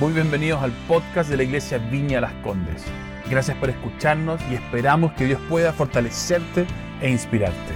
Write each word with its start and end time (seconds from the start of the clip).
Muy 0.00 0.12
bienvenidos 0.12 0.60
al 0.60 0.72
podcast 0.88 1.30
de 1.30 1.36
la 1.36 1.44
Iglesia 1.44 1.78
Viña 1.78 2.20
Las 2.20 2.32
Condes. 2.42 2.82
Gracias 3.30 3.56
por 3.58 3.70
escucharnos 3.70 4.40
y 4.50 4.54
esperamos 4.54 5.12
que 5.12 5.24
Dios 5.24 5.40
pueda 5.48 5.72
fortalecerte 5.72 6.66
e 7.00 7.08
inspirarte. 7.08 7.72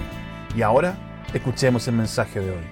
Y 0.53 0.61
ahora, 0.61 0.97
escuchemos 1.33 1.87
el 1.87 1.95
mensaje 1.95 2.41
de 2.41 2.51
hoy. 2.51 2.63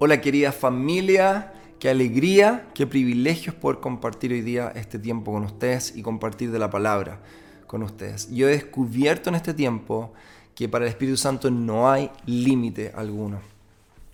Hola 0.00 0.20
querida 0.20 0.50
familia, 0.50 1.52
qué 1.78 1.90
alegría, 1.90 2.66
qué 2.74 2.88
privilegio 2.88 3.52
es 3.52 3.58
poder 3.58 3.78
compartir 3.78 4.32
hoy 4.32 4.40
día 4.40 4.72
este 4.74 4.98
tiempo 4.98 5.30
con 5.30 5.44
ustedes 5.44 5.94
y 5.94 6.02
compartir 6.02 6.50
de 6.50 6.58
la 6.58 6.70
palabra 6.70 7.20
con 7.68 7.84
ustedes. 7.84 8.28
Yo 8.32 8.48
he 8.48 8.52
descubierto 8.52 9.30
en 9.30 9.36
este 9.36 9.54
tiempo 9.54 10.12
que 10.56 10.68
para 10.68 10.86
el 10.86 10.90
Espíritu 10.90 11.18
Santo 11.18 11.52
no 11.52 11.88
hay 11.88 12.10
límite 12.26 12.90
alguno. 12.96 13.38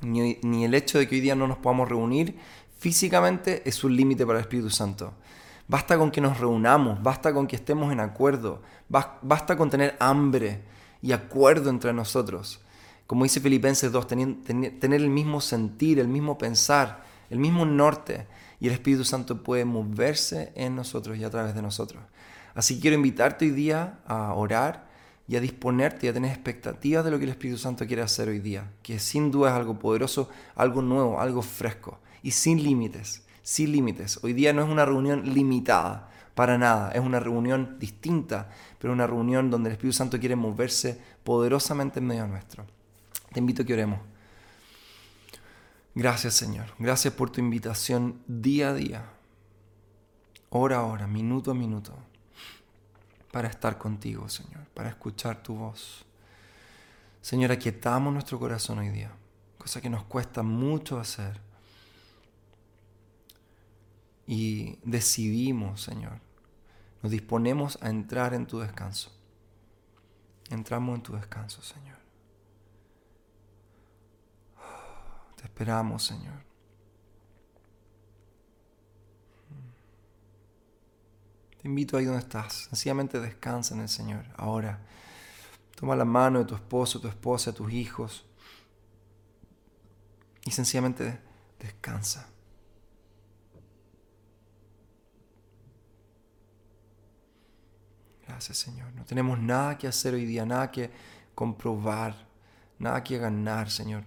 Ni, 0.03 0.39
ni 0.43 0.65
el 0.65 0.75
hecho 0.75 0.99
de 0.99 1.09
que 1.09 1.17
hoy 1.17 1.23
día 1.23 1.35
no 1.35 1.49
nos 1.49 1.57
podamos 1.57 1.89
reunir 1.89 2.37
físicamente 2.79 3.63
es 3.69 3.85
un 3.85 3.95
límite 3.95 4.25
para 4.25 4.39
el 4.39 4.45
Espíritu 4.45 4.71
Santo. 4.71 5.13
Basta 5.67 5.99
con 5.99 6.11
que 6.11 6.21
nos 6.21 6.39
reunamos, 6.41 7.03
basta 7.03 7.35
con 7.35 7.47
que 7.47 7.57
estemos 7.57 7.93
en 7.93 8.01
acuerdo, 8.01 8.63
basta 8.89 9.57
con 9.57 9.69
tener 9.69 9.97
hambre 10.01 10.63
y 11.03 11.13
acuerdo 11.13 11.69
entre 11.69 11.93
nosotros. 11.93 12.61
Como 13.07 13.25
dice 13.25 13.41
Filipenses 13.41 13.93
2, 13.93 14.07
tener 14.07 15.01
el 15.01 15.11
mismo 15.11 15.41
sentir, 15.41 15.99
el 15.99 16.09
mismo 16.09 16.39
pensar, 16.39 17.05
el 17.29 17.39
mismo 17.39 17.67
norte. 17.67 18.27
Y 18.61 18.67
el 18.67 18.73
Espíritu 18.73 19.05
Santo 19.05 19.43
puede 19.43 19.65
moverse 19.65 20.53
en 20.57 20.75
nosotros 20.75 21.19
y 21.19 21.25
a 21.25 21.31
través 21.31 21.55
de 21.55 21.63
nosotros. 21.63 22.03
Así 22.55 22.81
quiero 22.81 22.97
invitarte 22.97 23.45
hoy 23.45 23.51
día 23.53 23.99
a 24.07 24.33
orar 24.35 24.89
y 25.29 25.37
a 25.37 25.41
disponerte 25.41 26.07
y 26.07 26.09
a 26.09 26.13
tener 26.15 26.31
expectativas 26.31 27.05
de 27.05 27.11
lo 27.11 27.19
que 27.19 27.25
el 27.25 27.31
Espíritu 27.31 27.59
Santo 27.59 27.87
quiere 27.87 28.03
hacer 28.03 28.29
hoy 28.29 28.41
día. 28.41 28.71
Que 28.83 28.99
sin 28.99 29.31
duda 29.31 29.51
es 29.51 29.57
algo 29.57 29.79
poderoso, 29.79 30.31
algo 30.57 30.81
nuevo, 30.83 31.21
algo 31.21 31.43
fresco 31.43 31.99
y 32.29 32.31
sin 32.31 32.63
límites, 32.63 33.23
sin 33.43 33.73
límites. 33.73 34.21
Hoy 34.23 34.35
día 34.35 34.53
no 34.53 34.63
es 34.63 34.69
una 34.69 34.85
reunión 34.85 35.33
limitada, 35.33 36.11
para 36.35 36.59
nada, 36.59 36.93
es 36.93 37.01
una 37.01 37.21
reunión 37.21 37.79
distinta, 37.79 38.51
pero 38.79 38.93
una 38.93 39.07
reunión 39.07 39.51
donde 39.51 39.71
el 39.71 39.73
Espíritu 39.73 39.97
Santo 39.97 40.21
quiere 40.21 40.37
moverse 40.37 41.01
poderosamente 41.25 42.01
en 42.01 42.07
medio 42.07 42.27
nuestro. 42.27 42.67
Te 43.33 43.39
invito 43.41 43.63
a 43.63 43.65
que 43.65 43.73
oremos. 43.73 44.01
Gracias 45.95 46.35
Señor, 46.35 46.67
gracias 46.79 47.15
por 47.15 47.31
tu 47.31 47.41
invitación 47.41 48.21
día 48.27 48.69
a 48.69 48.75
día, 48.75 49.11
hora 50.51 50.77
a 50.77 50.83
hora, 50.83 51.07
minuto 51.07 51.53
a 51.53 51.55
minuto, 51.55 51.95
para 53.33 53.49
estar 53.49 53.79
contigo 53.79 54.29
Señor, 54.29 54.67
para 54.75 54.91
escuchar 54.91 55.43
tu 55.43 55.55
voz. 55.55 56.05
Señor, 57.23 57.53
aquietamos 57.53 58.13
nuestro 58.13 58.39
corazón 58.39 58.81
hoy 58.81 58.91
día, 58.91 59.13
cosa 59.57 59.81
que 59.81 59.89
nos 59.89 60.05
cuesta 60.05 60.43
mucho 60.43 61.01
hacer 61.01 61.48
y 64.31 64.79
decidimos, 64.85 65.81
Señor, 65.81 66.21
nos 67.03 67.11
disponemos 67.11 67.79
a 67.81 67.89
entrar 67.89 68.35
en 68.35 68.47
tu 68.47 68.59
descanso. 68.59 69.11
Entramos 70.51 70.97
en 70.97 71.03
tu 71.03 71.15
descanso, 71.15 71.63
Señor. 71.63 71.97
Te 75.35 75.45
esperamos, 75.45 76.05
Señor. 76.05 76.45
Te 81.63 81.67
invito 81.67 81.97
ahí 81.97 82.05
donde 82.05 82.21
estás. 82.21 82.69
Sencillamente 82.69 83.19
descansa 83.21 83.75
en 83.75 83.81
el 83.81 83.89
Señor. 83.89 84.27
Ahora, 84.37 84.79
toma 85.75 85.97
la 85.97 86.05
mano 86.05 86.41
de 86.41 86.45
tu 86.45 86.55
esposo, 86.55 87.01
tu 87.01 87.09
esposa, 87.09 87.55
tus 87.55 87.73
hijos. 87.73 88.27
Y 90.45 90.51
sencillamente 90.51 91.19
descansa. 91.59 92.29
Gracias, 98.29 98.59
Señor. 98.59 98.93
No 98.95 99.05
tenemos 99.05 99.39
nada 99.41 99.79
que 99.79 99.89
hacer 99.89 100.13
hoy 100.15 100.27
día, 100.27 100.45
nada 100.45 100.71
que 100.71 100.91
comprobar, 101.35 102.15
nada 102.79 103.03
que 103.03 103.17
ganar, 103.17 103.71
Señor. 103.71 104.05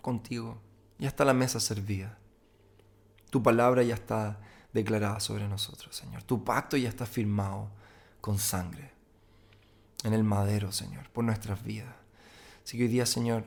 Contigo 0.00 0.60
ya 0.98 1.08
está 1.08 1.24
la 1.24 1.34
mesa 1.34 1.58
servida. 1.58 2.16
Tu 3.30 3.42
palabra 3.42 3.82
ya 3.82 3.94
está 3.94 4.38
declarada 4.72 5.18
sobre 5.18 5.48
nosotros, 5.48 5.94
Señor. 5.96 6.22
Tu 6.22 6.44
pacto 6.44 6.76
ya 6.76 6.88
está 6.88 7.06
firmado 7.06 7.68
con 8.20 8.38
sangre 8.38 8.92
en 10.04 10.12
el 10.12 10.22
madero, 10.22 10.70
Señor, 10.70 11.10
por 11.10 11.24
nuestras 11.24 11.64
vidas. 11.64 11.94
Así 12.64 12.78
que 12.78 12.84
hoy 12.84 12.88
día, 12.88 13.04
Señor, 13.04 13.44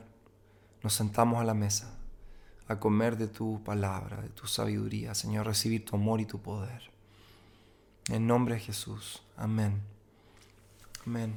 nos 0.82 0.92
sentamos 0.92 1.40
a 1.40 1.44
la 1.44 1.54
mesa 1.54 1.98
a 2.66 2.78
comer 2.78 3.16
de 3.16 3.28
tu 3.28 3.64
palabra, 3.64 4.20
de 4.20 4.28
tu 4.28 4.46
sabiduría, 4.46 5.14
Señor, 5.14 5.46
recibir 5.46 5.86
tu 5.86 5.96
amor 5.96 6.20
y 6.20 6.26
tu 6.26 6.42
poder. 6.42 6.90
En 8.08 8.26
nombre 8.26 8.54
de 8.54 8.60
Jesús. 8.60 9.22
Amén. 9.36 9.82
Amén. 11.06 11.34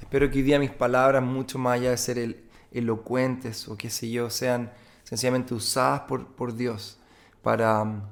Espero 0.00 0.30
que 0.30 0.38
hoy 0.38 0.42
día 0.42 0.58
mis 0.60 0.70
palabras, 0.70 1.22
mucho 1.22 1.58
más 1.58 1.74
allá 1.74 1.90
de 1.90 1.96
ser 1.96 2.44
elocuentes 2.70 3.66
o 3.66 3.76
qué 3.76 3.90
sé 3.90 4.10
yo, 4.10 4.30
sean 4.30 4.72
sencillamente 5.02 5.52
usadas 5.52 6.02
por, 6.02 6.54
Dios 6.54 6.98
para, 7.42 8.02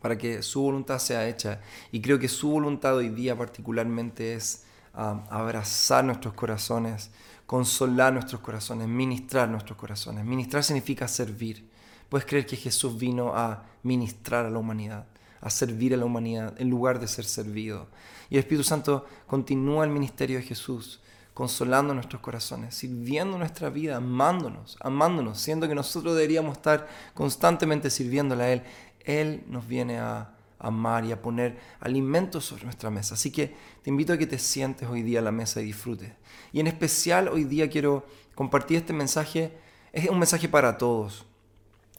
para 0.00 0.18
que 0.18 0.42
su 0.42 0.62
voluntad 0.62 0.98
sea 0.98 1.28
hecha. 1.28 1.60
Y 1.92 2.00
creo 2.00 2.18
que 2.18 2.28
su 2.28 2.50
voluntad 2.50 2.96
hoy 2.96 3.08
día 3.08 3.38
particularmente 3.38 4.34
es 4.34 4.64
um, 4.94 5.22
abrazar 5.30 6.04
nuestros 6.04 6.34
corazones, 6.34 7.12
consolar 7.46 8.12
nuestros 8.12 8.40
corazones, 8.40 8.88
ministrar 8.88 9.48
nuestros 9.48 9.78
corazones. 9.78 10.24
Ministrar 10.24 10.64
significa 10.64 11.06
servir. 11.06 11.70
Puedes 12.08 12.26
creer 12.26 12.46
que 12.46 12.56
Jesús 12.56 12.98
vino 12.98 13.36
a 13.36 13.64
ministrar 13.84 14.44
a 14.44 14.50
la 14.50 14.58
humanidad 14.58 15.06
a 15.42 15.50
servir 15.50 15.92
a 15.92 15.96
la 15.98 16.04
humanidad 16.06 16.54
en 16.58 16.70
lugar 16.70 17.00
de 17.00 17.08
ser 17.08 17.26
servido. 17.26 17.88
Y 18.30 18.36
el 18.36 18.40
Espíritu 18.40 18.64
Santo 18.64 19.04
continúa 19.26 19.84
el 19.84 19.90
ministerio 19.90 20.38
de 20.38 20.44
Jesús, 20.44 21.00
consolando 21.34 21.92
nuestros 21.92 22.22
corazones, 22.22 22.74
sirviendo 22.74 23.36
nuestra 23.36 23.68
vida, 23.68 23.96
amándonos, 23.96 24.78
amándonos, 24.80 25.40
siendo 25.40 25.68
que 25.68 25.74
nosotros 25.74 26.14
deberíamos 26.14 26.56
estar 26.56 26.88
constantemente 27.12 27.90
sirviéndole 27.90 28.44
a 28.44 28.52
Él. 28.52 28.62
Él 29.04 29.44
nos 29.48 29.66
viene 29.66 29.98
a 29.98 30.30
amar 30.60 31.04
y 31.04 31.10
a 31.10 31.20
poner 31.20 31.58
alimentos 31.80 32.44
sobre 32.44 32.64
nuestra 32.64 32.88
mesa. 32.88 33.14
Así 33.14 33.32
que 33.32 33.54
te 33.82 33.90
invito 33.90 34.12
a 34.12 34.18
que 34.18 34.28
te 34.28 34.38
sientes 34.38 34.88
hoy 34.88 35.02
día 35.02 35.18
a 35.18 35.22
la 35.22 35.32
mesa 35.32 35.60
y 35.60 35.64
disfrutes. 35.64 36.12
Y 36.52 36.60
en 36.60 36.68
especial 36.68 37.28
hoy 37.28 37.44
día 37.44 37.68
quiero 37.68 38.06
compartir 38.36 38.76
este 38.76 38.92
mensaje. 38.92 39.58
Es 39.92 40.08
un 40.08 40.20
mensaje 40.20 40.48
para 40.48 40.78
todos, 40.78 41.26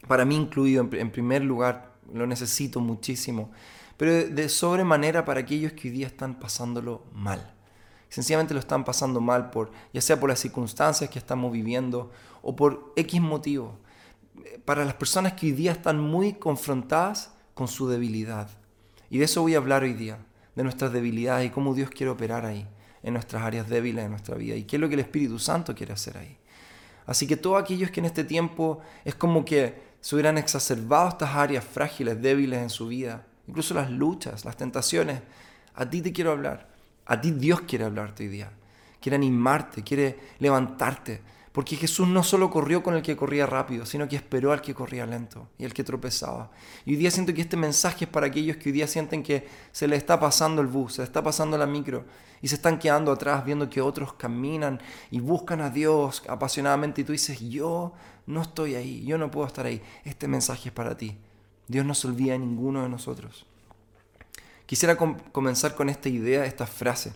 para 0.07 0.23
mí 0.23 0.35
incluido 0.35 0.87
en 0.93 1.11
primer 1.11 1.43
lugar, 1.43 1.92
lo 2.11 2.25
necesito 2.27 2.79
muchísimo, 2.79 3.51
pero 3.97 4.11
de 4.27 4.49
sobremanera 4.49 5.23
para 5.25 5.41
aquellos 5.41 5.73
que 5.73 5.87
hoy 5.87 5.93
día 5.93 6.07
están 6.07 6.39
pasándolo 6.39 7.05
mal. 7.13 7.53
Sencillamente 8.09 8.53
lo 8.53 8.59
están 8.59 8.83
pasando 8.83 9.21
mal 9.21 9.49
por, 9.49 9.71
ya 9.91 10.01
sea 10.01 10.19
por 10.19 10.29
las 10.29 10.39
circunstancias 10.39 11.09
que 11.09 11.17
estamos 11.17 11.51
viviendo 11.51 12.11
o 12.41 12.55
por 12.55 12.93
X 12.95 13.19
motivo. 13.19 13.79
Para 14.65 14.85
las 14.85 14.93
personas 14.93 15.33
que 15.33 15.47
hoy 15.47 15.51
día 15.53 15.71
están 15.71 15.99
muy 15.99 16.33
confrontadas 16.33 17.33
con 17.53 17.67
su 17.67 17.87
debilidad. 17.87 18.49
Y 19.09 19.17
de 19.17 19.25
eso 19.25 19.41
voy 19.41 19.55
a 19.55 19.57
hablar 19.57 19.83
hoy 19.83 19.93
día, 19.93 20.19
de 20.55 20.63
nuestras 20.63 20.93
debilidades 20.93 21.47
y 21.47 21.49
cómo 21.49 21.73
Dios 21.73 21.89
quiere 21.89 22.11
operar 22.11 22.45
ahí, 22.45 22.67
en 23.01 23.13
nuestras 23.13 23.41
áreas 23.43 23.67
débiles 23.67 24.03
de 24.03 24.09
nuestra 24.09 24.35
vida 24.35 24.55
y 24.55 24.63
qué 24.63 24.75
es 24.75 24.79
lo 24.79 24.87
que 24.87 24.93
el 24.93 25.01
Espíritu 25.01 25.39
Santo 25.39 25.73
quiere 25.73 25.93
hacer 25.93 26.17
ahí. 26.17 26.37
Así 27.05 27.27
que 27.27 27.35
todos 27.35 27.61
aquellos 27.61 27.91
que 27.91 27.99
en 27.99 28.05
este 28.05 28.23
tiempo 28.23 28.79
es 29.03 29.15
como 29.15 29.43
que 29.43 29.92
se 30.03 30.15
hubieran 30.15 30.37
exacerbado 30.37 31.07
estas 31.07 31.33
áreas 31.33 31.63
frágiles, 31.63 32.21
débiles 32.21 32.61
en 32.61 32.69
su 32.69 32.87
vida, 32.87 33.25
incluso 33.47 33.73
las 33.73 33.89
luchas, 33.89 34.43
las 34.43 34.57
tentaciones, 34.57 35.21
a 35.75 35.89
ti 35.89 36.01
te 36.01 36.11
quiero 36.11 36.33
hablar. 36.33 36.67
A 37.05 37.21
ti 37.21 37.31
Dios 37.31 37.61
quiere 37.61 37.85
hablarte 37.85 38.23
hoy 38.23 38.29
día. 38.29 38.51
Quiere 38.99 39.15
animarte, 39.15 39.81
quiere 39.81 40.19
levantarte. 40.39 41.21
Porque 41.53 41.77
Jesús 41.77 42.05
no 42.05 42.21
solo 42.21 42.49
corrió 42.49 42.83
con 42.83 42.95
el 42.95 43.01
que 43.01 43.15
corría 43.15 43.45
rápido, 43.45 43.85
sino 43.85 44.09
que 44.09 44.17
esperó 44.17 44.51
al 44.51 44.59
que 44.59 44.73
corría 44.73 45.05
lento 45.05 45.47
y 45.57 45.63
al 45.63 45.73
que 45.73 45.85
tropezaba. 45.85 46.51
Y 46.83 46.91
hoy 46.91 46.97
día 46.97 47.09
siento 47.09 47.33
que 47.33 47.41
este 47.41 47.55
mensaje 47.55 48.03
es 48.03 48.11
para 48.11 48.27
aquellos 48.27 48.57
que 48.57 48.69
hoy 48.69 48.73
día 48.73 48.87
sienten 48.87 49.23
que 49.23 49.47
se 49.71 49.87
les 49.87 49.99
está 49.99 50.19
pasando 50.19 50.61
el 50.61 50.67
bus, 50.67 50.95
se 50.95 51.01
les 51.01 51.07
está 51.07 51.23
pasando 51.23 51.57
la 51.57 51.65
micro 51.65 52.03
y 52.41 52.49
se 52.49 52.55
están 52.55 52.77
quedando 52.77 53.09
atrás 53.09 53.45
viendo 53.45 53.69
que 53.69 53.79
otros 53.79 54.13
caminan 54.13 54.81
y 55.11 55.21
buscan 55.21 55.61
a 55.61 55.69
Dios 55.69 56.23
apasionadamente 56.27 56.99
y 56.99 57.03
tú 57.05 57.13
dices, 57.13 57.39
yo 57.39 57.93
no 58.25 58.41
estoy 58.41 58.75
ahí, 58.75 59.03
yo 59.05 59.17
no 59.17 59.31
puedo 59.31 59.47
estar 59.47 59.65
ahí. 59.65 59.81
Este 60.05 60.27
mensaje 60.27 60.69
es 60.69 60.73
para 60.73 60.97
ti. 60.97 61.17
Dios 61.67 61.85
no 61.85 61.93
se 61.93 62.07
olvida 62.07 62.33
de 62.33 62.39
ninguno 62.39 62.83
de 62.83 62.89
nosotros. 62.89 63.45
Quisiera 64.65 64.95
comenzar 64.95 65.75
con 65.75 65.89
esta 65.89 66.09
idea, 66.09 66.45
esta 66.45 66.65
frase 66.65 67.13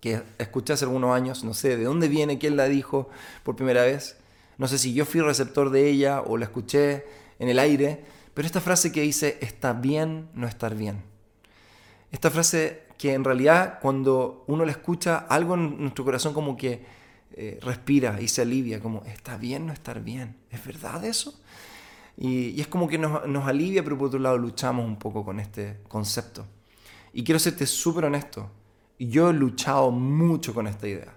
que 0.00 0.22
escuché 0.38 0.72
hace 0.72 0.86
algunos 0.86 1.14
años, 1.14 1.44
no 1.44 1.52
sé 1.54 1.76
de 1.76 1.84
dónde 1.84 2.08
viene, 2.08 2.38
quién 2.38 2.56
la 2.56 2.66
dijo 2.66 3.10
por 3.42 3.54
primera 3.54 3.82
vez, 3.82 4.16
no 4.56 4.66
sé 4.66 4.78
si 4.78 4.94
yo 4.94 5.04
fui 5.04 5.20
receptor 5.20 5.70
de 5.70 5.88
ella 5.88 6.22
o 6.22 6.36
la 6.36 6.46
escuché 6.46 7.04
en 7.38 7.48
el 7.48 7.58
aire, 7.58 8.02
pero 8.34 8.46
esta 8.46 8.60
frase 8.60 8.92
que 8.92 9.02
dice, 9.02 9.38
está 9.40 9.72
bien 9.74 10.28
no 10.34 10.46
estar 10.46 10.74
bien. 10.74 11.02
Esta 12.12 12.30
frase 12.30 12.82
que 12.98 13.12
en 13.12 13.24
realidad 13.24 13.78
cuando 13.80 14.44
uno 14.46 14.64
la 14.64 14.72
escucha, 14.72 15.18
algo 15.18 15.54
en 15.54 15.80
nuestro 15.80 16.04
corazón 16.04 16.34
como 16.34 16.56
que 16.56 16.84
eh, 17.34 17.58
respira 17.62 18.20
y 18.20 18.28
se 18.28 18.42
alivia, 18.42 18.80
como, 18.80 19.04
está 19.04 19.36
bien 19.36 19.66
no 19.66 19.72
estar 19.72 20.02
bien. 20.02 20.36
¿Es 20.50 20.64
verdad 20.64 21.04
eso? 21.04 21.40
Y, 22.16 22.60
es 22.60 22.66
como 22.66 22.88
que 22.88 22.98
nos, 22.98 23.26
nos, 23.26 23.46
alivia, 23.46 23.82
pero 23.82 23.96
por 23.96 24.08
otro 24.08 24.18
lado 24.18 24.36
luchamos 24.38 24.84
un 24.84 24.98
poco 24.98 25.24
con 25.24 25.40
este 25.40 25.78
concepto. 25.88 26.46
Y 27.12 27.24
quiero 27.24 27.38
serte 27.38 27.66
súper 27.66 28.04
honesto. 28.04 28.50
Yo 28.98 29.30
he 29.30 29.32
luchado 29.32 29.90
mucho 29.90 30.52
con 30.52 30.66
esta 30.66 30.86
idea. 30.86 31.14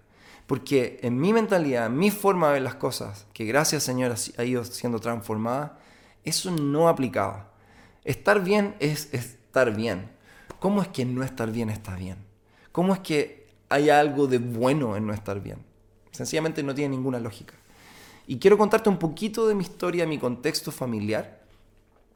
Porque 0.47 0.99
en 1.01 1.19
mi 1.19 1.33
mentalidad, 1.33 1.87
en 1.87 1.97
mi 1.97 2.11
forma 2.11 2.47
de 2.47 2.53
ver 2.53 2.61
las 2.61 2.75
cosas, 2.75 3.25
que 3.33 3.45
gracias 3.45 3.83
Señor 3.83 4.13
ha 4.37 4.43
ido 4.43 4.63
siendo 4.65 4.99
transformada, 4.99 5.79
eso 6.23 6.51
no 6.51 6.89
aplicaba. 6.89 7.51
Estar 8.03 8.43
bien 8.43 8.75
es 8.79 9.13
estar 9.13 9.75
bien. 9.75 10.11
¿Cómo 10.59 10.81
es 10.81 10.89
que 10.89 11.05
no 11.05 11.23
estar 11.23 11.51
bien 11.51 11.69
está 11.69 11.95
bien? 11.95 12.17
¿Cómo 12.71 12.93
es 12.93 12.99
que 12.99 13.47
hay 13.69 13.89
algo 13.89 14.27
de 14.27 14.37
bueno 14.37 14.95
en 14.95 15.07
no 15.07 15.13
estar 15.13 15.41
bien? 15.41 15.72
Sencillamente 16.13 16.63
no 16.63 16.73
tiene 16.73 16.95
ninguna 16.95 17.19
lógica. 17.19 17.55
Y 18.25 18.37
quiero 18.37 18.57
contarte 18.57 18.87
un 18.87 18.97
poquito 18.97 19.47
de 19.47 19.55
mi 19.55 19.63
historia, 19.63 20.07
mi 20.07 20.17
contexto 20.17 20.71
familiar, 20.71 21.43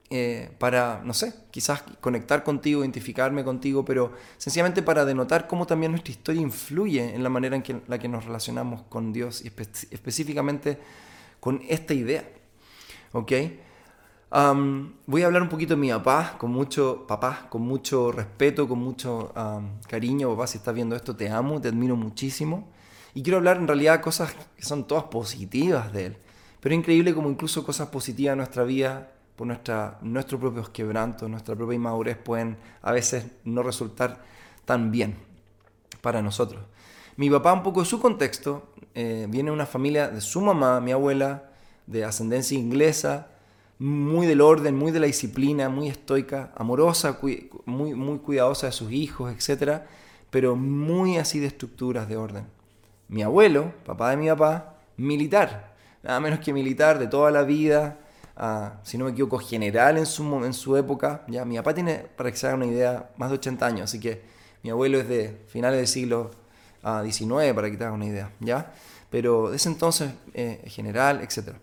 eh, 0.09 0.51
para, 0.57 1.01
no 1.03 1.13
sé, 1.13 1.33
quizás 1.51 1.83
conectar 1.99 2.45
contigo, 2.45 2.81
identificarme 2.81 3.43
contigo, 3.43 3.83
pero 3.83 4.13
sencillamente 4.37 4.81
para 4.81 5.03
denotar 5.03 5.47
cómo 5.47 5.67
también 5.67 5.91
nuestra 5.91 6.11
historia 6.11 6.41
influye 6.41 7.13
en 7.13 7.23
la 7.23 7.29
manera 7.29 7.57
en 7.57 7.61
que, 7.61 7.81
la 7.87 7.99
que 7.99 8.07
nos 8.07 8.23
relacionamos 8.23 8.83
con 8.83 9.11
Dios 9.11 9.43
y 9.43 9.47
específicamente 9.47 10.79
con 11.41 11.61
esta 11.67 11.93
idea. 11.93 12.23
¿Ok? 13.11 13.31
voy 14.29 15.23
a 15.23 15.25
hablar 15.25 15.41
un 15.41 15.49
poquito 15.49 15.75
de 15.75 15.79
mi 15.79 15.89
papá, 15.89 16.35
con 16.37 16.51
mucho, 16.51 17.05
papá, 17.07 17.47
con 17.49 17.61
mucho 17.61 18.11
respeto, 18.11 18.67
con 18.67 18.79
mucho 18.79 19.33
cariño. 19.87 20.29
Papá, 20.31 20.47
si 20.47 20.57
estás 20.57 20.73
viendo 20.73 20.95
esto, 20.95 21.15
te 21.15 21.29
amo, 21.29 21.59
te 21.61 21.69
admiro 21.69 21.95
muchísimo. 21.95 22.67
Y 23.17 23.23
quiero 23.23 23.37
hablar 23.37 23.57
en 23.57 23.65
realidad 23.65 23.99
cosas 23.99 24.31
que 24.55 24.61
son 24.61 24.85
todas 24.85 25.05
positivas 25.05 25.91
de 25.91 26.05
él. 26.05 26.17
Pero 26.59 26.75
es 26.75 26.79
increíble 26.79 27.15
como 27.15 27.31
incluso 27.31 27.65
cosas 27.65 27.87
positivas 27.87 28.33
en 28.33 28.37
nuestra 28.37 28.63
vida, 28.63 29.09
por 29.35 29.47
nuestra, 29.47 29.97
nuestros 30.03 30.39
propios 30.39 30.69
quebrantos, 30.69 31.27
nuestra 31.27 31.55
propia 31.55 31.77
inmadurez, 31.77 32.15
pueden 32.15 32.57
a 32.83 32.91
veces 32.91 33.25
no 33.43 33.63
resultar 33.63 34.21
tan 34.65 34.91
bien 34.91 35.15
para 36.01 36.21
nosotros. 36.21 36.63
Mi 37.15 37.27
papá, 37.27 37.53
un 37.53 37.63
poco 37.63 37.79
de 37.79 37.87
su 37.87 37.99
contexto, 37.99 38.69
eh, 38.93 39.25
viene 39.27 39.49
de 39.49 39.55
una 39.55 39.65
familia 39.65 40.09
de 40.09 40.21
su 40.21 40.39
mamá, 40.39 40.79
mi 40.79 40.91
abuela, 40.91 41.49
de 41.87 42.05
ascendencia 42.05 42.55
inglesa, 42.55 43.29
muy 43.79 44.27
del 44.27 44.41
orden, 44.41 44.77
muy 44.77 44.91
de 44.91 44.99
la 44.99 45.07
disciplina, 45.07 45.69
muy 45.69 45.87
estoica, 45.87 46.51
amorosa, 46.55 47.19
muy, 47.65 47.95
muy 47.95 48.19
cuidadosa 48.19 48.67
de 48.67 48.73
sus 48.73 48.91
hijos, 48.91 49.33
etc. 49.33 49.81
Pero 50.29 50.55
muy 50.55 51.17
así 51.17 51.39
de 51.39 51.47
estructuras, 51.47 52.07
de 52.07 52.15
orden. 52.15 52.56
Mi 53.09 53.23
abuelo, 53.23 53.73
papá 53.85 54.11
de 54.11 54.17
mi 54.17 54.27
papá, 54.27 54.75
militar, 54.97 55.75
nada 56.03 56.19
menos 56.19 56.39
que 56.39 56.53
militar 56.53 56.99
de 56.99 57.07
toda 57.07 57.31
la 57.31 57.43
vida, 57.43 57.99
ah, 58.35 58.79
si 58.83 58.97
no 58.97 59.05
me 59.05 59.11
equivoco, 59.11 59.39
general 59.39 59.97
en 59.97 60.05
su, 60.05 60.23
en 60.43 60.53
su 60.53 60.75
época. 60.77 61.23
¿ya? 61.27 61.45
Mi 61.45 61.57
papá 61.57 61.73
tiene, 61.73 62.05
para 62.15 62.31
que 62.31 62.37
se 62.37 62.47
haga 62.47 62.55
una 62.55 62.65
idea, 62.65 63.09
más 63.17 63.29
de 63.29 63.35
80 63.35 63.65
años, 63.65 63.81
así 63.83 63.99
que 63.99 64.21
mi 64.63 64.69
abuelo 64.69 64.99
es 64.99 65.07
de 65.07 65.45
finales 65.47 65.77
del 65.77 65.87
siglo 65.87 66.31
XIX, 66.81 67.31
ah, 67.31 67.53
para 67.55 67.69
que 67.69 67.77
te 67.77 67.87
una 67.89 68.05
idea. 68.05 68.31
¿ya? 68.39 68.73
Pero 69.09 69.49
de 69.49 69.55
ese 69.55 69.69
entonces, 69.69 70.11
eh, 70.33 70.63
general, 70.67 71.21
etcétera. 71.21 71.59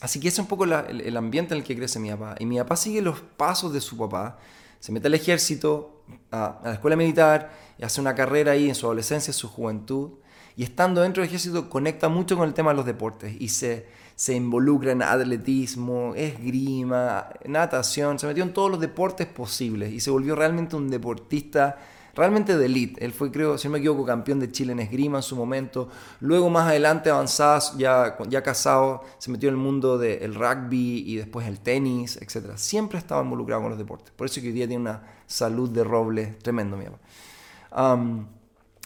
Así 0.00 0.20
que 0.20 0.28
ese 0.28 0.36
es 0.36 0.38
un 0.40 0.46
poco 0.46 0.64
el, 0.64 1.16
ambiente 1.16 1.54
en 1.54 1.60
el 1.60 1.66
que 1.66 1.76
crece 1.76 1.98
mi 1.98 2.10
papá. 2.10 2.36
Y 2.38 2.46
mi 2.46 2.58
papá 2.58 2.76
sigue 2.76 3.02
los 3.02 3.20
pasos 3.20 3.72
de 3.72 3.80
su 3.80 3.96
papá. 3.96 4.38
Se 4.78 4.92
mete 4.92 5.08
al 5.08 5.14
ejército, 5.14 6.04
a, 6.30 6.60
la 6.62 6.74
escuela 6.74 6.94
militar, 6.94 7.50
y 7.78 7.84
hace 7.84 8.00
una 8.00 8.14
carrera 8.14 8.52
ahí 8.52 8.68
en 8.68 8.76
su 8.76 8.86
adolescencia, 8.86 9.32
en 9.32 9.34
su 9.34 9.48
juventud. 9.48 10.10
Y 10.58 10.64
estando 10.64 11.02
dentro 11.02 11.20
del 11.22 11.28
ejército 11.28 11.70
conecta 11.70 12.08
mucho 12.08 12.36
con 12.36 12.48
el 12.48 12.52
tema 12.52 12.72
de 12.72 12.78
los 12.78 12.84
deportes 12.84 13.32
y 13.38 13.48
se, 13.48 13.86
se 14.16 14.34
involucra 14.34 14.90
en 14.90 15.02
atletismo, 15.02 16.16
esgrima, 16.16 17.28
natación, 17.46 18.18
se 18.18 18.26
metió 18.26 18.42
en 18.42 18.52
todos 18.52 18.68
los 18.68 18.80
deportes 18.80 19.28
posibles 19.28 19.92
y 19.92 20.00
se 20.00 20.10
volvió 20.10 20.34
realmente 20.34 20.74
un 20.74 20.90
deportista 20.90 21.78
realmente 22.12 22.58
de 22.58 22.66
elite. 22.66 23.04
Él 23.04 23.12
fue, 23.12 23.30
creo, 23.30 23.56
si 23.56 23.68
no 23.68 23.74
me 23.74 23.78
equivoco, 23.78 24.04
campeón 24.04 24.40
de 24.40 24.50
Chile 24.50 24.72
en 24.72 24.80
esgrima 24.80 25.18
en 25.18 25.22
su 25.22 25.36
momento. 25.36 25.90
Luego, 26.18 26.50
más 26.50 26.66
adelante, 26.66 27.08
avanzado, 27.08 27.78
ya, 27.78 28.18
ya 28.28 28.42
casado, 28.42 29.04
se 29.18 29.30
metió 29.30 29.50
en 29.50 29.54
el 29.54 29.60
mundo 29.60 29.96
del 29.96 30.34
rugby 30.34 31.04
y 31.06 31.14
después 31.18 31.46
el 31.46 31.60
tenis, 31.60 32.16
etc. 32.16 32.56
Siempre 32.56 32.98
estaba 32.98 33.22
involucrado 33.22 33.62
con 33.62 33.70
los 33.70 33.78
deportes. 33.78 34.10
Por 34.10 34.26
eso 34.26 34.40
que 34.40 34.48
hoy 34.48 34.54
día 34.54 34.66
tiene 34.66 34.82
una 34.82 35.02
salud 35.28 35.70
de 35.70 35.84
roble 35.84 36.36
tremendo, 36.42 36.76
mi 36.76 36.86
papá. 36.86 37.96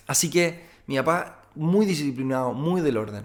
así 0.06 0.28
que 0.28 0.70
mi 0.86 0.98
papá, 0.98 1.41
muy 1.54 1.86
disciplinado, 1.86 2.52
muy 2.52 2.80
del 2.80 2.96
orden. 2.96 3.24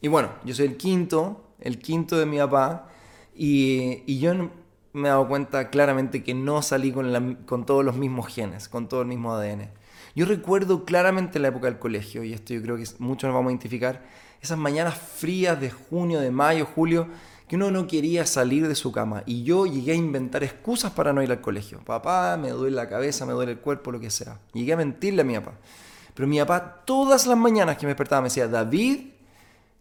Y 0.00 0.08
bueno, 0.08 0.30
yo 0.44 0.54
soy 0.54 0.66
el 0.66 0.76
quinto, 0.76 1.54
el 1.60 1.78
quinto 1.78 2.16
de 2.18 2.26
mi 2.26 2.38
papá. 2.38 2.88
Y, 3.34 4.18
yo 4.18 4.34
me 4.92 5.08
he 5.08 5.10
dado 5.10 5.26
cuenta 5.26 5.70
claramente 5.70 6.22
que 6.22 6.34
no 6.34 6.60
salí 6.62 6.92
con, 6.92 7.36
con 7.46 7.64
todos 7.64 7.84
los 7.84 7.96
mismos 7.96 8.26
genes, 8.28 8.68
con 8.68 8.88
todo 8.88 9.02
el 9.02 9.08
mismo 9.08 9.32
ADN. 9.32 9.70
Yo 10.14 10.26
recuerdo 10.26 10.84
claramente 10.84 11.38
la 11.38 11.48
época 11.48 11.66
del 11.66 11.78
colegio, 11.78 12.22
y 12.22 12.34
esto 12.34 12.52
yo 12.52 12.60
creo 12.62 12.76
que 12.76 12.84
muchos 12.98 13.28
nos 13.28 13.34
vamos 13.34 13.48
a 13.48 13.52
identificar, 13.52 14.02
esas 14.42 14.58
mañanas 14.58 14.98
frías 14.98 15.58
de 15.60 15.70
junio, 15.70 16.20
de 16.20 16.30
mayo, 16.30 16.66
julio, 16.66 17.06
que 17.48 17.56
uno 17.56 17.70
no 17.70 17.86
quería 17.86 18.26
salir 18.26 18.66
de 18.66 18.74
su 18.74 18.92
cama. 18.92 19.22
Y 19.24 19.44
yo 19.44 19.66
llegué 19.66 19.92
a 19.92 19.94
inventar 19.94 20.42
excusas 20.42 20.92
para 20.92 21.12
no 21.12 21.22
ir 21.22 21.30
al 21.30 21.40
colegio. 21.40 21.80
Papá, 21.84 22.36
me 22.36 22.50
duele 22.50 22.74
la 22.76 22.88
cabeza, 22.88 23.24
me 23.24 23.32
duele 23.32 23.52
el 23.52 23.58
cuerpo, 23.58 23.92
lo 23.92 24.00
que 24.00 24.10
sea. 24.10 24.40
Llegué 24.52 24.72
a 24.72 24.76
mentirle 24.76 25.22
a 25.22 25.24
mi 25.24 25.34
papá. 25.34 25.52
Pero 26.14 26.28
mi 26.28 26.38
papá 26.38 26.82
todas 26.84 27.26
las 27.26 27.38
mañanas 27.38 27.76
que 27.76 27.86
me 27.86 27.90
despertaba 27.90 28.22
me 28.22 28.28
decía, 28.28 28.48
David, 28.48 29.08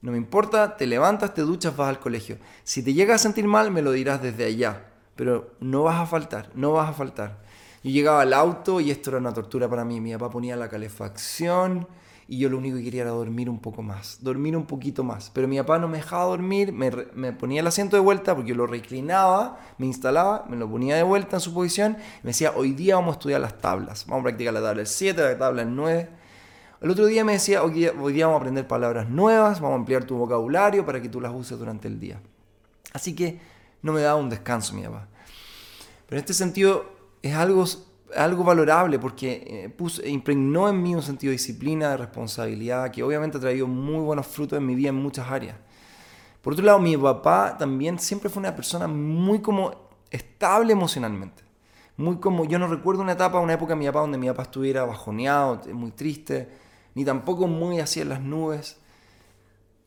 no 0.02 0.12
me 0.12 0.18
importa, 0.18 0.78
te 0.78 0.88
levantas, 0.88 1.34
te 1.34 1.42
duchas, 1.42 1.76
vas 1.76 1.90
al 1.90 2.00
colegio. 2.00 2.38
Si 2.64 2.84
te 2.84 2.94
llegas 2.94 3.22
a 3.22 3.24
sentir 3.24 3.46
mal, 3.48 3.72
me 3.72 3.82
lo 3.82 3.92
dirás 3.92 4.22
desde 4.22 4.46
allá 4.46 4.88
pero 5.22 5.52
no 5.60 5.84
vas 5.84 6.00
a 6.00 6.08
faltar, 6.08 6.50
no 6.56 6.74
vas 6.74 6.90
a 6.90 6.94
faltar. 6.94 7.38
Yo 7.84 7.92
llegaba 7.92 8.22
al 8.22 8.34
auto 8.34 8.82
y 8.82 8.90
esto 8.90 9.12
era 9.12 9.20
una 9.20 9.32
tortura 9.32 9.70
para 9.70 9.86
mí. 9.86 10.02
Mi 10.02 10.14
papá 10.14 10.32
ponía 10.32 10.56
la 10.56 10.68
calefacción 10.68 11.88
y 12.28 12.40
yo 12.40 12.50
lo 12.50 12.58
único 12.58 12.78
que 12.78 12.84
quería 12.86 13.04
era 13.04 13.12
dormir 13.12 13.48
un 13.48 13.60
poco 13.60 13.84
más, 13.84 14.18
dormir 14.22 14.58
un 14.58 14.66
poquito 14.66 15.04
más. 15.04 15.30
Pero 15.32 15.48
mi 15.48 15.58
papá 15.58 15.78
no 15.78 15.88
me 15.88 15.98
dejaba 15.98 16.24
dormir, 16.26 16.74
me, 16.74 17.34
ponía 17.34 17.62
el 17.62 17.68
asiento 17.68 17.96
de 17.98 18.02
vuelta 18.02 18.34
porque 18.34 18.50
yo 18.50 18.56
lo 18.56 18.66
reclinaba, 18.66 19.60
me 19.78 19.86
instalaba, 19.86 20.46
me 20.50 20.58
lo 20.58 20.68
ponía 20.68 20.96
de 20.96 21.04
vuelta 21.04 21.38
en 21.38 21.42
su 21.42 21.54
posición 21.54 21.98
y 22.00 22.26
me 22.26 22.30
decía, 22.30 22.54
hoy 22.56 22.72
día 22.72 22.96
vamos 22.96 23.16
a 23.16 23.18
estudiar 23.20 23.42
las 23.42 23.60
tablas, 23.60 24.06
vamos 24.08 24.22
a 24.22 24.24
practicar 24.24 24.56
la 24.56 24.62
tabla 24.62 24.86
7, 24.88 25.22
la 25.22 25.38
tabla 25.38 25.66
9. 25.66 26.21
El 26.82 26.90
otro 26.90 27.06
día 27.06 27.24
me 27.24 27.34
decía, 27.34 27.64
hoy 27.64 27.74
día, 27.74 27.94
vamos 27.94 28.34
a 28.34 28.38
aprender 28.38 28.68
palabras 28.68 29.08
nuevas, 29.08 29.62
vamos 29.62 29.76
a 29.76 29.80
ampliar 29.80 30.04
tu 30.04 30.18
vocabulario 30.18 30.84
para 30.84 31.00
que 31.00 31.10
tú 31.10 31.22
las 31.22 31.32
uses 31.32 31.60
durante 31.60 31.88
el 31.88 32.00
día. 32.00 32.20
Así 32.92 33.14
que 33.16 33.40
no 33.84 33.94
me 33.94 34.02
daba 34.02 34.20
un 34.20 34.32
descanso 34.32 34.74
mi 34.74 34.82
papá. 34.82 35.08
Pero 36.08 36.18
en 36.18 36.22
este 36.22 36.34
sentido 36.34 36.86
es 37.22 37.36
algo, 37.36 37.66
algo 38.18 38.44
valorable 38.44 38.98
porque 38.98 39.70
eh, 39.78 40.10
impregnó 40.10 40.68
en 40.70 40.82
mí 40.82 40.96
un 40.96 41.04
sentido 41.04 41.30
de 41.30 41.34
disciplina, 41.34 41.92
de 41.92 41.98
responsabilidad, 41.98 42.90
que 42.90 43.04
obviamente 43.04 43.38
ha 43.38 43.42
traído 43.42 43.68
muy 43.68 44.04
buenos 44.04 44.26
frutos 44.26 44.58
en 44.58 44.66
mi 44.66 44.74
vida 44.74 44.90
en 44.90 44.96
muchas 44.96 45.30
áreas. 45.30 45.58
Por 46.42 46.54
otro 46.54 46.66
lado, 46.66 46.80
mi 46.80 46.98
papá 46.98 47.58
también 47.60 48.00
siempre 48.00 48.28
fue 48.28 48.40
una 48.40 48.56
persona 48.56 48.88
muy 48.88 49.40
como 49.40 49.72
estable 50.10 50.74
emocionalmente. 50.74 51.44
Muy 51.98 52.18
como, 52.18 52.46
yo 52.46 52.58
no 52.58 52.66
recuerdo 52.66 53.04
una 53.04 53.12
etapa, 53.12 53.40
una 53.40 53.54
época 53.54 53.74
en 53.74 53.80
mi 53.80 53.86
papá 53.86 54.00
donde 54.00 54.18
mi 54.18 54.28
papá 54.30 54.44
estuviera 54.44 54.84
bajoneado, 54.84 55.62
muy 55.74 55.92
triste, 55.92 56.71
ni 56.96 57.06
tampoco 57.06 57.48
muy 57.48 57.80
en 57.80 58.10
las 58.10 58.22
nubes. 58.22 58.78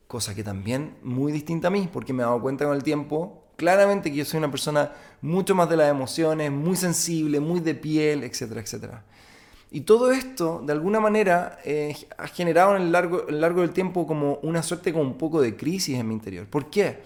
Cosa 0.06 0.34
que 0.34 0.44
también 0.44 0.96
muy 1.02 1.32
distinta 1.32 1.68
a 1.68 1.70
mí, 1.70 1.88
porque 1.92 2.12
me 2.12 2.22
he 2.22 2.26
dado 2.26 2.40
cuenta 2.40 2.64
con 2.64 2.74
el 2.74 2.82
tiempo 2.82 3.44
claramente 3.56 4.10
que 4.10 4.16
yo 4.16 4.24
soy 4.24 4.38
una 4.38 4.50
persona 4.50 4.92
mucho 5.22 5.54
más 5.54 5.68
de 5.68 5.76
las 5.76 5.90
emociones, 5.90 6.50
muy 6.50 6.76
sensible, 6.76 7.40
muy 7.40 7.60
de 7.60 7.74
piel, 7.74 8.24
etcétera, 8.24 8.60
etcétera. 8.60 9.04
Y 9.70 9.82
todo 9.82 10.12
esto, 10.12 10.62
de 10.64 10.72
alguna 10.72 11.00
manera, 11.00 11.58
eh, 11.64 11.96
ha 12.16 12.28
generado 12.28 12.76
en 12.76 12.82
el 12.82 12.92
largo, 12.92 13.24
largo 13.28 13.62
del 13.62 13.70
tiempo 13.70 14.06
como 14.06 14.36
una 14.42 14.62
suerte 14.62 14.92
como 14.92 15.04
un 15.04 15.18
poco 15.18 15.40
de 15.40 15.56
crisis 15.56 15.98
en 15.98 16.06
mi 16.06 16.14
interior. 16.14 16.46
¿Por 16.46 16.70
qué? 16.70 17.02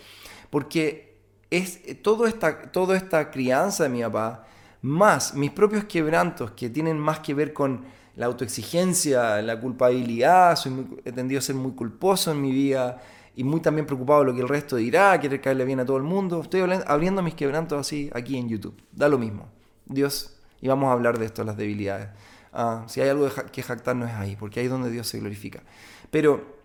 Porque 0.50 1.16
es 1.50 1.80
todo 2.02 2.26
esta, 2.26 2.70
toda 2.70 2.96
esta 2.96 3.30
crianza 3.30 3.84
de 3.84 3.88
mi 3.88 4.02
papá, 4.02 4.46
más 4.82 5.34
mis 5.34 5.50
propios 5.50 5.84
quebrantos 5.84 6.50
que 6.52 6.68
tienen 6.68 6.98
más 6.98 7.20
que 7.20 7.34
ver 7.34 7.52
con 7.52 7.84
la 8.18 8.26
autoexigencia, 8.26 9.40
la 9.42 9.60
culpabilidad, 9.60 10.56
soy 10.56 10.86
he 11.04 11.12
tendido 11.12 11.38
a 11.38 11.42
ser 11.42 11.54
muy 11.54 11.72
culposo 11.72 12.32
en 12.32 12.42
mi 12.42 12.50
vida, 12.50 13.00
y 13.36 13.44
muy 13.44 13.60
también 13.60 13.86
preocupado 13.86 14.20
de 14.20 14.26
lo 14.26 14.34
que 14.34 14.40
el 14.40 14.48
resto 14.48 14.74
dirá, 14.74 15.18
querer 15.20 15.40
caerle 15.40 15.64
bien 15.64 15.78
a 15.78 15.86
todo 15.86 15.96
el 15.96 16.02
mundo. 16.02 16.42
Estoy 16.42 16.62
abriendo 16.88 17.22
mis 17.22 17.34
quebrantos 17.34 17.78
así 17.78 18.10
aquí 18.12 18.36
en 18.36 18.48
YouTube. 18.48 18.74
Da 18.90 19.08
lo 19.08 19.16
mismo. 19.16 19.46
Dios, 19.86 20.36
y 20.60 20.66
vamos 20.66 20.88
a 20.88 20.92
hablar 20.92 21.20
de 21.20 21.26
esto, 21.26 21.44
las 21.44 21.56
debilidades. 21.56 22.08
Ah, 22.52 22.82
si 22.88 23.00
hay 23.00 23.10
algo 23.10 23.28
que 23.52 23.62
jactarnos 23.62 24.10
es 24.10 24.16
ahí, 24.16 24.34
porque 24.34 24.58
ahí 24.58 24.66
es 24.66 24.72
donde 24.72 24.90
Dios 24.90 25.06
se 25.06 25.20
glorifica. 25.20 25.62
Pero 26.10 26.58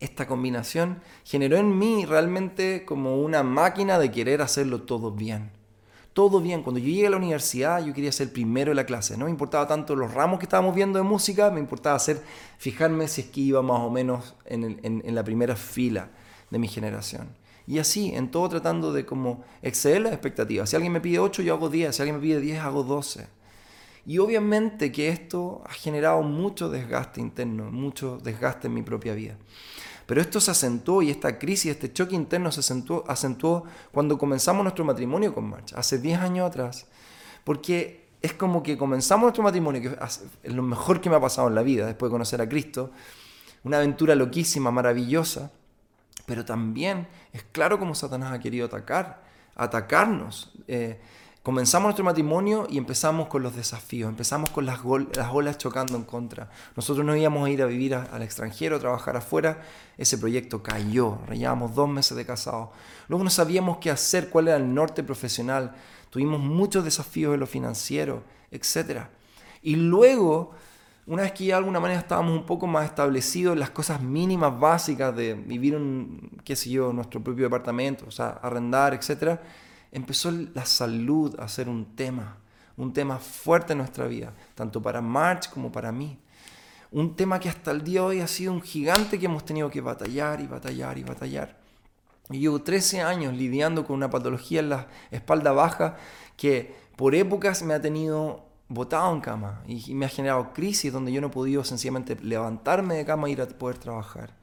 esta 0.00 0.26
combinación 0.26 1.02
generó 1.24 1.58
en 1.58 1.78
mí 1.78 2.06
realmente 2.06 2.86
como 2.86 3.22
una 3.22 3.42
máquina 3.42 3.98
de 3.98 4.10
querer 4.10 4.40
hacerlo 4.40 4.80
todo 4.80 5.12
bien 5.12 5.50
todo 6.16 6.40
bien. 6.40 6.62
Cuando 6.62 6.78
yo 6.78 6.86
llegué 6.86 7.08
a 7.08 7.10
la 7.10 7.18
universidad, 7.18 7.84
yo 7.84 7.92
quería 7.92 8.10
ser 8.10 8.32
primero 8.32 8.70
de 8.70 8.74
la 8.74 8.86
clase. 8.86 9.18
No 9.18 9.26
me 9.26 9.30
importaba 9.30 9.66
tanto 9.68 9.94
los 9.94 10.14
ramos 10.14 10.38
que 10.38 10.46
estábamos 10.46 10.74
viendo 10.74 10.98
de 10.98 11.02
música, 11.02 11.50
me 11.50 11.60
importaba 11.60 11.94
hacer, 11.94 12.22
fijarme 12.56 13.06
si 13.06 13.20
es 13.20 13.26
que 13.26 13.42
iba 13.42 13.60
más 13.60 13.80
o 13.80 13.90
menos 13.90 14.34
en, 14.46 15.14
la 15.14 15.22
primera 15.22 15.56
fila 15.56 16.08
de 16.50 16.58
mi 16.58 16.68
generación. 16.68 17.28
Y 17.66 17.80
así, 17.80 18.14
en 18.14 18.30
todo 18.30 18.48
tratando 18.48 18.94
de 18.94 19.04
como 19.04 19.44
exceder 19.60 20.00
las 20.00 20.14
expectativas. 20.14 20.70
Si 20.70 20.76
alguien 20.76 20.94
me 20.94 21.02
pide 21.02 21.18
8, 21.18 21.42
yo 21.42 21.52
hago 21.52 21.68
10. 21.68 21.94
Si 21.94 22.00
alguien 22.00 22.16
me 22.16 22.22
pide 22.22 22.40
10, 22.40 22.60
hago 22.60 22.82
12. 22.82 23.26
Y 24.06 24.16
obviamente 24.16 24.90
que 24.90 25.10
esto 25.10 25.62
ha 25.66 25.72
generado 25.74 26.22
mucho 26.22 26.70
desgaste 26.70 27.20
interno, 27.20 27.70
mucho 27.70 28.18
desgaste 28.24 28.68
en 28.68 28.74
mi 28.74 28.82
propia 28.82 29.12
vida. 29.12 29.36
Pero 30.06 30.20
esto 30.20 30.40
se 30.40 30.52
acentuó 30.52 31.02
y 31.02 31.10
esta 31.10 31.38
crisis, 31.38 31.72
este 31.72 31.92
choque 31.92 32.14
interno 32.14 32.52
se 32.52 32.60
acentuó, 32.60 33.64
cuando 33.92 34.16
comenzamos 34.16 34.62
nuestro 34.62 34.84
matrimonio 34.84 35.34
con 35.34 35.50
March, 35.50 35.72
hace 35.74 35.98
10 35.98 36.20
años 36.20 36.46
atrás. 36.46 36.86
Porque 37.42 38.06
es 38.22 38.32
como 38.32 38.62
que 38.62 38.78
comenzamos 38.78 39.22
nuestro 39.22 39.42
matrimonio, 39.42 39.82
que 39.82 39.98
es 40.42 40.54
lo 40.54 40.62
mejor 40.62 41.00
que 41.00 41.10
me 41.10 41.16
ha 41.16 41.20
pasado 41.20 41.48
en 41.48 41.56
la 41.56 41.62
vida 41.62 41.86
después 41.86 42.08
de 42.08 42.14
conocer 42.14 42.40
a 42.40 42.48
Cristo, 42.48 42.92
una 43.64 43.78
aventura 43.78 44.14
loquísima, 44.14 44.70
maravillosa, 44.70 45.50
pero 46.24 46.44
también 46.44 47.08
es 47.32 47.42
claro 47.50 47.78
cómo 47.78 47.94
Satanás 47.94 48.32
ha 48.32 48.38
querido 48.38 48.66
atacar, 48.66 49.22
atacarnos. 49.54 50.52
Eh, 50.68 51.00
comenzamos 51.46 51.84
nuestro 51.84 52.04
matrimonio 52.04 52.66
y 52.68 52.76
empezamos 52.76 53.28
con 53.28 53.40
los 53.40 53.54
desafíos, 53.54 54.08
empezamos 54.08 54.50
con 54.50 54.66
las, 54.66 54.80
las 55.14 55.30
olas 55.32 55.58
chocando 55.58 55.94
en 55.94 56.02
contra. 56.02 56.50
Nosotros 56.74 57.06
no 57.06 57.14
íbamos 57.14 57.46
a 57.46 57.50
ir 57.50 57.62
a 57.62 57.66
vivir 57.66 57.94
al 57.94 58.20
extranjero, 58.22 58.74
a 58.74 58.78
trabajar 58.80 59.16
afuera, 59.16 59.62
ese 59.96 60.18
proyecto 60.18 60.60
cayó, 60.60 61.20
llevábamos 61.30 61.72
dos 61.76 61.88
meses 61.88 62.16
de 62.16 62.26
casados. 62.26 62.70
Luego 63.06 63.22
no 63.22 63.30
sabíamos 63.30 63.78
qué 63.78 63.92
hacer, 63.92 64.28
cuál 64.28 64.48
era 64.48 64.56
el 64.56 64.74
norte 64.74 65.04
profesional, 65.04 65.72
tuvimos 66.10 66.40
muchos 66.40 66.82
desafíos 66.82 67.34
en 67.34 67.38
lo 67.38 67.46
financiero, 67.46 68.24
etc. 68.50 69.02
Y 69.62 69.76
luego, 69.76 70.50
una 71.06 71.22
vez 71.22 71.30
que 71.30 71.44
de 71.44 71.54
alguna 71.54 71.78
manera 71.78 72.00
estábamos 72.00 72.32
un 72.32 72.44
poco 72.44 72.66
más 72.66 72.86
establecidos 72.86 73.56
las 73.56 73.70
cosas 73.70 74.00
mínimas 74.02 74.58
básicas 74.58 75.14
de 75.14 75.34
vivir 75.34 75.74
en, 75.74 76.28
qué 76.42 76.56
sé 76.56 76.70
yo, 76.70 76.92
nuestro 76.92 77.22
propio 77.22 77.44
departamento, 77.44 78.04
o 78.08 78.10
sea, 78.10 78.30
arrendar, 78.42 78.94
etcétera, 78.94 79.40
empezó 79.96 80.30
la 80.30 80.66
salud 80.66 81.40
a 81.40 81.48
ser 81.48 81.70
un 81.70 81.96
tema, 81.96 82.36
un 82.76 82.92
tema 82.92 83.18
fuerte 83.18 83.72
en 83.72 83.78
nuestra 83.78 84.06
vida, 84.06 84.34
tanto 84.54 84.82
para 84.82 85.00
March 85.00 85.48
como 85.48 85.72
para 85.72 85.90
mí. 85.90 86.18
Un 86.90 87.16
tema 87.16 87.40
que 87.40 87.48
hasta 87.48 87.70
el 87.70 87.82
día 87.82 88.00
de 88.00 88.06
hoy 88.06 88.20
ha 88.20 88.26
sido 88.26 88.52
un 88.52 88.60
gigante 88.60 89.18
que 89.18 89.24
hemos 89.24 89.46
tenido 89.46 89.70
que 89.70 89.80
batallar 89.80 90.42
y 90.42 90.46
batallar 90.46 90.98
y 90.98 91.02
batallar. 91.02 91.56
Y 92.28 92.40
llevo 92.40 92.60
13 92.60 93.00
años 93.00 93.34
lidiando 93.34 93.86
con 93.86 93.96
una 93.96 94.10
patología 94.10 94.60
en 94.60 94.68
la 94.68 94.86
espalda 95.10 95.52
baja 95.52 95.96
que 96.36 96.74
por 96.96 97.14
épocas 97.14 97.62
me 97.62 97.72
ha 97.72 97.80
tenido 97.80 98.44
botado 98.68 99.14
en 99.14 99.22
cama 99.22 99.62
y, 99.66 99.94
me 99.94 100.04
ha 100.04 100.10
generado 100.10 100.52
crisis 100.52 100.92
donde 100.92 101.10
yo 101.10 101.22
no 101.22 101.28
he 101.28 101.30
podido 101.30 101.64
sencillamente 101.64 102.16
levantarme 102.20 102.96
de 102.96 103.06
cama 103.06 103.28
e 103.28 103.30
ir 103.30 103.40
a 103.40 103.46
poder 103.46 103.78
trabajar. 103.78 104.34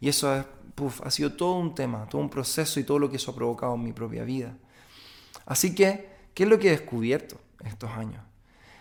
Y 0.00 0.08
eso 0.08 0.28
ha 0.28 1.10
sido 1.12 1.34
todo 1.34 1.54
un 1.54 1.76
tema, 1.76 2.08
todo 2.08 2.20
un 2.20 2.30
proceso 2.30 2.80
y 2.80 2.84
todo 2.84 2.98
lo 2.98 3.08
que 3.08 3.16
eso 3.16 3.30
ha 3.30 3.36
provocado 3.36 3.76
en 3.76 3.84
mi 3.84 3.92
propia 3.92 4.24
vida. 4.24 4.56
Así 5.48 5.74
que, 5.74 6.06
¿qué 6.34 6.42
es 6.42 6.48
lo 6.48 6.58
que 6.58 6.68
he 6.68 6.72
descubierto 6.72 7.40
estos 7.64 7.90
años? 7.92 8.22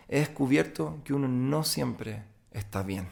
He 0.10 0.20
descubierto 0.20 0.98
que 1.06 1.14
uno 1.14 1.30
no 1.30 1.64
siempre 1.64 2.26
está 2.52 2.84
bien. 2.84 3.08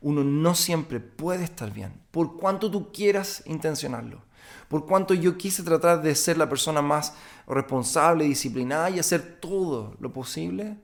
Uno 0.00 0.22
no 0.22 0.54
siempre 0.54 1.00
puede 1.00 1.42
estar 1.42 1.72
bien, 1.72 1.92
por 2.12 2.38
cuanto 2.38 2.70
tú 2.70 2.92
quieras 2.92 3.42
intencionarlo. 3.44 4.22
Por 4.68 4.86
cuanto 4.86 5.14
yo 5.14 5.36
quise 5.36 5.64
tratar 5.64 6.00
de 6.00 6.14
ser 6.14 6.38
la 6.38 6.48
persona 6.48 6.80
más 6.80 7.12
responsable, 7.48 8.24
disciplinada 8.24 8.88
y 8.88 9.00
hacer 9.00 9.40
todo 9.40 9.96
lo 9.98 10.12
posible, 10.12 10.76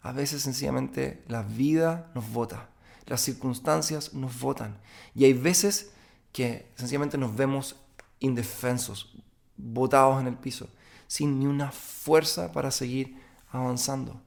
a 0.00 0.12
veces 0.12 0.40
sencillamente 0.40 1.22
la 1.28 1.42
vida 1.42 2.10
nos 2.14 2.32
vota, 2.32 2.70
las 3.06 3.20
circunstancias 3.20 4.14
nos 4.14 4.40
votan. 4.40 4.78
Y 5.14 5.26
hay 5.26 5.34
veces 5.34 5.90
que 6.32 6.72
sencillamente 6.74 7.18
nos 7.18 7.36
vemos 7.36 7.76
indefensos, 8.18 9.14
botados 9.58 10.22
en 10.22 10.26
el 10.26 10.34
piso 10.34 10.68
sin 11.08 11.40
ni 11.40 11.46
una 11.46 11.72
fuerza 11.72 12.52
para 12.52 12.70
seguir 12.70 13.16
avanzando. 13.50 14.22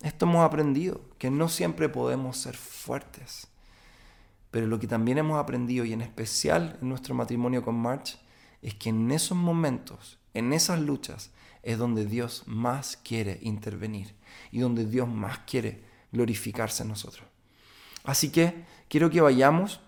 Esto 0.00 0.24
hemos 0.24 0.44
aprendido, 0.44 1.02
que 1.18 1.30
no 1.30 1.50
siempre 1.50 1.90
podemos 1.90 2.38
ser 2.38 2.56
fuertes. 2.56 3.48
Pero 4.50 4.66
lo 4.66 4.78
que 4.78 4.86
también 4.86 5.18
hemos 5.18 5.38
aprendido, 5.38 5.84
y 5.84 5.92
en 5.92 6.00
especial 6.00 6.78
en 6.80 6.88
nuestro 6.88 7.14
matrimonio 7.14 7.62
con 7.62 7.74
March, 7.74 8.18
es 8.62 8.74
que 8.74 8.88
en 8.88 9.10
esos 9.10 9.36
momentos, 9.36 10.18
en 10.32 10.52
esas 10.52 10.80
luchas, 10.80 11.30
es 11.62 11.78
donde 11.78 12.06
Dios 12.06 12.44
más 12.46 12.96
quiere 12.96 13.38
intervenir 13.42 14.14
y 14.50 14.60
donde 14.60 14.86
Dios 14.86 15.08
más 15.08 15.40
quiere 15.40 15.82
glorificarse 16.12 16.82
en 16.82 16.90
nosotros. 16.90 17.26
Así 18.04 18.30
que 18.30 18.64
quiero 18.88 19.10
que 19.10 19.20
vayamos 19.20 19.80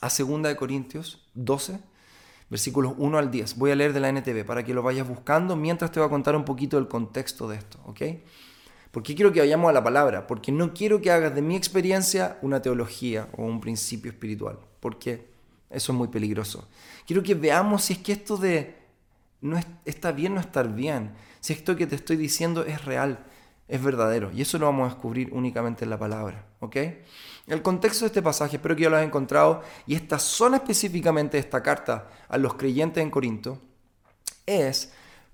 a 0.00 0.08
2 0.08 0.54
Corintios 0.56 1.26
12, 1.34 1.80
versículos 2.54 2.94
1 2.98 3.18
al 3.18 3.32
10. 3.32 3.56
Voy 3.56 3.72
a 3.72 3.74
leer 3.74 3.92
de 3.92 3.98
la 3.98 4.10
NTV 4.10 4.44
para 4.44 4.62
que 4.62 4.72
lo 4.72 4.80
vayas 4.80 5.08
buscando 5.08 5.56
mientras 5.56 5.90
te 5.90 5.98
voy 5.98 6.06
a 6.06 6.08
contar 6.08 6.36
un 6.36 6.44
poquito 6.44 6.76
del 6.76 6.86
contexto 6.86 7.48
de 7.48 7.56
esto, 7.56 7.80
¿ok? 7.84 8.00
¿Por 8.92 9.02
qué 9.02 9.16
quiero 9.16 9.32
que 9.32 9.40
vayamos 9.40 9.68
a 9.68 9.72
la 9.72 9.82
palabra? 9.82 10.28
Porque 10.28 10.52
no 10.52 10.72
quiero 10.72 11.00
que 11.00 11.10
hagas 11.10 11.34
de 11.34 11.42
mi 11.42 11.56
experiencia 11.56 12.38
una 12.42 12.62
teología 12.62 13.28
o 13.36 13.42
un 13.42 13.60
principio 13.60 14.12
espiritual, 14.12 14.60
porque 14.78 15.26
eso 15.68 15.90
es 15.90 15.98
muy 15.98 16.06
peligroso. 16.06 16.68
Quiero 17.08 17.24
que 17.24 17.34
veamos 17.34 17.82
si 17.82 17.94
es 17.94 17.98
que 17.98 18.12
esto 18.12 18.36
de 18.36 18.76
no 19.40 19.58
está 19.84 20.12
bien 20.12 20.34
no 20.34 20.40
estar 20.40 20.72
bien, 20.72 21.10
si 21.40 21.54
esto 21.54 21.74
que 21.74 21.88
te 21.88 21.96
estoy 21.96 22.16
diciendo 22.16 22.64
es 22.64 22.84
real, 22.84 23.18
es 23.68 23.82
verdadero. 23.82 24.30
Y 24.32 24.42
eso 24.42 24.58
lo 24.58 24.66
vamos 24.66 24.86
a 24.86 24.94
descubrir 24.94 25.30
únicamente 25.32 25.84
en 25.84 25.90
la 25.90 25.98
palabra. 25.98 26.46
¿ok? 26.60 26.76
El 27.46 27.62
contexto 27.62 28.04
de 28.04 28.08
este 28.08 28.22
pasaje, 28.22 28.56
espero 28.56 28.74
que 28.74 28.82
ya 28.82 28.90
lo 28.90 28.96
hayas 28.96 29.08
encontrado, 29.08 29.62
y 29.86 29.94
esta 29.94 30.18
zona 30.18 30.56
específicamente 30.56 31.36
de 31.36 31.42
esta 31.42 31.62
carta 31.62 32.08
a 32.28 32.38
los 32.38 32.54
creyentes 32.54 33.02
en 33.02 33.10
Corinto, 33.10 33.58
es 34.46 34.92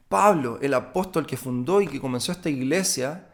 Pablo, 0.09 0.59
el 0.61 0.75
apóstol 0.75 1.27
que 1.27 1.37
fundó 1.37 1.81
y 1.81 1.87
que 1.87 2.01
comenzó 2.01 2.33
esta 2.33 2.51
iglesia, 2.51 3.29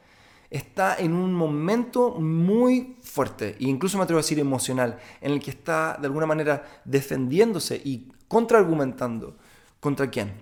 está 0.51 0.97
en 0.97 1.15
un 1.15 1.33
momento 1.33 2.13
muy 2.13 2.97
fuerte, 3.03 3.57
e 3.59 3.65
incluso 3.65 3.97
me 3.97 4.05
atrevo 4.05 4.19
a 4.19 4.23
decir 4.23 4.39
emocional, 4.39 4.99
en 5.21 5.33
el 5.33 5.41
que 5.41 5.51
está 5.51 5.97
de 5.99 6.07
alguna 6.07 6.27
manera 6.27 6.65
defendiéndose 6.85 7.81
y 7.83 8.09
contraargumentando. 8.29 9.37
¿Contra 9.81 10.11
quién? 10.11 10.35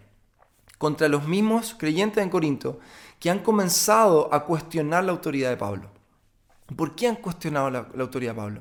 Contra 0.79 1.09
los 1.09 1.27
mismos 1.27 1.75
creyentes 1.79 2.23
en 2.23 2.31
Corinto 2.31 2.81
que 3.19 3.31
han 3.31 3.41
comenzado 3.41 4.33
a 4.33 4.45
cuestionar 4.45 5.05
la 5.05 5.13
autoridad 5.13 5.51
de 5.51 5.57
Pablo. 5.57 5.91
¿Por 6.77 6.95
qué 6.95 7.09
han 7.09 7.17
cuestionado 7.17 7.71
la, 7.71 7.87
autoridad 7.99 8.33
de 8.33 8.41
Pablo? 8.41 8.61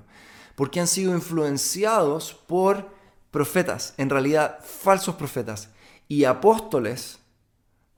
Porque 0.55 0.79
han 0.79 0.87
sido 0.87 1.13
influenciados 1.13 2.33
por 2.33 2.89
profetas, 3.31 3.93
en 3.97 4.09
realidad 4.09 4.59
falsos 4.63 5.15
profetas, 5.15 5.69
y 6.07 6.25
apóstoles, 6.25 7.19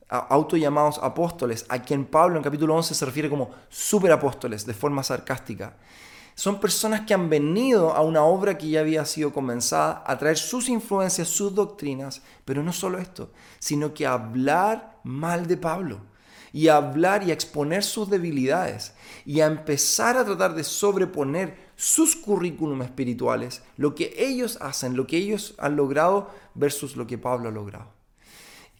autollamados 0.08 1.00
apóstoles, 1.02 1.66
a 1.70 1.82
quien 1.82 2.06
Pablo 2.06 2.38
en 2.38 2.44
capítulo 2.44 2.76
11 2.76 2.94
se 2.94 3.06
refiere 3.06 3.30
como 3.30 3.52
superapóstoles 3.70 4.66
de 4.66 4.74
forma 4.74 5.04
sarcástica. 5.04 5.76
Son 6.36 6.60
personas 6.60 7.02
que 7.02 7.14
han 7.14 7.30
venido 7.30 7.94
a 7.94 8.02
una 8.02 8.24
obra 8.24 8.58
que 8.58 8.70
ya 8.70 8.82
había 8.82 9.06
sido 9.06 9.34
comenzada 9.34 10.04
a 10.06 10.18
traer 10.18 10.38
sus 10.38 10.70
influencias, 10.70 11.30
sus 11.30 11.56
doctrinas, 11.56 12.22
pero 12.44 12.62
no 12.62 12.74
solo 12.74 13.00
esto, 13.00 13.32
sino 13.58 13.94
que 13.94 14.06
a 14.06 14.14
hablar 14.14 15.00
mal 15.04 15.48
de 15.48 15.58
Pablo 15.58 16.02
y 16.56 16.70
a 16.70 16.78
hablar 16.78 17.22
y 17.22 17.32
a 17.32 17.34
exponer 17.34 17.84
sus 17.84 18.10
debilidades 18.10 18.94
y 19.26 19.42
a 19.42 19.46
empezar 19.46 20.16
a 20.16 20.24
tratar 20.24 20.56
de 20.56 20.64
sobreponer 20.64 21.58
sus 21.76 22.16
currículum 22.16 22.82
espirituales, 22.82 23.62
lo 23.76 23.94
que 23.94 24.14
ellos 24.18 24.58
hacen, 24.62 24.96
lo 24.96 25.06
que 25.06 25.18
ellos 25.18 25.56
han 25.58 25.76
logrado 25.76 26.30
versus 26.54 26.96
lo 26.96 27.08
que 27.08 27.18
Pablo 27.18 27.50
ha 27.50 27.52
logrado. 27.52 27.92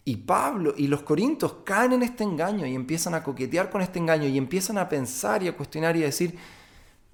Y 0.06 0.16
Pablo 0.16 0.72
y 0.74 0.86
los 0.86 1.02
corintios 1.02 1.56
caen 1.66 1.92
en 1.92 2.02
este 2.02 2.24
engaño 2.24 2.64
y 2.64 2.74
empiezan 2.74 3.12
a 3.12 3.22
coquetear 3.22 3.68
con 3.68 3.82
este 3.82 3.98
engaño 3.98 4.26
y 4.26 4.38
empiezan 4.38 4.78
a 4.78 4.88
pensar 4.88 5.42
y 5.42 5.48
a 5.48 5.54
cuestionar 5.54 5.98
y 5.98 6.02
a 6.02 6.06
decir, 6.06 6.38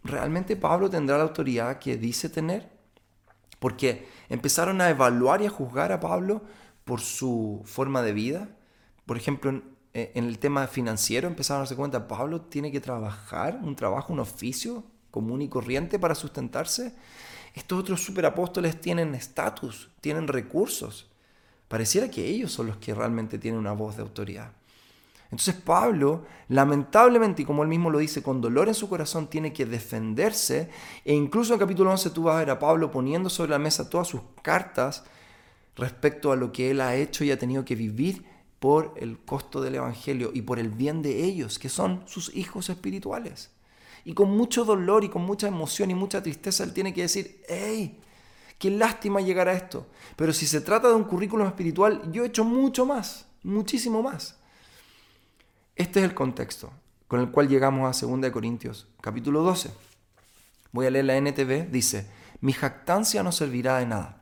¿realmente 0.04 0.54
Pablo 0.54 0.88
tendrá 0.88 1.16
la 1.16 1.24
autoridad 1.24 1.80
que 1.80 1.96
dice 1.96 2.28
tener? 2.28 2.70
Porque 3.58 4.06
empezaron 4.28 4.80
a 4.80 4.90
evaluar 4.90 5.42
y 5.42 5.46
a 5.46 5.50
juzgar 5.50 5.90
a 5.90 5.98
Pablo 5.98 6.42
por 6.84 7.00
su 7.00 7.62
forma 7.64 8.00
de 8.02 8.12
vida. 8.12 8.48
Por 9.06 9.16
ejemplo, 9.16 9.60
en 9.94 10.24
el 10.24 10.38
tema 10.38 10.66
financiero 10.66 11.28
empezaron 11.28 11.58
a 11.58 11.62
darse 11.62 11.76
cuenta, 11.76 12.08
Pablo 12.08 12.40
tiene 12.40 12.72
que 12.72 12.80
trabajar, 12.80 13.60
un 13.62 13.76
trabajo, 13.76 14.12
un 14.12 14.20
oficio 14.20 14.84
común 15.10 15.42
y 15.42 15.48
corriente 15.48 15.98
para 15.98 16.14
sustentarse. 16.14 16.94
Estos 17.54 17.80
otros 17.80 18.02
superapóstoles 18.02 18.80
tienen 18.80 19.14
estatus, 19.14 19.90
tienen 20.00 20.26
recursos. 20.26 21.08
Pareciera 21.68 22.10
que 22.10 22.26
ellos 22.26 22.52
son 22.52 22.68
los 22.68 22.78
que 22.78 22.94
realmente 22.94 23.38
tienen 23.38 23.60
una 23.60 23.72
voz 23.72 23.96
de 23.96 24.02
autoridad. 24.02 24.52
Entonces 25.24 25.54
Pablo, 25.54 26.24
lamentablemente, 26.48 27.42
y 27.42 27.44
como 27.44 27.62
él 27.62 27.68
mismo 27.68 27.90
lo 27.90 27.98
dice, 27.98 28.22
con 28.22 28.40
dolor 28.40 28.68
en 28.68 28.74
su 28.74 28.88
corazón, 28.88 29.28
tiene 29.28 29.52
que 29.52 29.64
defenderse. 29.64 30.70
E 31.04 31.14
incluso 31.14 31.54
en 31.54 31.60
capítulo 31.60 31.90
11 31.90 32.10
tú 32.10 32.24
vas 32.24 32.36
a 32.36 32.40
ver 32.40 32.50
a 32.50 32.58
Pablo 32.58 32.90
poniendo 32.90 33.30
sobre 33.30 33.50
la 33.50 33.58
mesa 33.58 33.88
todas 33.88 34.08
sus 34.08 34.20
cartas 34.42 35.04
respecto 35.76 36.32
a 36.32 36.36
lo 36.36 36.52
que 36.52 36.70
él 36.70 36.82
ha 36.82 36.96
hecho 36.96 37.24
y 37.24 37.30
ha 37.30 37.38
tenido 37.38 37.64
que 37.64 37.74
vivir 37.74 38.31
por 38.62 38.94
el 38.96 39.18
costo 39.18 39.60
del 39.60 39.74
Evangelio 39.74 40.30
y 40.32 40.42
por 40.42 40.60
el 40.60 40.68
bien 40.68 41.02
de 41.02 41.24
ellos, 41.24 41.58
que 41.58 41.68
son 41.68 42.04
sus 42.06 42.32
hijos 42.36 42.70
espirituales. 42.70 43.50
Y 44.04 44.14
con 44.14 44.30
mucho 44.30 44.64
dolor 44.64 45.02
y 45.02 45.08
con 45.08 45.22
mucha 45.22 45.48
emoción 45.48 45.90
y 45.90 45.96
mucha 45.96 46.22
tristeza, 46.22 46.62
Él 46.62 46.72
tiene 46.72 46.94
que 46.94 47.02
decir, 47.02 47.42
hey, 47.48 47.98
Qué 48.62 48.70
lástima 48.70 49.20
llegar 49.20 49.48
a 49.48 49.54
esto. 49.54 49.88
Pero 50.14 50.32
si 50.32 50.46
se 50.46 50.60
trata 50.60 50.86
de 50.86 50.94
un 50.94 51.02
currículum 51.02 51.48
espiritual, 51.48 52.12
yo 52.12 52.22
he 52.22 52.28
hecho 52.28 52.44
mucho 52.44 52.86
más, 52.86 53.26
muchísimo 53.42 54.04
más. 54.04 54.36
Este 55.74 55.98
es 55.98 56.04
el 56.04 56.14
contexto 56.14 56.72
con 57.08 57.18
el 57.18 57.32
cual 57.32 57.48
llegamos 57.48 58.00
a 58.00 58.06
2 58.06 58.30
Corintios, 58.30 58.86
capítulo 59.00 59.42
12. 59.42 59.72
Voy 60.70 60.86
a 60.86 60.90
leer 60.90 61.06
la 61.06 61.16
NTV, 61.16 61.72
dice, 61.72 62.06
mi 62.40 62.52
jactancia 62.52 63.24
no 63.24 63.32
servirá 63.32 63.78
de 63.78 63.86
nada. 63.86 64.20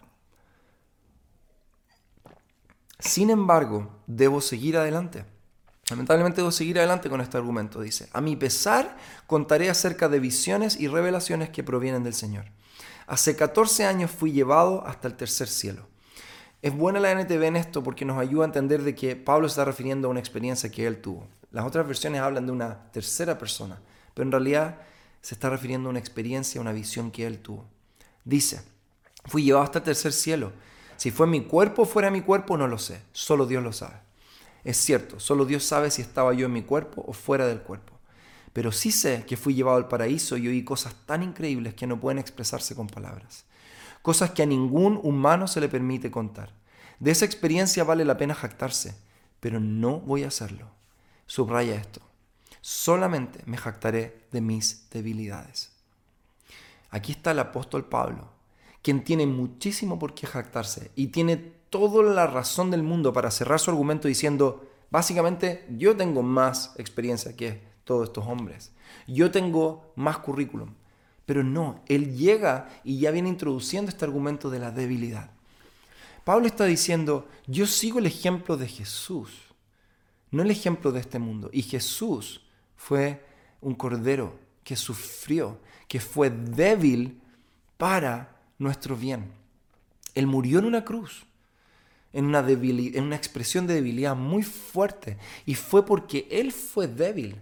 Sin 3.01 3.31
embargo, 3.31 3.91
debo 4.07 4.41
seguir 4.41 4.77
adelante. 4.77 5.25
Lamentablemente 5.91 6.41
debo 6.41 6.53
seguir 6.53 6.79
adelante 6.79 7.11
con 7.11 7.21
este 7.21 7.37
argumento, 7.37 7.81
dice. 7.81 8.09
A 8.13 8.21
mi 8.21 8.37
pesar, 8.37 8.97
contaré 9.27 9.71
acerca 9.71 10.09
de 10.09 10.21
visiones 10.21 10.79
y 10.79 10.87
revelaciones 10.87 11.51
que 11.51 11.65
provienen 11.65 12.05
del 12.05 12.15
Señor. 12.15 12.45
Hace 13.07 13.35
14 13.35 13.87
años 13.87 14.11
fui 14.11 14.31
llevado 14.31 14.87
hasta 14.87 15.09
el 15.09 15.17
tercer 15.17 15.49
cielo. 15.49 15.89
Es 16.63 16.77
buena 16.77 17.01
la 17.01 17.11
NTV 17.11 17.43
en 17.43 17.57
esto 17.57 17.83
porque 17.83 18.05
nos 18.05 18.19
ayuda 18.19 18.45
a 18.45 18.47
entender 18.47 18.83
de 18.83 18.95
que 18.95 19.17
Pablo 19.17 19.47
está 19.47 19.65
refiriendo 19.65 20.07
a 20.07 20.11
una 20.11 20.21
experiencia 20.21 20.71
que 20.71 20.87
él 20.87 21.01
tuvo. 21.01 21.27
Las 21.51 21.67
otras 21.67 21.87
versiones 21.87 22.21
hablan 22.21 22.47
de 22.47 22.53
una 22.53 22.93
tercera 22.93 23.39
persona, 23.39 23.81
pero 24.15 24.27
en 24.27 24.33
realidad 24.33 24.79
se 25.23 25.35
está 25.35 25.51
refiriendo 25.51 25.89
a 25.89 25.91
una 25.91 25.99
experiencia, 25.99 26.61
a 26.61 26.63
una 26.63 26.73
visión 26.73 27.11
que 27.11 27.27
él 27.27 27.41
tuvo. 27.41 27.67
Dice, 28.25 28.63
fui 29.25 29.43
llevado 29.43 29.65
hasta 29.65 29.79
el 29.79 29.85
tercer 29.85 30.13
cielo. 30.13 30.53
Si 31.01 31.11
fue 31.11 31.27
mi 31.27 31.45
cuerpo 31.45 31.81
o 31.81 31.87
fuera 31.87 32.11
mi 32.11 32.21
cuerpo, 32.21 32.59
no 32.59 32.69
lo 32.69 32.77
sé. 32.77 33.01
Solo 33.13 33.47
Dios 33.47 33.65
lo 33.65 33.73
sabe. 33.73 33.95
Es 34.65 34.77
cierto, 34.77 35.19
solo 35.19 35.47
Dios 35.47 35.65
sabe 35.65 35.91
si 35.91 36.03
estaba 36.03 36.35
yo 36.35 36.45
en 36.45 36.53
mi 36.53 36.61
cuerpo 36.61 37.03
o 37.07 37.15
fuera 37.15 37.47
del 37.47 37.63
cuerpo. 37.63 37.95
Pero 38.53 38.71
sí 38.71 38.93
sé 38.93 39.25
que 39.27 39.39
fui 39.39 39.55
llevado 39.55 39.79
al 39.79 39.89
paraíso 39.89 40.37
y 40.37 40.47
oí 40.47 40.63
cosas 40.63 40.95
tan 41.07 41.23
increíbles 41.23 41.73
que 41.73 41.87
no 41.87 41.99
pueden 41.99 42.19
expresarse 42.19 42.75
con 42.75 42.87
palabras. 42.87 43.47
Cosas 44.03 44.33
que 44.33 44.43
a 44.43 44.47
ningún 44.47 45.01
humano 45.03 45.49
se 45.49 45.63
le 45.63 45.71
permite 45.71 46.11
contar. 46.11 46.53
De 46.99 47.13
esa 47.13 47.25
experiencia 47.25 47.83
vale 47.83 48.05
la 48.05 48.19
pena 48.19 48.35
jactarse, 48.35 48.95
pero 49.41 49.59
no 49.59 50.01
voy 50.01 50.25
a 50.25 50.29
hacerlo. 50.29 50.67
Subraya 51.25 51.77
esto. 51.77 52.03
Solamente 52.61 53.41
me 53.47 53.57
jactaré 53.57 54.27
de 54.33 54.43
mis 54.43 54.91
debilidades. 54.91 55.73
Aquí 56.91 57.13
está 57.13 57.31
el 57.31 57.39
apóstol 57.39 57.87
Pablo, 57.87 58.29
quien 58.83 59.05
tiene 59.05 59.27
muchísimo 59.27 59.99
por 59.99 60.15
qué 60.15 60.27
jactarse 60.27 60.91
y 60.97 61.09
tiene 61.09 61.37
toda 61.37 62.03
la 62.03 62.27
razón 62.27 62.71
del 62.71 62.83
mundo 62.83 63.13
para 63.13 63.31
cerrar 63.31 63.61
su 63.61 63.71
argumento 63.71 64.09
diciendo, 64.09 64.69
básicamente, 64.91 65.67
yo 65.77 65.97
tengo 65.97 66.23
más 66.23 66.75
experiencia 66.77 67.37
que 67.37 67.63
todos 67.85 68.09
estos 68.09 68.27
hombres. 68.27 68.73
Yo 69.07 69.31
tengo 69.31 69.93
más 69.97 70.19
currículum. 70.19 70.75
Pero 71.27 71.45
no, 71.45 71.83
él 71.87 72.17
llega 72.17 72.69
y 72.83 72.99
ya 72.99 73.13
viene 73.13 73.29
introduciendo 73.29 73.89
este 73.89 74.05
argumento 74.05 74.51
de 74.51 74.59
la 74.59 74.73
debilidad. 74.73 75.31
Pablo 76.25 76.47
está 76.47 76.65
diciendo, 76.65 77.29
yo 77.47 77.67
sigo 77.67 77.99
el 77.99 78.07
ejemplo 78.07 78.57
de 78.57 78.67
Jesús, 78.67 79.31
no 80.31 80.43
el 80.43 80.51
ejemplo 80.51 80.91
de 80.91 81.01
este 81.01 81.19
mundo. 81.19 81.49
Y 81.53 81.63
Jesús 81.63 82.43
fue 82.77 83.25
un 83.61 83.75
cordero 83.75 84.39
que 84.65 84.75
sufrió, 84.75 85.59
que 85.87 86.01
fue 86.01 86.31
débil 86.31 87.21
para 87.77 88.40
nuestro 88.61 88.95
bien. 88.95 89.33
Él 90.15 90.29
murió 90.29 90.61
en 90.61 90.67
una 90.67 90.85
cruz, 90.85 91.27
en 92.13 92.27
una, 92.27 92.41
en 92.41 93.03
una 93.03 93.17
expresión 93.17 93.67
de 93.67 93.75
debilidad 93.75 94.15
muy 94.15 94.45
fuerte. 94.45 95.19
Y 95.47 95.57
fue 95.57 95.85
porque 95.85 96.29
Él 96.31 96.53
fue 96.53 96.87
débil 96.87 97.37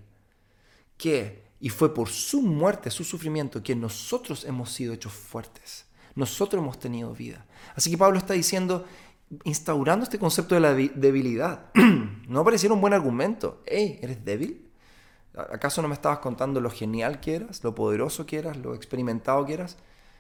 que, 0.96 1.42
y 1.60 1.68
fue 1.68 1.92
por 1.92 2.08
su 2.08 2.40
muerte, 2.40 2.90
su 2.90 3.04
sufrimiento, 3.04 3.62
que 3.62 3.74
nosotros 3.74 4.44
hemos 4.44 4.70
sido 4.70 4.94
hechos 4.94 5.12
fuertes. 5.12 5.84
Nosotros 6.14 6.62
hemos 6.62 6.78
tenido 6.78 7.12
vida. 7.12 7.44
Así 7.74 7.90
que 7.90 7.98
Pablo 7.98 8.18
está 8.18 8.34
diciendo, 8.34 8.86
instaurando 9.44 10.04
este 10.04 10.18
concepto 10.18 10.54
de 10.54 10.60
la 10.60 10.72
debilidad. 10.72 11.66
no 12.28 12.44
pareciera 12.44 12.74
un 12.74 12.80
buen 12.80 12.94
argumento. 12.94 13.62
Hey, 13.66 13.98
¿eres 14.02 14.24
débil? 14.24 14.64
¿Acaso 15.34 15.82
no 15.82 15.88
me 15.88 15.94
estabas 15.94 16.18
contando 16.18 16.60
lo 16.60 16.70
genial 16.70 17.20
que 17.20 17.36
eras, 17.36 17.62
lo 17.62 17.74
poderoso 17.74 18.26
que 18.26 18.38
eras, 18.38 18.56
lo 18.56 18.74
experimentado 18.74 19.44
que 19.46 19.54
eras? 19.54 19.76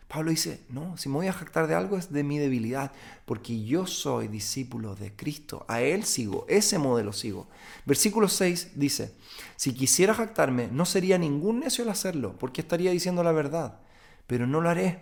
Pablo 0.08 0.30
dice, 0.30 0.64
no, 0.70 0.96
si 0.96 1.10
me 1.10 1.16
voy 1.16 1.26
a 1.26 1.34
jactar 1.34 1.66
de 1.66 1.74
algo 1.74 1.98
es 1.98 2.10
de 2.10 2.24
mi 2.24 2.38
debilidad, 2.38 2.92
porque 3.26 3.62
yo 3.62 3.86
soy 3.86 4.26
discípulo 4.28 4.94
de 4.94 5.14
Cristo, 5.14 5.66
a 5.68 5.82
Él 5.82 6.04
sigo, 6.04 6.46
ese 6.48 6.78
modelo 6.78 7.12
sigo. 7.12 7.46
Versículo 7.84 8.28
6 8.28 8.72
dice, 8.76 9.14
si 9.56 9.74
quisiera 9.74 10.14
jactarme, 10.14 10.68
no 10.72 10.86
sería 10.86 11.18
ningún 11.18 11.60
necio 11.60 11.84
el 11.84 11.90
hacerlo, 11.90 12.36
porque 12.38 12.62
estaría 12.62 12.90
diciendo 12.90 13.22
la 13.22 13.32
verdad, 13.32 13.80
pero 14.26 14.46
no 14.46 14.62
lo 14.62 14.70
haré, 14.70 15.00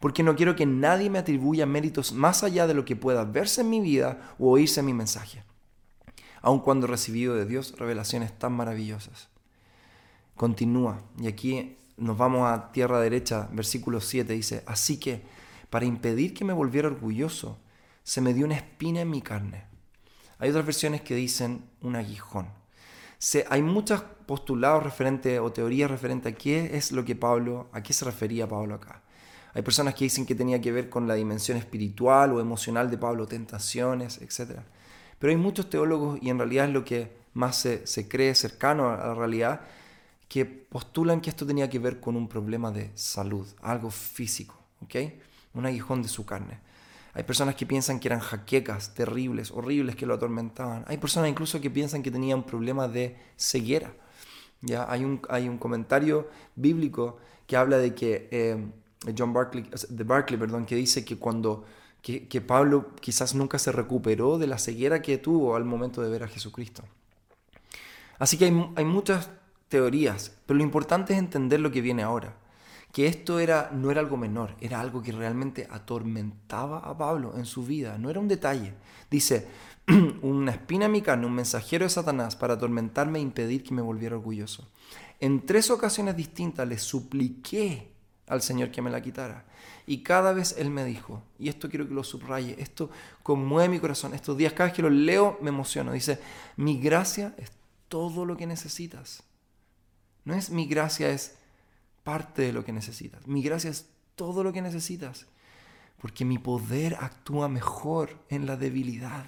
porque 0.00 0.24
no 0.24 0.34
quiero 0.34 0.56
que 0.56 0.66
nadie 0.66 1.10
me 1.10 1.20
atribuya 1.20 1.64
méritos 1.64 2.12
más 2.12 2.42
allá 2.42 2.66
de 2.66 2.74
lo 2.74 2.84
que 2.84 2.96
pueda 2.96 3.24
verse 3.24 3.60
en 3.60 3.70
mi 3.70 3.80
vida 3.80 4.34
o 4.40 4.50
oírse 4.50 4.80
en 4.80 4.86
mi 4.86 4.94
mensaje, 4.94 5.44
aun 6.42 6.58
cuando 6.58 6.86
he 6.86 6.90
recibido 6.90 7.36
de 7.36 7.46
Dios 7.46 7.78
revelaciones 7.78 8.36
tan 8.36 8.52
maravillosas. 8.52 9.28
Continúa, 10.34 11.00
y 11.20 11.28
aquí 11.28 11.76
nos 11.96 12.16
vamos 12.16 12.50
a 12.50 12.72
tierra 12.72 13.00
derecha, 13.00 13.48
versículo 13.52 14.00
7 14.00 14.32
dice, 14.32 14.62
así 14.66 14.98
que 14.98 15.22
para 15.70 15.86
impedir 15.86 16.34
que 16.34 16.44
me 16.44 16.52
volviera 16.52 16.88
orgulloso, 16.88 17.58
se 18.02 18.20
me 18.20 18.34
dio 18.34 18.46
una 18.46 18.56
espina 18.56 19.00
en 19.00 19.10
mi 19.10 19.22
carne. 19.22 19.64
Hay 20.38 20.50
otras 20.50 20.66
versiones 20.66 21.00
que 21.00 21.14
dicen 21.14 21.64
un 21.80 21.96
aguijón. 21.96 22.48
Se, 23.18 23.46
hay 23.48 23.62
muchos 23.62 24.02
postulados 24.26 24.82
referentes 24.82 25.40
o 25.40 25.52
teorías 25.52 25.90
referentes 25.90 26.32
a 26.32 26.36
qué 26.36 26.76
es 26.76 26.92
lo 26.92 27.04
que 27.04 27.16
Pablo, 27.16 27.68
a 27.72 27.82
qué 27.82 27.92
se 27.92 28.04
refería 28.04 28.48
Pablo 28.48 28.74
acá. 28.74 29.02
Hay 29.54 29.62
personas 29.62 29.94
que 29.94 30.04
dicen 30.04 30.26
que 30.26 30.34
tenía 30.34 30.60
que 30.60 30.72
ver 30.72 30.90
con 30.90 31.06
la 31.06 31.14
dimensión 31.14 31.56
espiritual 31.56 32.32
o 32.32 32.40
emocional 32.40 32.90
de 32.90 32.98
Pablo, 32.98 33.26
tentaciones, 33.26 34.20
etc. 34.20 34.60
Pero 35.18 35.30
hay 35.30 35.36
muchos 35.36 35.70
teólogos 35.70 36.18
y 36.20 36.28
en 36.30 36.38
realidad 36.38 36.66
es 36.66 36.72
lo 36.72 36.84
que 36.84 37.16
más 37.34 37.56
se, 37.56 37.86
se 37.86 38.08
cree 38.08 38.34
cercano 38.34 38.90
a 38.90 38.96
la 38.96 39.14
realidad, 39.14 39.60
que 40.28 40.44
postulan 40.44 41.20
que 41.20 41.30
esto 41.30 41.46
tenía 41.46 41.68
que 41.68 41.78
ver 41.78 42.00
con 42.00 42.16
un 42.16 42.28
problema 42.28 42.70
de 42.70 42.90
salud, 42.94 43.46
algo 43.62 43.90
físico, 43.90 44.56
¿ok? 44.82 44.94
Un 45.54 45.66
aguijón 45.66 46.02
de 46.02 46.08
su 46.08 46.24
carne. 46.26 46.60
Hay 47.14 47.22
personas 47.22 47.54
que 47.54 47.64
piensan 47.64 48.00
que 48.00 48.08
eran 48.08 48.18
jaquecas 48.18 48.94
terribles, 48.94 49.52
horribles 49.52 49.94
que 49.94 50.04
lo 50.04 50.14
atormentaban. 50.14 50.84
Hay 50.88 50.98
personas 50.98 51.30
incluso 51.30 51.60
que 51.60 51.70
piensan 51.70 52.02
que 52.02 52.10
tenía 52.10 52.34
un 52.34 52.42
problema 52.42 52.88
de 52.88 53.16
ceguera. 53.36 53.94
¿ya? 54.60 54.90
Hay, 54.90 55.04
un, 55.04 55.22
hay 55.28 55.48
un 55.48 55.58
comentario 55.58 56.28
bíblico 56.56 57.18
que 57.46 57.56
habla 57.56 57.78
de 57.78 57.94
que 57.94 58.28
eh, 58.32 58.66
John 59.16 59.32
Barclay, 59.32 59.70
de 59.88 60.04
Barclay, 60.04 60.40
perdón, 60.40 60.66
que 60.66 60.74
dice 60.74 61.04
que 61.04 61.16
cuando 61.16 61.64
que, 62.02 62.40
Pablo 62.42 62.90
quizás 63.00 63.34
nunca 63.34 63.58
se 63.58 63.72
recuperó 63.72 64.36
de 64.36 64.46
la 64.46 64.58
ceguera 64.58 65.00
que 65.00 65.16
tuvo 65.16 65.56
al 65.56 65.64
momento 65.64 66.02
de 66.02 66.10
ver 66.10 66.24
a 66.24 66.28
Jesucristo. 66.28 66.82
Así 68.18 68.36
que 68.36 68.44
hay, 68.44 68.72
hay 68.76 68.84
muchas 68.84 69.30
teorías, 69.74 70.30
pero 70.46 70.58
lo 70.58 70.62
importante 70.62 71.14
es 71.14 71.18
entender 71.18 71.58
lo 71.58 71.72
que 71.72 71.80
viene 71.80 72.04
ahora. 72.04 72.36
Que 72.92 73.08
esto 73.08 73.40
era, 73.40 73.72
no 73.72 73.90
era 73.90 74.00
algo 74.00 74.16
menor, 74.16 74.54
era 74.60 74.80
algo 74.80 75.02
que 75.02 75.10
realmente 75.10 75.66
atormentaba 75.68 76.78
a 76.78 76.96
Pablo 76.96 77.36
en 77.36 77.44
su 77.44 77.66
vida, 77.66 77.98
no 77.98 78.08
era 78.08 78.20
un 78.20 78.28
detalle. 78.28 78.74
Dice, 79.10 79.48
una 80.22 80.52
espina 80.52 80.84
en 80.84 80.92
mi 80.92 81.02
un 81.08 81.34
mensajero 81.34 81.86
de 81.86 81.90
Satanás 81.90 82.36
para 82.36 82.54
atormentarme 82.54 83.18
e 83.18 83.22
impedir 83.22 83.64
que 83.64 83.74
me 83.74 83.82
volviera 83.82 84.14
orgulloso. 84.14 84.70
En 85.18 85.44
tres 85.44 85.72
ocasiones 85.72 86.16
distintas 86.16 86.68
le 86.68 86.78
supliqué 86.78 87.90
al 88.28 88.42
Señor 88.42 88.70
que 88.70 88.80
me 88.80 88.90
la 88.90 89.02
quitara. 89.02 89.44
Y 89.88 90.04
cada 90.04 90.32
vez 90.32 90.54
Él 90.56 90.70
me 90.70 90.84
dijo, 90.84 91.20
y 91.36 91.48
esto 91.48 91.68
quiero 91.68 91.88
que 91.88 91.94
lo 91.94 92.04
subraye, 92.04 92.54
esto 92.60 92.90
conmueve 93.24 93.70
mi 93.70 93.80
corazón, 93.80 94.14
estos 94.14 94.36
días 94.36 94.52
cada 94.52 94.66
vez 94.66 94.76
que 94.76 94.82
lo 94.82 94.90
leo 94.90 95.36
me 95.42 95.48
emociono, 95.48 95.90
dice, 95.90 96.20
mi 96.56 96.78
gracia 96.78 97.34
es 97.38 97.50
todo 97.88 98.24
lo 98.24 98.36
que 98.36 98.46
necesitas. 98.46 99.24
No 100.24 100.34
es 100.34 100.50
mi 100.50 100.66
gracia, 100.66 101.10
es 101.10 101.34
parte 102.02 102.42
de 102.42 102.52
lo 102.52 102.64
que 102.64 102.72
necesitas. 102.72 103.26
Mi 103.26 103.42
gracia 103.42 103.70
es 103.70 103.86
todo 104.14 104.42
lo 104.42 104.52
que 104.52 104.62
necesitas. 104.62 105.26
Porque 106.00 106.24
mi 106.24 106.38
poder 106.38 106.96
actúa 107.00 107.48
mejor 107.48 108.18
en 108.28 108.46
la 108.46 108.56
debilidad. 108.56 109.26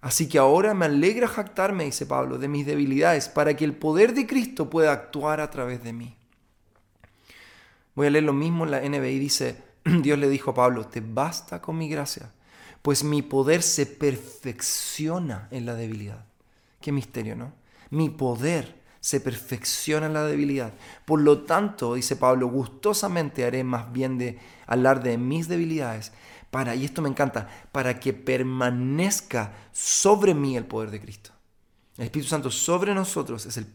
Así 0.00 0.28
que 0.28 0.38
ahora 0.38 0.74
me 0.74 0.84
alegra 0.84 1.26
jactarme, 1.26 1.84
dice 1.84 2.04
Pablo, 2.04 2.38
de 2.38 2.46
mis 2.46 2.66
debilidades, 2.66 3.28
para 3.28 3.56
que 3.56 3.64
el 3.64 3.74
poder 3.74 4.12
de 4.12 4.26
Cristo 4.26 4.68
pueda 4.68 4.92
actuar 4.92 5.40
a 5.40 5.50
través 5.50 5.82
de 5.82 5.94
mí. 5.94 6.14
Voy 7.94 8.08
a 8.08 8.10
leer 8.10 8.24
lo 8.24 8.34
mismo 8.34 8.64
en 8.64 8.70
la 8.70 8.80
NBI, 8.80 9.18
dice, 9.18 9.62
Dios 9.84 10.18
le 10.18 10.28
dijo 10.28 10.50
a 10.50 10.54
Pablo, 10.54 10.86
te 10.86 11.00
basta 11.00 11.62
con 11.62 11.78
mi 11.78 11.88
gracia, 11.88 12.30
pues 12.82 13.02
mi 13.02 13.22
poder 13.22 13.62
se 13.62 13.86
perfecciona 13.86 15.48
en 15.50 15.64
la 15.64 15.74
debilidad. 15.74 16.26
Qué 16.80 16.92
misterio, 16.92 17.34
¿no? 17.34 17.52
Mi 17.88 18.10
poder 18.10 18.83
se 19.04 19.20
perfecciona 19.20 20.08
la 20.08 20.24
debilidad. 20.24 20.72
Por 21.04 21.20
lo 21.20 21.42
tanto, 21.42 21.92
dice 21.92 22.16
Pablo, 22.16 22.48
gustosamente 22.48 23.44
haré 23.44 23.62
más 23.62 23.92
bien 23.92 24.16
de 24.16 24.38
hablar 24.66 25.02
de 25.02 25.18
mis 25.18 25.46
debilidades, 25.46 26.10
para, 26.50 26.74
y 26.74 26.86
esto 26.86 27.02
me 27.02 27.10
encanta, 27.10 27.50
para 27.70 28.00
que 28.00 28.14
permanezca 28.14 29.52
sobre 29.72 30.32
mí 30.32 30.56
el 30.56 30.64
poder 30.64 30.90
de 30.90 31.02
Cristo. 31.02 31.32
El 31.98 32.04
Espíritu 32.06 32.30
Santo 32.30 32.50
sobre 32.50 32.94
nosotros 32.94 33.44
es, 33.44 33.58
el, 33.58 33.66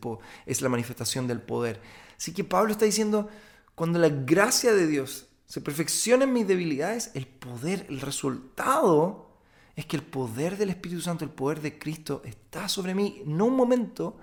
es 0.47 0.63
la 0.63 0.69
manifestación 0.69 1.27
del 1.27 1.43
poder. 1.43 1.79
Así 2.17 2.33
que 2.33 2.43
Pablo 2.43 2.71
está 2.71 2.85
diciendo, 2.85 3.29
cuando 3.75 3.99
la 3.99 4.09
gracia 4.09 4.73
de 4.73 4.87
Dios 4.87 5.27
se 5.45 5.61
perfecciona 5.61 6.23
en 6.23 6.33
mis 6.33 6.47
debilidades, 6.47 7.11
el 7.13 7.27
poder, 7.27 7.85
el 7.89 8.01
resultado 8.01 9.29
es 9.75 9.85
que 9.85 9.95
el 9.95 10.03
poder 10.03 10.57
del 10.57 10.71
Espíritu 10.71 11.01
Santo, 11.01 11.23
el 11.23 11.29
poder 11.29 11.61
de 11.61 11.77
Cristo 11.77 12.23
está 12.25 12.67
sobre 12.67 12.95
mí, 12.95 13.21
no 13.27 13.45
un 13.45 13.55
momento, 13.55 14.17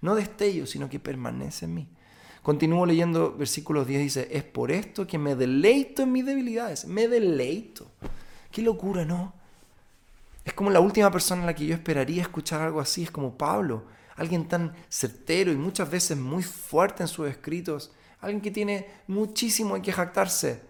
no 0.00 0.14
destello, 0.14 0.66
sino 0.66 0.88
que 0.88 0.98
permanece 0.98 1.66
en 1.66 1.74
mí. 1.74 1.88
Continúo 2.42 2.86
leyendo 2.86 3.36
versículos 3.36 3.86
10, 3.86 4.00
dice, 4.00 4.28
es 4.30 4.44
por 4.44 4.70
esto 4.70 5.06
que 5.06 5.18
me 5.18 5.34
deleito 5.34 6.02
en 6.02 6.12
mis 6.12 6.24
debilidades, 6.24 6.86
me 6.86 7.06
deleito. 7.06 7.90
Qué 8.50 8.62
locura, 8.62 9.04
¿no? 9.04 9.34
Es 10.44 10.54
como 10.54 10.70
la 10.70 10.80
última 10.80 11.10
persona 11.10 11.42
en 11.42 11.46
la 11.46 11.54
que 11.54 11.66
yo 11.66 11.74
esperaría 11.74 12.22
escuchar 12.22 12.62
algo 12.62 12.80
así, 12.80 13.02
es 13.02 13.10
como 13.10 13.36
Pablo, 13.36 13.84
alguien 14.16 14.48
tan 14.48 14.74
certero 14.88 15.52
y 15.52 15.56
muchas 15.56 15.90
veces 15.90 16.16
muy 16.16 16.42
fuerte 16.42 17.02
en 17.02 17.08
sus 17.08 17.28
escritos, 17.28 17.92
alguien 18.20 18.40
que 18.40 18.50
tiene 18.50 18.86
muchísimo 19.06 19.76
en 19.76 19.82
que 19.82 19.92
jactarse. 19.92 20.62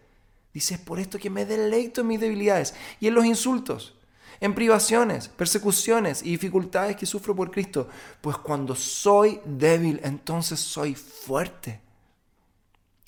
Dice, 0.52 0.74
es 0.74 0.80
por 0.80 0.98
esto 0.98 1.18
que 1.18 1.30
me 1.30 1.46
deleito 1.46 2.00
en 2.00 2.08
mis 2.08 2.20
debilidades 2.20 2.74
y 2.98 3.06
en 3.06 3.14
los 3.14 3.24
insultos, 3.24 3.94
en 4.40 4.54
privaciones, 4.54 5.28
persecuciones 5.28 6.22
y 6.22 6.30
dificultades 6.30 6.96
que 6.96 7.06
sufro 7.06 7.36
por 7.36 7.50
Cristo. 7.50 7.88
Pues 8.20 8.38
cuando 8.38 8.74
soy 8.74 9.40
débil, 9.44 10.00
entonces 10.02 10.58
soy 10.58 10.94
fuerte. 10.94 11.80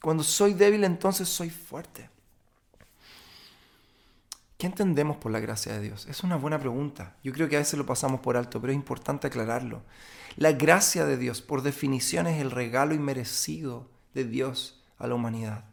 Cuando 0.02 0.22
soy 0.22 0.52
débil, 0.52 0.84
entonces 0.84 1.28
soy 1.28 1.48
fuerte. 1.48 2.10
¿Qué 4.58 4.66
entendemos 4.66 5.16
por 5.16 5.32
la 5.32 5.40
gracia 5.40 5.72
de 5.72 5.80
Dios? 5.80 6.06
Es 6.06 6.22
una 6.22 6.36
buena 6.36 6.58
pregunta. 6.58 7.16
Yo 7.24 7.32
creo 7.32 7.48
que 7.48 7.56
a 7.56 7.60
veces 7.60 7.78
lo 7.78 7.86
pasamos 7.86 8.20
por 8.20 8.36
alto, 8.36 8.60
pero 8.60 8.72
es 8.72 8.76
importante 8.76 9.26
aclararlo. 9.26 9.82
La 10.36 10.52
gracia 10.52 11.04
de 11.04 11.16
Dios, 11.16 11.42
por 11.42 11.62
definición, 11.62 12.26
es 12.26 12.40
el 12.40 12.50
regalo 12.50 12.94
inmerecido 12.94 13.90
de 14.14 14.24
Dios 14.24 14.82
a 14.98 15.06
la 15.06 15.14
humanidad. 15.14 15.64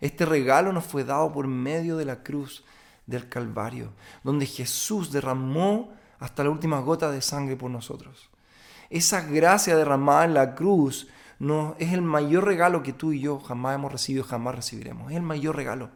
Este 0.00 0.26
regalo 0.26 0.72
nos 0.72 0.84
fue 0.84 1.04
dado 1.04 1.30
por 1.32 1.46
medio 1.46 1.96
de 1.96 2.04
la 2.04 2.24
cruz 2.24 2.64
del 3.06 3.28
Calvario, 3.28 3.92
donde 4.22 4.46
Jesús 4.46 5.12
derramó 5.12 5.92
hasta 6.18 6.44
la 6.44 6.50
última 6.50 6.80
gota 6.80 7.10
de 7.10 7.20
sangre 7.20 7.56
por 7.56 7.70
nosotros. 7.70 8.30
Esa 8.90 9.22
gracia 9.22 9.76
derramada 9.76 10.24
en 10.24 10.34
la 10.34 10.54
cruz 10.54 11.08
no, 11.38 11.74
es 11.78 11.92
el 11.92 12.02
mayor 12.02 12.44
regalo 12.44 12.82
que 12.82 12.92
tú 12.92 13.12
y 13.12 13.20
yo 13.20 13.40
jamás 13.40 13.74
hemos 13.74 13.90
recibido, 13.90 14.22
jamás 14.22 14.54
recibiremos. 14.54 15.10
Es 15.10 15.16
el 15.16 15.22
mayor 15.22 15.56
regalo 15.56 15.90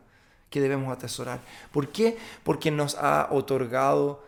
que 0.50 0.60
debemos 0.60 0.92
atesorar. 0.92 1.40
¿Por 1.70 1.90
qué? 1.90 2.18
Porque 2.42 2.70
nos 2.70 2.96
ha 2.96 3.28
otorgado 3.30 4.24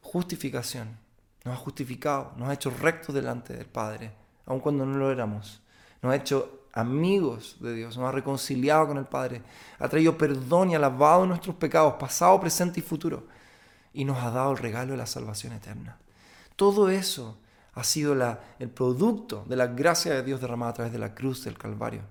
justificación, 0.00 0.98
nos 1.44 1.54
ha 1.54 1.58
justificado, 1.58 2.32
nos 2.36 2.48
ha 2.48 2.54
hecho 2.54 2.70
rectos 2.70 3.14
delante 3.14 3.52
del 3.52 3.66
Padre, 3.66 4.10
aun 4.46 4.58
cuando 4.58 4.84
no 4.84 4.96
lo 4.96 5.12
éramos. 5.12 5.62
Nos 6.02 6.12
ha 6.12 6.16
hecho 6.16 6.57
amigos 6.72 7.56
de 7.60 7.74
Dios, 7.74 7.96
nos 7.96 8.08
ha 8.08 8.12
reconciliado 8.12 8.88
con 8.88 8.98
el 8.98 9.06
Padre, 9.06 9.42
ha 9.78 9.88
traído 9.88 10.16
perdón 10.16 10.70
y 10.70 10.74
ha 10.74 10.78
lavado 10.78 11.26
nuestros 11.26 11.56
pecados, 11.56 11.94
pasado, 11.94 12.40
presente 12.40 12.80
y 12.80 12.82
futuro, 12.82 13.26
y 13.92 14.04
nos 14.04 14.18
ha 14.18 14.30
dado 14.30 14.52
el 14.52 14.58
regalo 14.58 14.92
de 14.92 14.98
la 14.98 15.06
salvación 15.06 15.52
eterna. 15.52 15.98
Todo 16.56 16.90
eso 16.90 17.38
ha 17.74 17.84
sido 17.84 18.14
la, 18.14 18.40
el 18.58 18.70
producto 18.70 19.44
de 19.48 19.56
la 19.56 19.68
gracia 19.68 20.14
de 20.14 20.22
Dios 20.22 20.40
derramada 20.40 20.72
a 20.72 20.74
través 20.74 20.92
de 20.92 20.98
la 20.98 21.14
cruz 21.14 21.44
del 21.44 21.56
Calvario. 21.56 22.02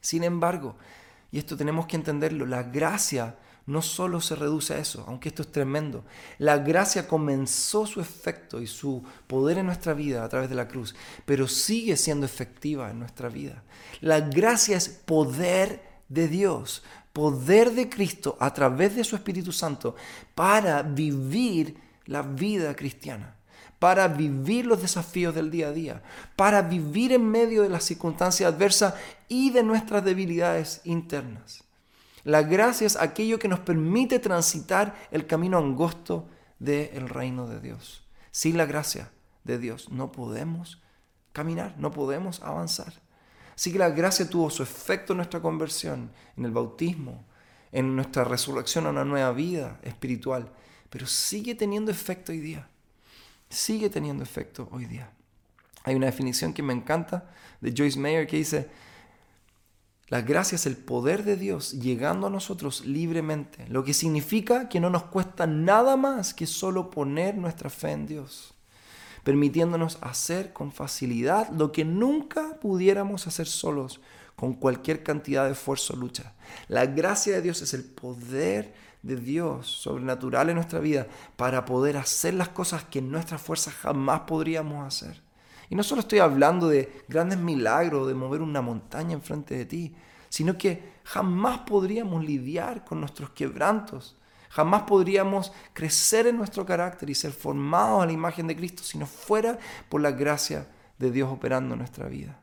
Sin 0.00 0.24
embargo, 0.24 0.76
y 1.30 1.38
esto 1.38 1.56
tenemos 1.56 1.86
que 1.86 1.96
entenderlo, 1.96 2.46
la 2.46 2.62
gracia 2.62 3.36
no 3.68 3.82
solo 3.82 4.20
se 4.22 4.34
reduce 4.34 4.72
a 4.72 4.78
eso, 4.78 5.04
aunque 5.06 5.28
esto 5.28 5.42
es 5.42 5.52
tremendo. 5.52 6.04
La 6.38 6.58
gracia 6.58 7.06
comenzó 7.06 7.86
su 7.86 8.00
efecto 8.00 8.62
y 8.62 8.66
su 8.66 9.04
poder 9.26 9.58
en 9.58 9.66
nuestra 9.66 9.92
vida 9.92 10.24
a 10.24 10.28
través 10.28 10.48
de 10.48 10.54
la 10.54 10.66
cruz, 10.66 10.96
pero 11.26 11.46
sigue 11.46 11.96
siendo 11.96 12.24
efectiva 12.24 12.90
en 12.90 12.98
nuestra 12.98 13.28
vida. 13.28 13.62
La 14.00 14.20
gracia 14.20 14.76
es 14.76 14.88
poder 14.88 15.82
de 16.08 16.28
Dios, 16.28 16.82
poder 17.12 17.72
de 17.72 17.90
Cristo 17.90 18.38
a 18.40 18.54
través 18.54 18.96
de 18.96 19.04
su 19.04 19.14
Espíritu 19.14 19.52
Santo 19.52 19.94
para 20.34 20.82
vivir 20.82 21.76
la 22.06 22.22
vida 22.22 22.74
cristiana 22.74 23.34
para 23.78 24.08
vivir 24.08 24.66
los 24.66 24.82
desafíos 24.82 25.32
del 25.32 25.52
día 25.52 25.68
a 25.68 25.72
día, 25.72 26.02
para 26.34 26.62
vivir 26.62 27.12
en 27.12 27.24
medio 27.24 27.62
de 27.62 27.68
las 27.68 27.84
circunstancias 27.84 28.52
adversas 28.52 28.94
y 29.28 29.50
de 29.50 29.62
nuestras 29.62 30.04
debilidades 30.04 30.80
internas. 30.82 31.62
La 32.28 32.42
gracia 32.42 32.86
es 32.86 32.96
aquello 32.96 33.38
que 33.38 33.48
nos 33.48 33.60
permite 33.60 34.18
transitar 34.18 34.94
el 35.10 35.26
camino 35.26 35.56
angosto 35.56 36.28
del 36.58 37.08
reino 37.08 37.46
de 37.46 37.60
Dios. 37.60 38.04
Sin 38.30 38.58
la 38.58 38.66
gracia 38.66 39.10
de 39.44 39.58
Dios 39.58 39.90
no 39.90 40.12
podemos 40.12 40.82
caminar, 41.32 41.74
no 41.78 41.90
podemos 41.90 42.42
avanzar. 42.42 42.92
Así 43.54 43.72
que 43.72 43.78
la 43.78 43.88
gracia 43.88 44.28
tuvo 44.28 44.50
su 44.50 44.62
efecto 44.62 45.14
en 45.14 45.18
nuestra 45.18 45.40
conversión, 45.40 46.10
en 46.36 46.44
el 46.44 46.50
bautismo, 46.50 47.24
en 47.72 47.96
nuestra 47.96 48.24
resurrección 48.24 48.86
a 48.86 48.90
una 48.90 49.06
nueva 49.06 49.32
vida 49.32 49.80
espiritual, 49.82 50.50
pero 50.90 51.06
sigue 51.06 51.54
teniendo 51.54 51.90
efecto 51.90 52.32
hoy 52.32 52.40
día 52.40 52.68
sigue 53.48 53.88
teniendo 53.88 54.22
efecto 54.22 54.68
hoy 54.70 54.84
día. 54.86 55.10
Hay 55.84 55.94
una 55.94 56.06
definición 56.06 56.52
que 56.52 56.62
me 56.62 56.72
encanta 56.72 57.30
de 57.60 57.72
Joyce 57.76 57.98
Mayer 57.98 58.26
que 58.26 58.36
dice, 58.36 58.68
la 60.08 60.22
gracia 60.22 60.56
es 60.56 60.64
el 60.64 60.76
poder 60.76 61.22
de 61.22 61.36
Dios 61.36 61.72
llegando 61.72 62.26
a 62.26 62.30
nosotros 62.30 62.86
libremente, 62.86 63.66
lo 63.68 63.84
que 63.84 63.92
significa 63.92 64.68
que 64.68 64.80
no 64.80 64.88
nos 64.88 65.04
cuesta 65.04 65.46
nada 65.46 65.96
más 65.96 66.32
que 66.32 66.46
solo 66.46 66.90
poner 66.90 67.36
nuestra 67.36 67.68
fe 67.68 67.90
en 67.92 68.06
Dios, 68.06 68.54
permitiéndonos 69.22 69.98
hacer 70.00 70.54
con 70.54 70.72
facilidad 70.72 71.50
lo 71.50 71.72
que 71.72 71.84
nunca 71.84 72.58
pudiéramos 72.58 73.26
hacer 73.26 73.46
solos 73.46 74.00
con 74.34 74.54
cualquier 74.54 75.02
cantidad 75.02 75.44
de 75.44 75.52
esfuerzo 75.52 75.92
o 75.92 75.96
lucha. 75.96 76.32
La 76.68 76.86
gracia 76.86 77.34
de 77.34 77.42
Dios 77.42 77.60
es 77.60 77.74
el 77.74 77.84
poder 77.84 78.72
de 79.02 79.16
Dios 79.16 79.66
sobrenatural 79.66 80.48
en 80.48 80.54
nuestra 80.54 80.78
vida 80.78 81.06
para 81.36 81.66
poder 81.66 81.98
hacer 81.98 82.32
las 82.32 82.48
cosas 82.48 82.84
que 82.84 83.00
en 83.00 83.10
nuestras 83.10 83.42
fuerzas 83.42 83.74
jamás 83.74 84.20
podríamos 84.20 84.86
hacer. 84.86 85.27
Y 85.70 85.74
no 85.74 85.82
solo 85.82 86.00
estoy 86.00 86.20
hablando 86.20 86.68
de 86.68 87.04
grandes 87.08 87.38
milagros, 87.38 88.08
de 88.08 88.14
mover 88.14 88.40
una 88.40 88.62
montaña 88.62 89.12
enfrente 89.12 89.56
de 89.56 89.66
ti, 89.66 89.94
sino 90.28 90.56
que 90.56 90.98
jamás 91.04 91.58
podríamos 91.60 92.24
lidiar 92.24 92.84
con 92.84 93.00
nuestros 93.00 93.30
quebrantos, 93.30 94.16
jamás 94.50 94.82
podríamos 94.82 95.52
crecer 95.72 96.26
en 96.26 96.36
nuestro 96.36 96.64
carácter 96.64 97.10
y 97.10 97.14
ser 97.14 97.32
formados 97.32 98.02
a 98.02 98.06
la 98.06 98.12
imagen 98.12 98.46
de 98.46 98.56
Cristo 98.56 98.82
si 98.82 98.98
no 98.98 99.06
fuera 99.06 99.58
por 99.88 100.00
la 100.00 100.10
gracia 100.10 100.66
de 100.98 101.10
Dios 101.10 101.30
operando 101.30 101.74
en 101.74 101.80
nuestra 101.80 102.08
vida. 102.08 102.40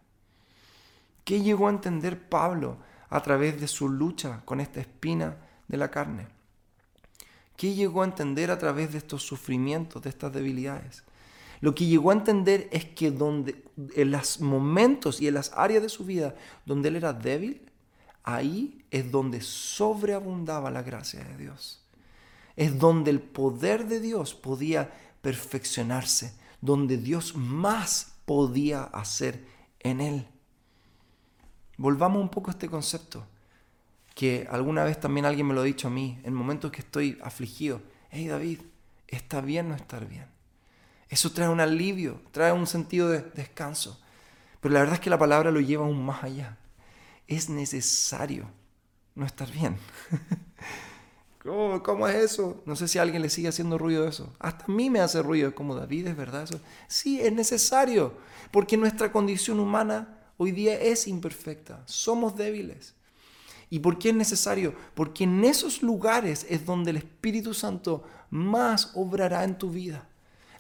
¿Qué 1.24 1.42
llegó 1.42 1.68
a 1.68 1.72
entender 1.72 2.30
Pablo 2.30 2.78
a 3.10 3.22
través 3.22 3.60
de 3.60 3.68
su 3.68 3.90
lucha 3.90 4.42
con 4.46 4.60
esta 4.60 4.80
espina 4.80 5.38
de 5.68 5.78
la 5.78 5.90
carne? 5.90 6.28
¿Qué 7.58 7.74
llegó 7.74 8.02
a 8.02 8.06
entender 8.06 8.52
a 8.52 8.60
través 8.60 8.92
de 8.92 9.00
estos 9.00 9.24
sufrimientos, 9.24 10.04
de 10.04 10.10
estas 10.10 10.34
debilidades? 10.34 11.04
Lo 11.66 11.74
que 11.74 11.88
llegó 11.88 12.12
a 12.12 12.14
entender 12.14 12.70
es 12.72 12.86
que 12.86 13.10
donde, 13.10 13.64
en 13.96 14.12
los 14.12 14.40
momentos 14.40 15.20
y 15.20 15.28
en 15.28 15.34
las 15.34 15.52
áreas 15.54 15.82
de 15.82 15.90
su 15.90 16.06
vida 16.06 16.36
donde 16.64 16.90
él 16.90 16.96
era 16.96 17.12
débil, 17.12 17.72
ahí 18.24 18.86
es 18.92 19.10
donde 19.10 19.42
sobreabundaba 19.42 20.70
la 20.70 20.84
gracia 20.84 21.24
de 21.24 21.36
Dios. 21.38 21.84
Es 22.56 22.78
donde 22.78 23.10
el 23.10 23.20
poder 23.20 23.88
de 23.88 24.00
Dios 24.00 24.36
podía 24.36 24.94
perfeccionarse, 25.24 26.36
donde 26.62 26.98
Dios 26.98 27.36
más 27.36 28.14
podía 28.26 28.84
hacer 28.84 29.44
en 29.80 30.02
él. 30.02 30.28
Volvamos 31.78 32.22
un 32.22 32.30
poco 32.30 32.52
a 32.52 32.54
este 32.54 32.70
concepto 32.70 33.26
que 34.14 34.48
alguna 34.52 34.84
vez 34.84 35.00
también 35.00 35.26
alguien 35.26 35.48
me 35.48 35.56
lo 35.56 35.62
ha 35.62 35.64
dicho 35.64 35.88
a 35.88 35.92
mí, 35.92 36.20
en 36.26 36.36
momentos 36.36 36.70
que 36.70 36.82
estoy 36.82 37.18
afligido, 37.24 37.82
hey 38.12 38.28
David, 38.28 38.60
está 39.08 39.42
bien 39.42 39.70
no 39.70 39.74
estar 39.74 40.08
bien. 40.08 40.35
Eso 41.10 41.32
trae 41.32 41.50
un 41.50 41.60
alivio, 41.60 42.22
trae 42.32 42.52
un 42.52 42.68
sentido 42.68 43.10
de 43.10 43.22
descanso. 43.22 44.00
Pero 44.60 44.74
la 44.74 44.80
verdad 44.80 44.96
es 44.96 45.02
que 45.02 45.10
la 45.10 45.20
palabra 45.20 45.52
lo 45.52 45.60
lleva 45.60 45.86
aún 45.86 46.04
más 46.04 46.24
allá. 46.24 46.58
Es 47.28 47.50
necesario 47.50 48.48
no 49.16 49.26
estar 49.26 49.52
bien. 49.52 49.78
¿Cómo, 51.84 52.08
es 52.08 52.16
eso? 52.16 52.64
No 52.66 52.76
sé 52.76 52.88
si 52.88 52.98
alguien 52.98 53.22
le 53.22 53.30
sigue 53.30 53.50
haciendo 53.50 53.78
ruido 53.78 54.08
eso. 54.08 54.34
Hasta 54.40 54.66
a 54.66 54.72
mí 54.72 54.90
me 54.90 55.00
hace 55.00 55.22
ruido, 55.22 55.54
como 55.54 55.76
David, 55.76 56.08
¿es 56.08 56.18
verdad 56.18 56.42
eso? 56.42 56.60
Sí, 56.88 57.22
es 57.22 57.32
necesario, 57.32 58.14
porque 58.50 58.78
nuestra 58.78 59.12
condición 59.12 59.60
humana 59.60 60.18
hoy 60.38 60.52
día 60.52 60.74
es 60.82 61.08
imperfecta. 61.08 61.84
Somos 61.86 62.36
débiles. 62.36 62.96
¿Y 63.70 63.78
por 63.78 64.00
qué 64.00 64.10
es 64.10 64.16
necesario? 64.16 64.74
Porque 64.96 65.26
en 65.26 65.44
esos 65.44 65.84
lugares 65.84 66.48
es 66.50 66.66
donde 66.66 66.90
el 66.90 66.98
Espíritu 66.98 67.54
Santo 67.54 68.04
más 68.32 68.92
obrará 68.96 69.44
en 69.44 69.58
tu 69.58 69.70
vida. 69.70 70.08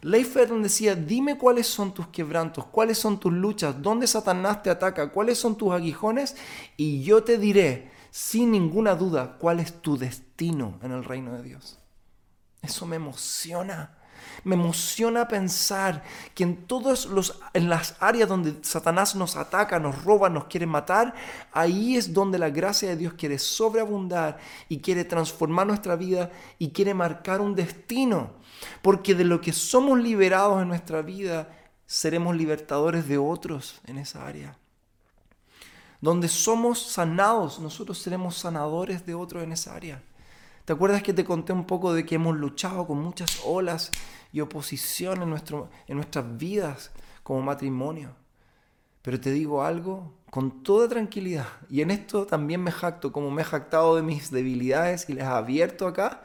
Leifert 0.06 0.52
decía, 0.52 0.94
dime 0.94 1.36
cuáles 1.36 1.65
son 1.65 1.91
tus 1.91 2.10
quebrantos, 2.10 2.68
cuáles 2.68 3.00
son 3.00 3.20
tus 3.20 3.34
luchas, 3.34 3.82
dónde 3.82 4.06
Satanás 4.06 4.62
te 4.62 4.70
ataca, 4.70 5.10
cuáles 5.12 5.39
son 5.39 5.58
tus 5.58 5.74
aguijones, 5.74 6.36
y 6.78 7.02
yo 7.02 7.24
te 7.24 7.39
diré, 7.39 7.89
sin 8.12 8.52
ninguna 8.52 8.94
duda, 8.94 9.39
cuál 9.39 9.60
es 9.60 9.82
tu 9.82 9.98
destino 9.98 10.78
en 10.84 10.91
el 10.91 11.04
reino 11.04 11.34
de 11.34 11.41
Dios. 11.41 11.80
Eso 12.62 12.86
me 12.86 12.98
emociona, 12.98 13.98
Me 14.44 14.54
emociona 14.54 15.28
pensar 15.28 16.04
que 16.36 16.44
en 16.44 16.68
todas 16.68 17.08
las 17.54 17.96
áreas 18.00 18.30
donde 18.30 18.60
Satanás 18.62 19.15
nos 19.15 19.36
ataca, 19.36 19.80
nos 19.80 20.04
roba, 20.04 20.30
nos 20.30 20.46
quiere 20.46 20.68
matar, 20.68 21.15
ahí 21.52 21.98
es 21.98 22.13
donde 22.13 22.38
la 22.38 22.52
gracia 22.52 22.89
de 22.89 22.98
Dios 22.98 23.13
quiere 23.13 23.39
sobreabundar 23.39 24.38
y 24.70 24.82
quiere 24.82 25.04
transformar 25.04 25.65
nuestra 25.65 25.96
vida 25.96 26.30
y 26.60 26.70
quiere 26.70 26.94
marcar 26.94 27.41
un 27.41 27.56
destino. 27.56 28.45
Porque 28.82 29.15
de 29.15 29.24
lo 29.24 29.41
que 29.41 29.54
somos 29.54 30.00
liberados 30.00 30.62
en 30.62 30.68
nuestra 30.68 31.02
vida, 31.02 31.50
seremos 31.86 32.36
libertadores 32.36 33.08
de 33.08 33.18
otros 33.18 33.82
en 33.86 33.98
esa 33.98 34.28
área. 34.28 34.58
Donde 36.02 36.28
somos 36.28 36.82
sanados, 36.82 37.60
nosotros 37.60 37.98
seremos 38.00 38.38
sanadores 38.38 39.06
de 39.06 39.15
otros 39.15 39.44
en 39.44 39.52
esa 39.52 39.76
área. 39.76 40.02
¿Te 40.65 40.74
acuerdas 40.74 41.04
que 41.04 41.13
te 41.13 41.24
conté 41.24 41.54
un 41.54 41.65
poco 41.65 41.94
de 41.94 42.06
que 42.06 42.15
hemos 42.15 42.36
luchado 42.36 42.88
con 42.88 43.00
muchas 43.00 43.41
olas 43.46 43.91
y 44.34 44.41
oposición 44.41 45.22
en, 45.22 45.30
nuestro, 45.30 45.70
en 45.88 45.98
nuestras 45.98 46.38
vidas 46.38 46.91
como 47.24 47.41
matrimonio? 47.41 48.15
Pero 49.02 49.20
te 49.20 49.32
digo 49.32 49.63
algo 49.63 50.13
con 50.32 50.63
toda 50.63 50.89
tranquilidad, 50.89 51.48
y 51.70 51.82
en 51.82 51.91
esto 51.91 52.26
también 52.26 52.62
me 52.62 52.72
jacto, 52.72 53.13
como 53.13 53.32
me 53.32 53.44
he 53.44 53.46
jactado 53.46 53.96
de 53.96 54.02
mis 54.02 54.32
debilidades 54.32 55.08
y 55.08 55.13
les 55.13 55.24
abierto 55.24 55.88
acá, 55.88 56.24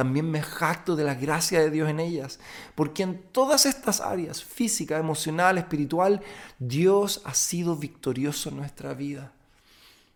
también 0.00 0.30
me 0.30 0.40
jacto 0.40 0.96
de 0.96 1.04
la 1.04 1.14
gracia 1.14 1.60
de 1.60 1.70
Dios 1.70 1.90
en 1.90 2.00
ellas. 2.00 2.40
Porque 2.74 3.02
en 3.02 3.22
todas 3.32 3.66
estas 3.66 4.00
áreas, 4.00 4.42
física, 4.42 4.96
emocional, 4.96 5.58
espiritual, 5.58 6.22
Dios 6.58 7.20
ha 7.26 7.34
sido 7.34 7.76
victorioso 7.76 8.48
en 8.48 8.56
nuestra 8.56 8.94
vida. 8.94 9.30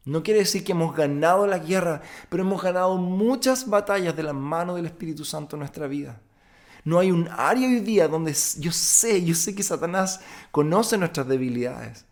No 0.06 0.22
quiere 0.22 0.40
decir 0.40 0.64
que 0.64 0.72
hemos 0.72 0.96
ganado 0.96 1.46
la 1.46 1.58
guerra, 1.58 2.00
pero 2.30 2.44
hemos 2.44 2.62
ganado 2.62 2.96
muchas 2.96 3.68
batallas 3.68 4.16
de 4.16 4.22
la 4.22 4.32
mano 4.32 4.76
del 4.76 4.86
Espíritu 4.86 5.22
Santo 5.22 5.56
en 5.56 5.60
nuestra 5.60 5.86
vida. 5.86 6.18
No 6.82 6.98
hay 6.98 7.10
un 7.10 7.28
área 7.28 7.68
hoy 7.68 7.80
día 7.80 8.08
donde 8.08 8.34
yo 8.58 8.72
sé, 8.72 9.22
yo 9.22 9.34
sé 9.34 9.54
que 9.54 9.62
Satanás 9.62 10.22
conoce 10.50 10.96
nuestras 10.96 11.28
debilidades. 11.28 12.06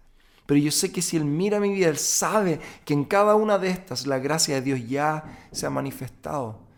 Pero 0.45 0.61
yo 0.61 0.71
sé 0.71 0.93
que 0.93 1.01
si 1.01 1.17
Él 1.17 1.25
mira 1.25 1.59
mi 1.59 1.73
vida, 1.73 1.89
Él 1.89 1.97
sabe 1.97 2.61
que 2.85 2.93
en 2.93 3.07
cada 3.07 3.35
una 3.35 3.57
de 3.57 3.71
estas 3.71 4.07
la 4.07 4.19
gracia 4.19 4.57
de 4.57 4.61
Dios 4.61 4.87
ya 4.87 5.25
se 5.53 5.65
ha 5.65 5.71
manifestado. 5.71 6.71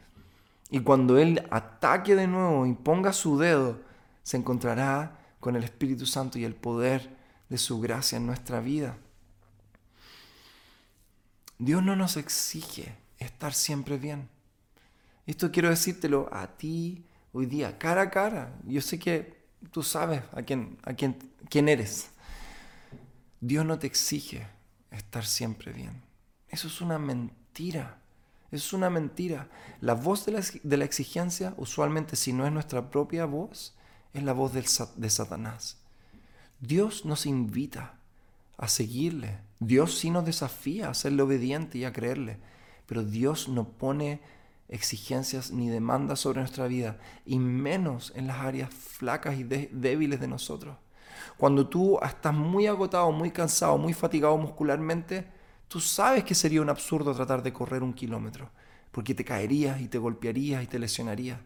Y 0.74 0.80
cuando 0.80 1.18
Él 1.18 1.46
ataque 1.52 2.16
de 2.16 2.26
nuevo 2.26 2.66
y 2.66 2.74
ponga 2.74 3.12
su 3.12 3.38
dedo, 3.38 3.80
se 4.24 4.36
encontrará 4.36 5.20
con 5.38 5.54
el 5.54 5.62
Espíritu 5.62 6.04
Santo 6.04 6.36
y 6.36 6.42
el 6.42 6.56
poder 6.56 7.16
de 7.48 7.58
su 7.58 7.80
gracia 7.80 8.16
en 8.16 8.26
nuestra 8.26 8.58
vida. 8.58 8.98
Dios 11.58 11.80
no 11.80 11.94
nos 11.94 12.16
exige 12.16 12.92
estar 13.18 13.54
siempre 13.54 13.98
bien. 13.98 14.28
Esto 15.26 15.52
quiero 15.52 15.70
decírtelo 15.70 16.28
a 16.32 16.48
ti 16.48 17.06
hoy 17.30 17.46
día, 17.46 17.78
cara 17.78 18.02
a 18.02 18.10
cara. 18.10 18.58
Yo 18.66 18.80
sé 18.80 18.98
que 18.98 19.44
tú 19.70 19.84
sabes 19.84 20.22
a 20.32 20.42
quién, 20.42 20.78
a 20.82 20.94
quién, 20.94 21.16
quién 21.48 21.68
eres. 21.68 22.10
Dios 23.40 23.64
no 23.64 23.78
te 23.78 23.86
exige 23.86 24.48
estar 24.90 25.24
siempre 25.24 25.72
bien. 25.72 26.02
Eso 26.48 26.66
es 26.66 26.80
una 26.80 26.98
mentira. 26.98 28.00
Es 28.54 28.72
una 28.72 28.88
mentira. 28.88 29.48
La 29.80 29.94
voz 29.94 30.26
de 30.26 30.32
la, 30.32 30.40
de 30.62 30.76
la, 30.76 30.84
exigencia, 30.84 31.54
usualmente 31.56 32.14
si 32.14 32.32
no 32.32 32.46
es 32.46 32.52
nuestra 32.52 32.88
propia 32.88 33.24
voz, 33.24 33.74
es 34.12 34.22
la 34.22 34.32
voz 34.32 34.52
de 34.52 35.10
Satanás. 35.10 35.78
Dios 36.60 37.04
nos 37.04 37.26
invita 37.26 37.98
a 38.56 38.68
seguirle. 38.68 39.40
Dios 39.58 39.98
sí 39.98 40.10
nos 40.10 40.24
desafía 40.24 40.88
a 40.88 40.94
serle 40.94 41.22
obediente 41.22 41.78
y 41.78 41.84
a 41.84 41.92
creerle, 41.92 42.38
pero 42.86 43.02
Dios 43.02 43.48
no 43.48 43.68
pone 43.68 44.20
exigencias 44.68 45.50
ni 45.50 45.68
demandas 45.68 46.20
sobre 46.20 46.38
nuestra 46.38 46.68
vida, 46.68 46.98
y 47.26 47.40
menos 47.40 48.12
en 48.14 48.28
las 48.28 48.38
áreas 48.38 48.72
flacas 48.72 49.36
y 49.36 49.42
débiles 49.42 50.20
de 50.20 50.28
nosotros. 50.28 50.76
Cuando 51.36 51.66
tú 51.68 51.98
estás 52.00 52.34
muy 52.34 52.68
agotado, 52.68 53.10
muy 53.10 53.32
cansado, 53.32 53.78
muy 53.78 53.94
fatigado 53.94 54.38
muscularmente, 54.38 55.33
tú 55.68 55.80
sabes 55.80 56.24
que 56.24 56.34
sería 56.34 56.62
un 56.62 56.70
absurdo 56.70 57.14
tratar 57.14 57.42
de 57.42 57.52
correr 57.52 57.82
un 57.82 57.92
kilómetro, 57.92 58.50
porque 58.90 59.14
te 59.14 59.24
caerías 59.24 59.80
y 59.80 59.88
te 59.88 59.98
golpearías 59.98 60.62
y 60.62 60.66
te 60.66 60.78
lesionarías. 60.78 61.38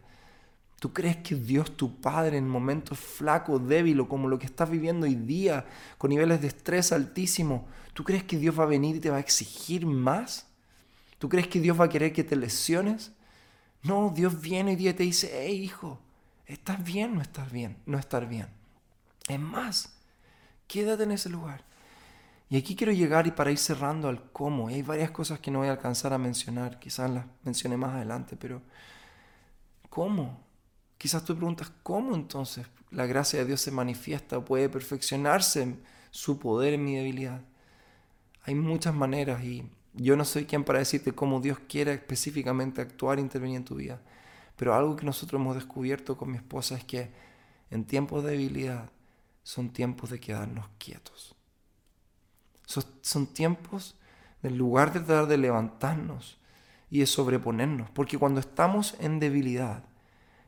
¿Tú 0.79 0.93
crees 0.93 1.17
que 1.17 1.35
Dios, 1.35 1.77
tu 1.77 2.01
Padre, 2.01 2.39
en 2.39 2.49
momentos 2.49 2.99
flacos, 2.99 3.67
débiles, 3.67 4.07
como 4.07 4.29
lo 4.29 4.39
que 4.39 4.47
estás 4.47 4.71
viviendo 4.71 5.07
hoy 5.07 5.17
día, 5.17 5.67
con 5.99 6.11
niveles 6.11 6.41
de 6.41 6.49
estrés 6.49 6.93
altísimos, 6.93 7.63
¿tú 7.95 8.05
crees 8.05 8.23
que 8.23 8.39
Dios 8.39 8.57
va 8.59 8.63
a 8.63 8.67
venir 8.67 8.97
y 8.97 9.01
te 9.01 9.11
va 9.11 9.17
a 9.17 9.21
exigir 9.21 9.87
más? 9.87 10.47
¿Tú 11.19 11.29
crees 11.29 11.49
que 11.49 11.61
Dios 11.61 11.79
va 11.79 11.87
a 11.87 11.89
querer 11.89 12.13
que 12.13 12.23
te 12.23 12.37
lesiones? 12.37 13.11
No, 13.83 14.13
Dios 14.15 14.41
viene 14.41 14.71
hoy 14.71 14.77
día 14.77 14.91
y 14.91 14.95
te 14.95 15.03
dice, 15.03 15.31
hey 15.33 15.61
hijo, 15.63 16.01
¿estás 16.47 16.83
bien 16.85 17.15
no 17.15 17.23
estás 17.23 17.51
bien? 17.51 17.77
No 17.85 17.99
estar 17.99 18.29
bien. 18.29 18.47
Es 19.27 19.41
más, 19.41 19.97
quédate 20.69 21.03
en 21.03 21.11
ese 21.11 21.29
lugar. 21.29 21.65
Y 22.51 22.57
aquí 22.57 22.75
quiero 22.75 22.93
llegar 22.93 23.27
y 23.27 23.31
para 23.31 23.51
ir 23.51 23.59
cerrando 23.59 24.09
al 24.09 24.31
cómo. 24.33 24.69
Hay 24.69 24.83
varias 24.83 25.11
cosas 25.11 25.39
que 25.41 25.51
no 25.51 25.59
voy 25.59 25.69
a 25.69 25.73
alcanzar 25.73 26.13
a 26.13 26.19
mencionar, 26.19 26.79
quizás 26.79 27.11
las 27.11 27.27
mencione 27.43 27.77
más 27.77 27.95
adelante, 27.95 28.37
pero 28.37 28.63
¿cómo? 29.91 30.41
Quizás 30.97 31.25
tú 31.25 31.37
preguntas, 31.37 31.71
¿cómo 31.83 32.15
entonces 32.15 32.67
la 32.91 33.07
gracia 33.07 33.39
de 33.41 33.45
Dios 33.45 33.61
se 33.61 33.71
manifiesta 33.71 34.43
puede 34.45 34.69
perfeccionarse 34.69 35.77
su 36.11 36.39
poder 36.39 36.75
en 36.75 36.85
mi 36.85 36.97
debilidad? 36.97 37.43
Hay 38.45 38.55
muchas 38.55 38.95
maneras 38.95 39.45
y 39.45 39.71
yo 39.93 40.17
no 40.17 40.25
soy 40.25 40.47
quien 40.47 40.65
para 40.65 40.79
decirte 40.79 41.13
cómo 41.13 41.41
Dios 41.41 41.59
quiere 41.69 41.93
específicamente 41.93 42.81
actuar 42.81 43.19
e 43.19 43.23
intervenir 43.23 43.59
en 43.59 43.65
tu 43.65 43.75
vida. 43.75 44.01
Pero 44.57 44.75
algo 44.75 44.97
que 44.97 45.05
nosotros 45.05 45.41
hemos 45.41 45.55
descubierto 45.55 46.17
con 46.17 46.31
mi 46.31 46.39
esposa 46.39 46.77
es 46.77 46.85
que 46.85 47.11
en 47.71 47.85
tiempos 47.85 48.25
de 48.25 48.31
debilidad 48.31 48.91
son 49.43 49.71
tiempos 49.71 50.11
de 50.11 50.19
quedarnos 50.19 50.67
quietos. 50.79 51.38
Son, 52.69 53.27
tiempos 53.27 53.97
del 54.43 54.59
lugar 54.59 54.93
de 54.93 55.01
tratar 55.01 55.27
de 55.27 55.39
levantarnos 55.39 56.37
y 56.91 57.01
de 57.01 57.07
sobreponernos. 57.07 57.89
Porque 57.91 58.19
cuando 58.19 58.41
estamos 58.41 58.95
en 59.01 59.21
debilidad, 59.21 59.85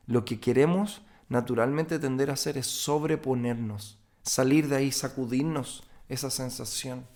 lo 0.07 0.27
que 0.27 0.39
queremos 0.39 1.01
naturalmente 1.31 1.99
tender 1.99 2.29
a 2.29 2.35
hacer 2.35 2.59
es 2.59 2.67
sobreponernos, 2.67 3.99
salir 4.23 4.69
de 4.69 4.77
ahí, 4.77 4.93
sacudirnos 4.93 5.83
esa 6.11 6.29
sensación, 6.29 7.07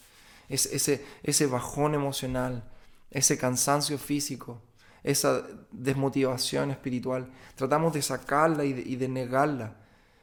ese, 0.48 1.04
ese 1.22 1.46
bajón 1.46 1.94
emocional, 1.94 2.64
ese 3.10 3.36
cansancio 3.36 3.98
físico, 3.98 4.62
esa 5.02 5.46
desmotivación 5.70 6.70
espiritual. 6.70 7.30
Tratamos 7.56 7.92
de 7.92 8.00
sacarla 8.00 8.64
y 8.64 8.70
y 8.70 8.96
de 8.96 9.08
negarla. 9.08 9.76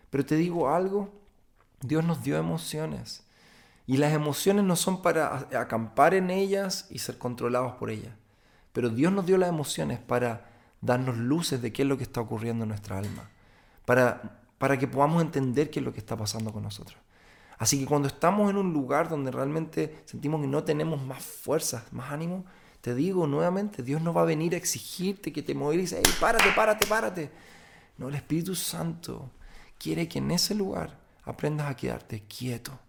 Pero 0.09 0.25
te 0.25 0.35
digo 0.37 0.73
algo, 0.73 1.13
Dios 1.81 2.03
nos 2.03 2.23
dio 2.23 2.35
emociones. 2.37 3.23
Y 3.91 3.97
las 3.97 4.13
emociones 4.13 4.63
no 4.63 4.77
son 4.77 5.01
para 5.01 5.49
acampar 5.51 6.13
en 6.13 6.29
ellas 6.29 6.87
y 6.89 6.99
ser 6.99 7.17
controlados 7.17 7.73
por 7.73 7.89
ellas. 7.89 8.13
Pero 8.71 8.87
Dios 8.87 9.11
nos 9.11 9.25
dio 9.25 9.37
las 9.37 9.49
emociones 9.49 9.99
para 9.99 10.49
darnos 10.79 11.17
luces 11.17 11.61
de 11.61 11.73
qué 11.73 11.81
es 11.81 11.89
lo 11.89 11.97
que 11.97 12.03
está 12.03 12.21
ocurriendo 12.21 12.63
en 12.63 12.69
nuestra 12.69 12.99
alma, 12.99 13.29
para, 13.83 14.39
para 14.57 14.79
que 14.79 14.87
podamos 14.87 15.21
entender 15.21 15.69
qué 15.69 15.79
es 15.79 15.85
lo 15.85 15.91
que 15.91 15.99
está 15.99 16.15
pasando 16.15 16.53
con 16.53 16.63
nosotros. 16.63 16.97
Así 17.57 17.81
que 17.81 17.85
cuando 17.85 18.07
estamos 18.07 18.49
en 18.49 18.55
un 18.55 18.71
lugar 18.71 19.09
donde 19.09 19.29
realmente 19.29 20.03
sentimos 20.05 20.39
que 20.39 20.47
no 20.47 20.63
tenemos 20.63 21.03
más 21.03 21.21
fuerzas, 21.21 21.91
más 21.91 22.13
ánimo, 22.13 22.45
te 22.79 22.95
digo 22.95 23.27
nuevamente, 23.27 23.83
Dios 23.83 24.01
no 24.01 24.13
va 24.13 24.21
a 24.21 24.23
venir 24.23 24.53
a 24.53 24.57
exigirte 24.57 25.33
que 25.33 25.43
te 25.43 25.53
movilices, 25.53 26.01
hey, 26.01 26.13
párate, 26.17 26.49
párate, 26.55 26.87
párate. 26.87 27.29
No, 27.97 28.07
el 28.07 28.15
Espíritu 28.15 28.55
Santo 28.55 29.29
quiere 29.77 30.07
que 30.07 30.19
en 30.19 30.31
ese 30.31 30.55
lugar 30.55 30.97
aprendas 31.25 31.69
a 31.69 31.75
quedarte 31.75 32.23
quieto. 32.23 32.79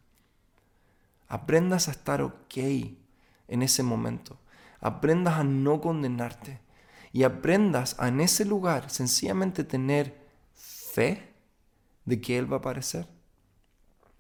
Aprendas 1.33 1.89
a 1.89 1.93
estar 1.93 2.21
ok 2.21 2.59
en 3.49 3.63
ese 3.63 3.83
momento. 3.83 4.39
Aprendas 4.83 5.39
a 5.39 5.45
no 5.45 5.81
condenarte 5.81 6.61
y 7.11 7.23
aprendas 7.23 7.97
a 7.99 8.09
en 8.09 8.21
ese 8.21 8.45
lugar 8.45 8.91
sencillamente 8.91 9.65
tener 9.65 10.29
fe 10.55 11.33
de 12.05 12.21
que 12.21 12.37
Él 12.37 12.53
va 12.53 12.57
a 12.57 12.59
aparecer. 12.59 13.09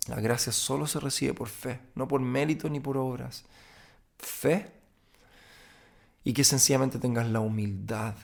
La 0.09 0.23
gracia 0.23 0.53
solo 0.53 0.87
se 0.87 1.01
recibe 1.01 1.35
por 1.35 1.49
fe, 1.49 1.81
no 1.95 2.09
por 2.09 2.23
mérito 2.23 2.71
ni 2.71 2.81
por 2.81 2.97
obras. 2.97 3.45
Fe 4.17 4.73
y 6.25 6.33
que 6.33 6.45
sencillamente 6.45 6.99
tengas 6.99 7.29
la 7.29 7.41
humildad 7.41 8.15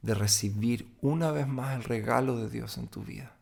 de 0.00 0.14
recibir 0.14 0.96
una 1.02 1.30
vez 1.30 1.46
más 1.46 1.76
el 1.76 1.84
regalo 1.84 2.38
de 2.38 2.48
Dios 2.48 2.78
en 2.78 2.88
tu 2.88 3.02
vida. 3.02 3.36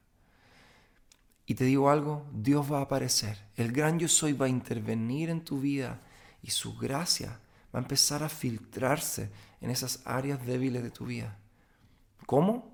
Y 1.48 1.54
te 1.54 1.64
digo 1.64 1.88
algo, 1.88 2.26
Dios 2.30 2.70
va 2.70 2.80
a 2.80 2.82
aparecer. 2.82 3.38
El 3.56 3.72
gran 3.72 3.98
yo 3.98 4.06
soy 4.06 4.34
va 4.34 4.44
a 4.44 4.50
intervenir 4.50 5.30
en 5.30 5.42
tu 5.42 5.58
vida 5.58 5.98
y 6.42 6.50
su 6.50 6.76
gracia 6.76 7.40
va 7.74 7.78
a 7.78 7.82
empezar 7.82 8.22
a 8.22 8.28
filtrarse 8.28 9.30
en 9.62 9.70
esas 9.70 10.02
áreas 10.04 10.44
débiles 10.44 10.82
de 10.82 10.90
tu 10.90 11.06
vida. 11.06 11.38
¿Cómo? 12.26 12.70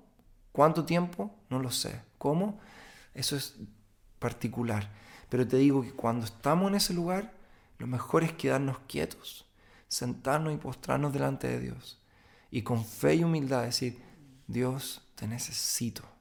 ¿Cuánto 0.51 0.83
tiempo? 0.83 1.33
No 1.49 1.59
lo 1.59 1.71
sé. 1.71 2.01
¿Cómo? 2.17 2.59
Eso 3.13 3.37
es 3.37 3.55
particular. 4.19 4.91
Pero 5.29 5.47
te 5.47 5.55
digo 5.55 5.81
que 5.81 5.93
cuando 5.93 6.25
estamos 6.25 6.67
en 6.67 6.75
ese 6.75 6.93
lugar, 6.93 7.33
lo 7.77 7.87
mejor 7.87 8.25
es 8.25 8.33
quedarnos 8.33 8.79
quietos, 8.89 9.45
sentarnos 9.87 10.53
y 10.53 10.57
postrarnos 10.57 11.13
delante 11.13 11.47
de 11.47 11.61
Dios. 11.61 12.01
Y 12.51 12.63
con 12.63 12.83
fe 12.83 13.15
y 13.15 13.23
humildad 13.23 13.63
decir, 13.63 14.03
Dios, 14.47 15.01
te 15.15 15.29
necesito. 15.29 16.14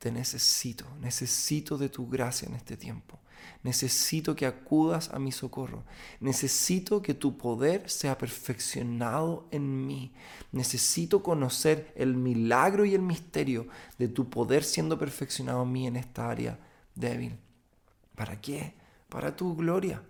Te 0.00 0.10
necesito, 0.10 0.86
necesito 0.98 1.76
de 1.76 1.90
tu 1.90 2.08
gracia 2.08 2.48
en 2.48 2.54
este 2.54 2.76
tiempo. 2.76 3.20
Necesito 3.62 4.34
que 4.34 4.46
acudas 4.46 5.10
a 5.10 5.18
mi 5.18 5.30
socorro. 5.30 5.84
Necesito 6.20 7.02
que 7.02 7.12
tu 7.12 7.36
poder 7.36 7.90
sea 7.90 8.16
perfeccionado 8.16 9.46
en 9.50 9.86
mí. 9.86 10.12
Necesito 10.52 11.22
conocer 11.22 11.92
el 11.94 12.14
milagro 12.14 12.86
y 12.86 12.94
el 12.94 13.02
misterio 13.02 13.68
de 13.98 14.08
tu 14.08 14.30
poder 14.30 14.64
siendo 14.64 14.98
perfeccionado 14.98 15.64
en 15.64 15.72
mí 15.72 15.86
en 15.86 15.96
esta 15.96 16.30
área 16.30 16.58
débil. 16.94 17.36
¿Para 18.14 18.40
qué? 18.40 18.72
Para 19.10 19.36
tu 19.36 19.54
gloria. 19.54 20.02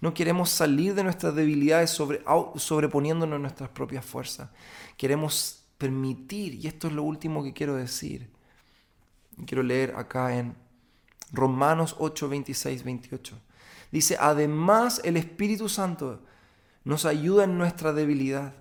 No 0.00 0.14
queremos 0.14 0.50
salir 0.50 0.94
de 0.94 1.02
nuestras 1.02 1.34
debilidades 1.34 1.90
sobre, 1.90 2.22
sobreponiéndonos 2.56 3.36
a 3.36 3.40
nuestras 3.40 3.70
propias 3.70 4.04
fuerzas. 4.04 4.50
Queremos 4.96 5.64
permitir, 5.78 6.54
y 6.54 6.68
esto 6.68 6.86
es 6.86 6.92
lo 6.92 7.02
último 7.02 7.42
que 7.42 7.52
quiero 7.52 7.74
decir, 7.74 8.30
quiero 9.46 9.62
leer 9.62 9.94
acá 9.96 10.36
en 10.36 10.54
Romanos 11.32 11.96
8, 11.98 12.28
26, 12.28 12.84
28. 12.84 13.38
Dice, 13.90 14.16
además 14.20 15.00
el 15.04 15.16
Espíritu 15.16 15.68
Santo 15.68 16.20
nos 16.84 17.04
ayuda 17.04 17.44
en 17.44 17.58
nuestra 17.58 17.92
debilidad. 17.92 18.54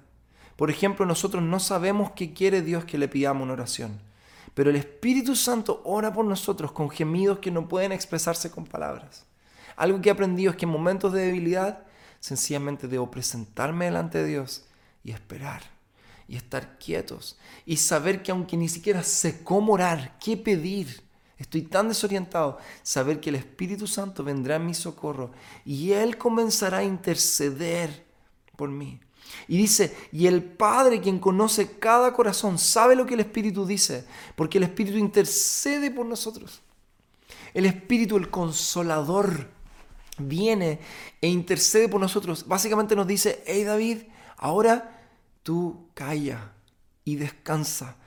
Por 0.55 0.69
ejemplo, 0.69 1.05
nosotros 1.05 1.43
no 1.43 1.59
sabemos 1.59 2.11
qué 2.11 2.33
quiere 2.33 2.61
Dios 2.61 2.85
que 2.85 2.97
le 2.97 3.07
pidamos 3.07 3.43
una 3.43 3.53
oración, 3.53 3.99
pero 4.53 4.69
el 4.69 4.75
Espíritu 4.75 5.35
Santo 5.35 5.81
ora 5.85 6.13
por 6.13 6.25
nosotros 6.25 6.71
con 6.71 6.89
gemidos 6.89 7.39
que 7.39 7.51
no 7.51 7.67
pueden 7.67 7.91
expresarse 7.91 8.51
con 8.51 8.65
palabras. 8.65 9.25
Algo 9.75 10.01
que 10.01 10.09
he 10.09 10.11
aprendido 10.11 10.51
es 10.51 10.57
que 10.57 10.65
en 10.65 10.71
momentos 10.71 11.13
de 11.13 11.25
debilidad, 11.25 11.83
sencillamente 12.19 12.87
debo 12.87 13.09
presentarme 13.09 13.85
delante 13.85 14.19
de 14.19 14.27
Dios 14.27 14.65
y 15.03 15.11
esperar 15.11 15.80
y 16.31 16.37
estar 16.37 16.79
quietos 16.79 17.37
y 17.65 17.75
saber 17.75 18.23
que 18.23 18.31
aunque 18.31 18.55
ni 18.55 18.69
siquiera 18.69 19.03
sé 19.03 19.43
cómo 19.43 19.73
orar, 19.73 20.17
qué 20.17 20.37
pedir, 20.37 21.01
estoy 21.37 21.63
tan 21.63 21.89
desorientado, 21.89 22.57
saber 22.83 23.19
que 23.19 23.31
el 23.31 23.35
Espíritu 23.35 23.85
Santo 23.85 24.23
vendrá 24.23 24.55
en 24.55 24.65
mi 24.65 24.73
socorro 24.73 25.31
y 25.65 25.91
Él 25.91 26.17
comenzará 26.17 26.77
a 26.77 26.83
interceder 26.85 28.05
por 28.55 28.69
mí. 28.69 29.01
Y 29.49 29.57
dice, 29.57 29.93
y 30.13 30.27
el 30.27 30.41
Padre 30.41 31.01
quien 31.01 31.19
conoce 31.19 31.77
cada 31.79 32.13
corazón 32.13 32.57
sabe 32.57 32.95
lo 32.95 33.05
que 33.05 33.15
el 33.15 33.19
Espíritu 33.19 33.65
dice, 33.65 34.05
porque 34.37 34.57
el 34.57 34.63
Espíritu 34.63 34.97
intercede 34.97 35.91
por 35.91 36.05
nosotros. 36.05 36.61
El 37.53 37.65
Espíritu, 37.65 38.15
el 38.15 38.29
consolador, 38.29 39.49
viene 40.17 40.79
e 41.19 41.27
intercede 41.27 41.89
por 41.89 41.99
nosotros. 41.99 42.47
Básicamente 42.47 42.95
nos 42.95 43.05
dice, 43.05 43.43
hey 43.45 43.65
David, 43.65 44.03
ahora 44.37 45.00
tú 45.43 45.89
calla 45.93 46.53
y 47.03 47.15
descansa 47.15 47.97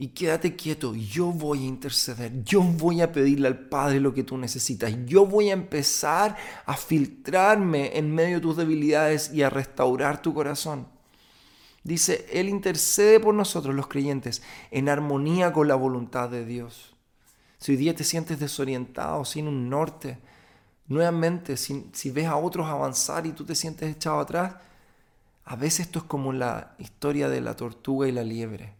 y 0.00 0.08
quédate 0.08 0.54
quieto. 0.54 0.94
Yo 0.94 1.26
voy 1.32 1.64
a 1.64 1.66
interceder. 1.66 2.44
Yo 2.44 2.62
voy 2.62 3.00
a 3.00 3.10
pedirle 3.10 3.48
al 3.48 3.58
Padre 3.58 3.98
lo 3.98 4.14
que 4.14 4.22
tú 4.22 4.38
necesitas. 4.38 4.94
Yo 5.06 5.26
voy 5.26 5.50
a 5.50 5.54
empezar 5.54 6.36
a 6.64 6.76
filtrarme 6.76 7.98
en 7.98 8.14
medio 8.14 8.36
de 8.36 8.42
tus 8.42 8.56
debilidades 8.56 9.32
y 9.34 9.42
a 9.42 9.50
restaurar 9.50 10.22
tu 10.22 10.32
corazón. 10.32 10.86
Dice, 11.82 12.26
Él 12.32 12.48
intercede 12.48 13.18
por 13.18 13.34
nosotros 13.34 13.74
los 13.74 13.88
creyentes 13.88 14.40
en 14.70 14.88
armonía 14.88 15.52
con 15.52 15.66
la 15.66 15.74
voluntad 15.74 16.30
de 16.30 16.44
Dios. 16.44 16.94
Si 17.58 17.72
hoy 17.72 17.78
día 17.78 17.94
te 17.96 18.04
sientes 18.04 18.38
desorientado, 18.38 19.24
sin 19.24 19.48
un 19.48 19.68
norte, 19.68 20.18
nuevamente, 20.86 21.56
si, 21.56 21.90
si 21.92 22.12
ves 22.12 22.26
a 22.26 22.36
otros 22.36 22.68
avanzar 22.68 23.26
y 23.26 23.32
tú 23.32 23.44
te 23.44 23.56
sientes 23.56 23.96
echado 23.96 24.20
atrás, 24.20 24.54
a 25.50 25.56
veces 25.56 25.86
esto 25.86 26.00
es 26.00 26.04
como 26.04 26.34
la 26.34 26.74
historia 26.78 27.30
de 27.30 27.40
la 27.40 27.56
tortuga 27.56 28.06
y 28.06 28.12
la 28.12 28.22
liebre. 28.22 28.74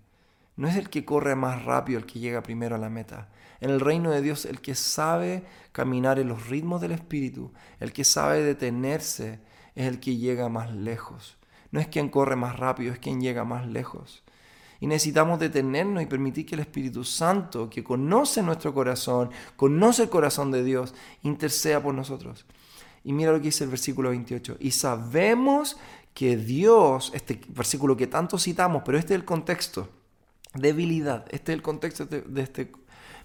No 0.54 0.68
es 0.68 0.76
el 0.76 0.90
que 0.90 1.06
corre 1.06 1.34
más 1.34 1.64
rápido 1.64 1.98
el 1.98 2.04
que 2.04 2.18
llega 2.18 2.42
primero 2.42 2.76
a 2.76 2.78
la 2.78 2.90
meta. 2.90 3.30
En 3.62 3.70
el 3.70 3.80
reino 3.80 4.10
de 4.10 4.20
Dios, 4.20 4.44
el 4.44 4.60
que 4.60 4.74
sabe 4.74 5.44
caminar 5.72 6.18
en 6.18 6.28
los 6.28 6.48
ritmos 6.48 6.82
del 6.82 6.92
Espíritu, 6.92 7.52
el 7.80 7.94
que 7.94 8.04
sabe 8.04 8.42
detenerse, 8.42 9.40
es 9.74 9.86
el 9.86 9.98
que 9.98 10.18
llega 10.18 10.50
más 10.50 10.70
lejos. 10.70 11.38
No 11.70 11.80
es 11.80 11.88
quien 11.88 12.10
corre 12.10 12.36
más 12.36 12.58
rápido, 12.58 12.92
es 12.92 12.98
quien 12.98 13.22
llega 13.22 13.44
más 13.44 13.66
lejos. 13.66 14.22
Y 14.78 14.88
necesitamos 14.88 15.40
detenernos 15.40 16.02
y 16.02 16.06
permitir 16.06 16.44
que 16.44 16.54
el 16.54 16.60
Espíritu 16.60 17.02
Santo, 17.02 17.70
que 17.70 17.82
conoce 17.82 18.42
nuestro 18.42 18.74
corazón, 18.74 19.30
conoce 19.56 20.02
el 20.02 20.10
corazón 20.10 20.50
de 20.50 20.62
Dios, 20.62 20.94
interceda 21.22 21.82
por 21.82 21.94
nosotros. 21.94 22.44
Y 23.04 23.14
mira 23.14 23.32
lo 23.32 23.38
que 23.38 23.44
dice 23.44 23.64
el 23.64 23.70
versículo 23.70 24.10
28. 24.10 24.58
Y 24.60 24.72
sabemos 24.72 25.78
que 26.14 26.36
Dios, 26.36 27.12
este 27.14 27.40
versículo 27.48 27.96
que 27.96 28.06
tanto 28.06 28.38
citamos, 28.38 28.82
pero 28.84 28.98
este 28.98 29.14
es 29.14 29.20
el 29.20 29.24
contexto, 29.24 29.88
debilidad, 30.54 31.24
este 31.30 31.52
es 31.52 31.56
el 31.56 31.62
contexto 31.62 32.06
de, 32.06 32.42
este 32.42 32.72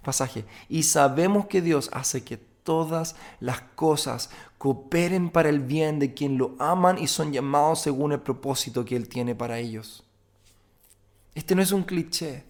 pasaje. 0.04 0.46
Y 0.70 0.84
sabemos 0.84 1.48
que 1.48 1.62
Dios 1.62 1.90
hace 1.94 2.24
que 2.24 2.38
todas 2.38 3.16
las 3.40 3.62
cosas 3.62 4.30
cooperen 4.58 5.30
para 5.30 5.50
el 5.50 5.60
bien 5.60 6.00
de 6.00 6.14
quien 6.14 6.38
lo 6.38 6.56
aman 6.60 6.98
y 6.98 7.08
son 7.08 7.34
llamados 7.34 7.82
según 7.82 8.14
el 8.14 8.20
propósito 8.20 8.86
que 8.86 8.96
Él 8.96 9.10
tiene 9.10 9.36
para 9.36 9.60
ellos. 9.60 10.04
Este 11.36 11.56
no 11.56 11.62
es 11.62 11.72
un 11.72 11.84
cliché. 11.84 12.46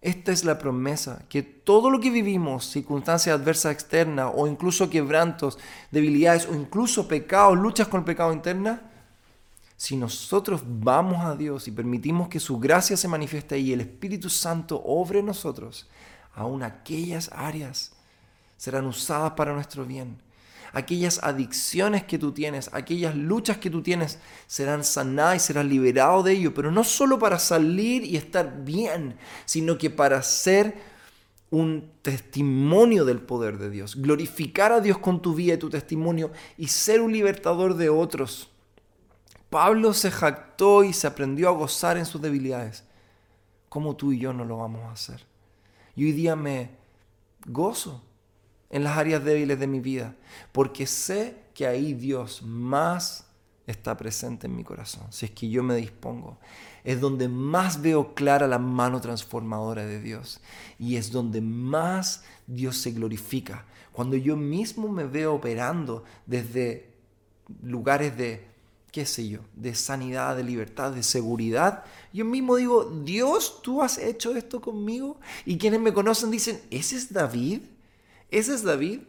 Esta 0.00 0.30
es 0.30 0.44
la 0.44 0.58
promesa, 0.58 1.24
que 1.28 1.42
todo 1.42 1.90
lo 1.90 1.98
que 1.98 2.10
vivimos, 2.10 2.66
circunstancias 2.66 3.38
adversas 3.38 3.72
externas 3.72 4.30
o 4.34 4.46
incluso 4.46 4.88
quebrantos, 4.88 5.58
debilidades 5.90 6.46
o 6.46 6.54
incluso 6.54 7.08
pecados, 7.08 7.58
luchas 7.58 7.88
con 7.88 8.00
el 8.00 8.04
pecado 8.04 8.32
interna, 8.32 8.82
si 9.76 9.96
nosotros 9.96 10.62
vamos 10.64 11.24
a 11.24 11.36
Dios 11.36 11.68
y 11.68 11.70
permitimos 11.70 12.28
que 12.28 12.40
su 12.40 12.58
gracia 12.58 12.96
se 12.96 13.08
manifieste 13.08 13.58
y 13.58 13.72
el 13.72 13.82
Espíritu 13.82 14.30
Santo 14.30 14.82
obre 14.84 15.18
en 15.18 15.26
nosotros, 15.26 15.86
aún 16.34 16.62
aquellas 16.62 17.30
áreas 17.32 17.92
serán 18.56 18.86
usadas 18.86 19.32
para 19.32 19.52
nuestro 19.52 19.84
bien. 19.84 20.16
Aquellas 20.72 21.20
adicciones 21.22 22.04
que 22.04 22.18
tú 22.18 22.32
tienes, 22.32 22.68
aquellas 22.72 23.14
luchas 23.14 23.58
que 23.58 23.70
tú 23.70 23.82
tienes, 23.82 24.18
serán 24.46 24.84
sanadas 24.84 25.36
y 25.36 25.40
serás 25.40 25.64
liberado 25.64 26.22
de 26.22 26.32
ello, 26.32 26.52
pero 26.52 26.70
no 26.70 26.84
solo 26.84 27.18
para 27.18 27.38
salir 27.38 28.04
y 28.04 28.16
estar 28.16 28.64
bien, 28.64 29.16
sino 29.44 29.78
que 29.78 29.90
para 29.90 30.22
ser 30.22 30.74
un 31.50 31.90
testimonio 32.02 33.04
del 33.04 33.20
poder 33.20 33.58
de 33.58 33.70
Dios, 33.70 33.96
glorificar 33.96 34.72
a 34.72 34.80
Dios 34.80 34.98
con 34.98 35.22
tu 35.22 35.34
vida 35.34 35.54
y 35.54 35.58
tu 35.58 35.70
testimonio 35.70 36.32
y 36.58 36.68
ser 36.68 37.00
un 37.00 37.12
libertador 37.12 37.76
de 37.76 37.88
otros. 37.88 38.50
Pablo 39.50 39.92
se 39.94 40.10
jactó 40.10 40.84
y 40.84 40.92
se 40.92 41.06
aprendió 41.06 41.48
a 41.48 41.52
gozar 41.52 41.96
en 41.96 42.06
sus 42.06 42.20
debilidades. 42.20 42.84
¿Cómo 43.68 43.96
tú 43.96 44.12
y 44.12 44.18
yo 44.18 44.32
no 44.32 44.44
lo 44.44 44.58
vamos 44.58 44.82
a 44.84 44.92
hacer? 44.92 45.24
Y 45.94 46.04
hoy 46.04 46.12
día 46.12 46.36
me 46.36 46.70
gozo 47.46 48.02
en 48.70 48.84
las 48.84 48.96
áreas 48.96 49.24
débiles 49.24 49.58
de 49.58 49.66
mi 49.66 49.80
vida, 49.80 50.14
porque 50.52 50.86
sé 50.86 51.36
que 51.54 51.66
ahí 51.66 51.94
Dios 51.94 52.42
más 52.42 53.26
está 53.66 53.96
presente 53.96 54.46
en 54.46 54.56
mi 54.56 54.64
corazón, 54.64 55.06
si 55.10 55.26
es 55.26 55.32
que 55.32 55.48
yo 55.48 55.62
me 55.62 55.74
dispongo. 55.74 56.38
Es 56.84 57.00
donde 57.00 57.28
más 57.28 57.82
veo 57.82 58.14
clara 58.14 58.46
la 58.46 58.58
mano 58.58 59.00
transformadora 59.00 59.84
de 59.84 60.00
Dios 60.00 60.40
y 60.78 60.96
es 60.96 61.10
donde 61.10 61.40
más 61.40 62.22
Dios 62.46 62.76
se 62.76 62.92
glorifica. 62.92 63.64
Cuando 63.92 64.16
yo 64.16 64.36
mismo 64.36 64.88
me 64.88 65.04
veo 65.04 65.34
operando 65.34 66.04
desde 66.26 66.94
lugares 67.62 68.16
de 68.16 68.46
qué 68.96 69.04
sé 69.04 69.28
yo, 69.28 69.40
de 69.54 69.74
sanidad, 69.74 70.38
de 70.38 70.42
libertad, 70.42 70.90
de 70.90 71.02
seguridad. 71.02 71.84
Yo 72.14 72.24
mismo 72.24 72.56
digo, 72.56 73.02
Dios, 73.04 73.60
tú 73.60 73.82
has 73.82 73.98
hecho 73.98 74.34
esto 74.34 74.62
conmigo. 74.62 75.20
Y 75.44 75.58
quienes 75.58 75.80
me 75.80 75.92
conocen 75.92 76.30
dicen, 76.30 76.62
¿ese 76.70 76.96
es 76.96 77.12
David? 77.12 77.60
¿Ese 78.30 78.54
es 78.54 78.62
David? 78.62 79.00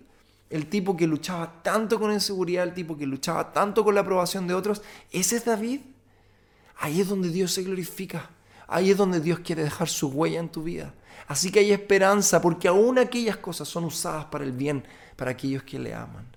El 0.49 0.67
tipo 0.67 0.97
que 0.97 1.07
luchaba 1.07 1.63
tanto 1.63 2.01
con 2.01 2.11
inseguridad, 2.11 2.65
el 2.65 2.73
tipo 2.73 2.97
que 2.97 3.05
luchaba 3.05 3.53
tanto 3.53 3.85
con 3.85 3.95
la 3.95 4.01
aprobación 4.01 4.45
de 4.45 4.55
otros. 4.55 4.81
¿Ese 5.09 5.37
es 5.37 5.45
David? 5.45 5.79
Ahí 6.79 6.99
es 6.99 7.07
donde 7.07 7.29
Dios 7.29 7.53
se 7.53 7.63
glorifica. 7.63 8.29
Ahí 8.67 8.91
es 8.91 8.97
donde 8.97 9.21
Dios 9.21 9.39
quiere 9.39 9.63
dejar 9.63 9.87
su 9.87 10.09
huella 10.09 10.41
en 10.41 10.49
tu 10.49 10.63
vida. 10.63 10.93
Así 11.29 11.49
que 11.49 11.59
hay 11.59 11.71
esperanza 11.71 12.41
porque 12.41 12.67
aún 12.67 12.99
aquellas 12.99 13.37
cosas 13.37 13.69
son 13.69 13.85
usadas 13.85 14.25
para 14.25 14.43
el 14.43 14.51
bien, 14.51 14.83
para 15.15 15.31
aquellos 15.31 15.63
que 15.63 15.79
le 15.79 15.93
aman. 15.93 16.27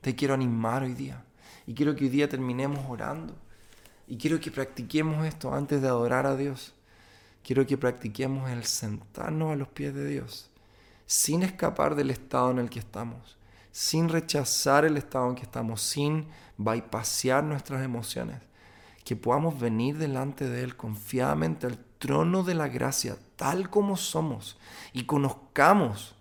Te 0.00 0.14
quiero 0.14 0.34
animar 0.34 0.84
hoy 0.84 0.94
día 0.94 1.24
y 1.70 1.74
quiero 1.74 1.94
que 1.94 2.02
hoy 2.02 2.10
día 2.10 2.28
terminemos 2.28 2.84
orando. 2.88 3.32
Y 4.08 4.16
quiero 4.16 4.40
que 4.40 4.50
practiquemos 4.50 5.24
esto 5.24 5.54
antes 5.54 5.80
de 5.80 5.86
adorar 5.86 6.26
a 6.26 6.34
Dios. 6.34 6.74
Quiero 7.44 7.64
que 7.64 7.78
practiquemos 7.78 8.50
el 8.50 8.64
sentarnos 8.64 9.52
a 9.52 9.54
los 9.54 9.68
pies 9.68 9.94
de 9.94 10.04
Dios, 10.04 10.50
sin 11.06 11.44
escapar 11.44 11.94
del 11.94 12.10
estado 12.10 12.50
en 12.50 12.58
el 12.58 12.70
que 12.70 12.80
estamos, 12.80 13.38
sin 13.70 14.08
rechazar 14.08 14.84
el 14.84 14.96
estado 14.96 15.28
en 15.28 15.36
que 15.36 15.44
estamos, 15.44 15.80
sin 15.80 16.26
bypassar 16.56 17.44
nuestras 17.44 17.84
emociones. 17.84 18.40
Que 19.04 19.14
podamos 19.14 19.60
venir 19.60 19.96
delante 19.96 20.48
de 20.48 20.64
Él 20.64 20.76
confiadamente 20.76 21.68
al 21.68 21.78
trono 22.00 22.42
de 22.42 22.54
la 22.54 22.66
gracia, 22.66 23.16
tal 23.36 23.70
como 23.70 23.96
somos, 23.96 24.58
y 24.92 25.04
conozcamos, 25.04 26.16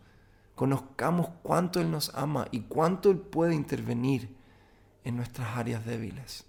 conozcamos 0.54 1.30
cuánto 1.41 1.82
Él 1.82 1.89
nos 1.89 2.14
ama 2.14 2.47
y 2.52 2.60
cuánto 2.60 3.10
Él 3.10 3.18
puede 3.18 3.56
intervenir 3.56 4.38
en 5.04 5.16
nuestras 5.16 5.58
áreas 5.58 5.86
débiles. 5.86 6.45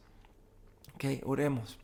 Ok, 0.94 1.04
oremos. 1.24 1.78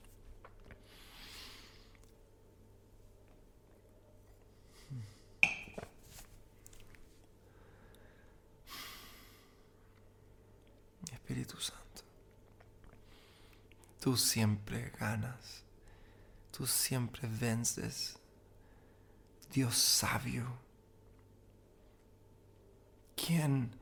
Espíritu 11.12 11.61
Santo, 11.61 12.03
tú 14.01 14.17
siempre 14.17 14.93
ganas, 14.99 15.64
tú 16.53 16.67
siempre 16.69 17.27
vences. 17.27 18.17
Dios 19.53 19.77
sabio, 19.77 20.47
¿quién? 23.17 23.73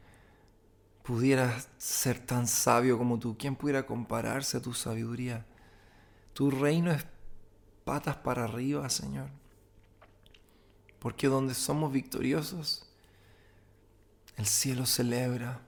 Pudiera 1.05 1.62
ser 1.76 2.18
tan 2.18 2.48
sabio 2.48 2.96
como 2.96 3.18
tú? 3.18 3.36
¿Quién 3.38 3.55
pudiera 3.55 3.84
compararse 3.84 4.57
a 4.57 4.62
tu 4.62 4.72
sabiduría? 4.72 5.44
Tu 6.32 6.50
reino 6.50 6.90
es 6.90 7.05
patas 7.84 8.16
para 8.16 8.44
arriba, 8.44 8.88
Señor. 8.88 9.28
Porque 10.98 11.28
donde 11.28 11.52
somos 11.55 11.92
victoriosos, 11.92 12.86
el 14.36 14.46
cielo 14.46 14.86
celebra. 14.86 15.61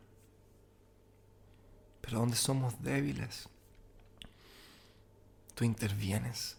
Pero 2.01 2.21
donde 2.21 2.37
somos 2.37 2.83
débiles, 2.83 3.49
tú 5.55 5.65
intervienes, 5.65 6.57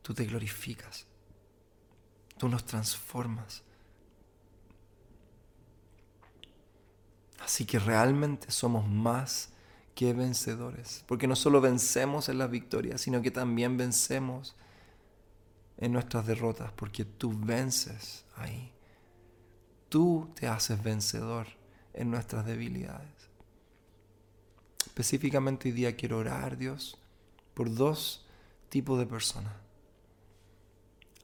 tú 0.00 0.14
te 0.14 0.24
glorificas, 0.24 1.06
tú 2.38 2.48
nos 2.48 2.64
transformas. 2.64 3.62
Así 7.38 7.64
que 7.64 7.78
realmente 7.78 8.50
somos 8.50 8.86
más 8.86 9.50
que 9.94 10.12
vencedores, 10.12 11.04
porque 11.06 11.26
no 11.26 11.34
solo 11.34 11.60
vencemos 11.60 12.28
en 12.28 12.38
las 12.38 12.50
victorias, 12.50 13.00
sino 13.00 13.20
que 13.20 13.30
también 13.30 13.76
vencemos 13.76 14.54
en 15.76 15.92
nuestras 15.92 16.26
derrotas, 16.26 16.72
porque 16.72 17.04
tú 17.04 17.32
vences 17.36 18.24
ahí. 18.36 18.72
Tú 19.88 20.30
te 20.34 20.46
haces 20.46 20.82
vencedor 20.82 21.46
en 21.94 22.10
nuestras 22.10 22.44
debilidades. 22.44 23.30
Específicamente 24.86 25.68
hoy 25.68 25.72
día 25.72 25.96
quiero 25.96 26.18
orar, 26.18 26.58
Dios, 26.58 26.98
por 27.54 27.72
dos 27.74 28.26
tipos 28.68 28.98
de 28.98 29.06
personas. 29.06 29.52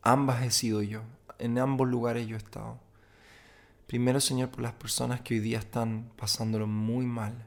Ambas 0.03 0.43
he 0.45 0.51
sido 0.51 0.83
yo, 0.83 1.03
en 1.39 1.59
ambos 1.59 1.89
lugares 1.89 2.27
yo 2.27 2.37
he 2.37 2.39
estado. 2.39 2.79
Primero, 3.87 4.21
Señor, 4.21 4.51
por 4.51 4.63
las 4.63 4.73
personas 4.73 5.21
que 5.21 5.35
hoy 5.35 5.41
día 5.41 5.59
están 5.59 6.11
pasándolo 6.17 6.67
muy 6.67 7.05
mal 7.07 7.47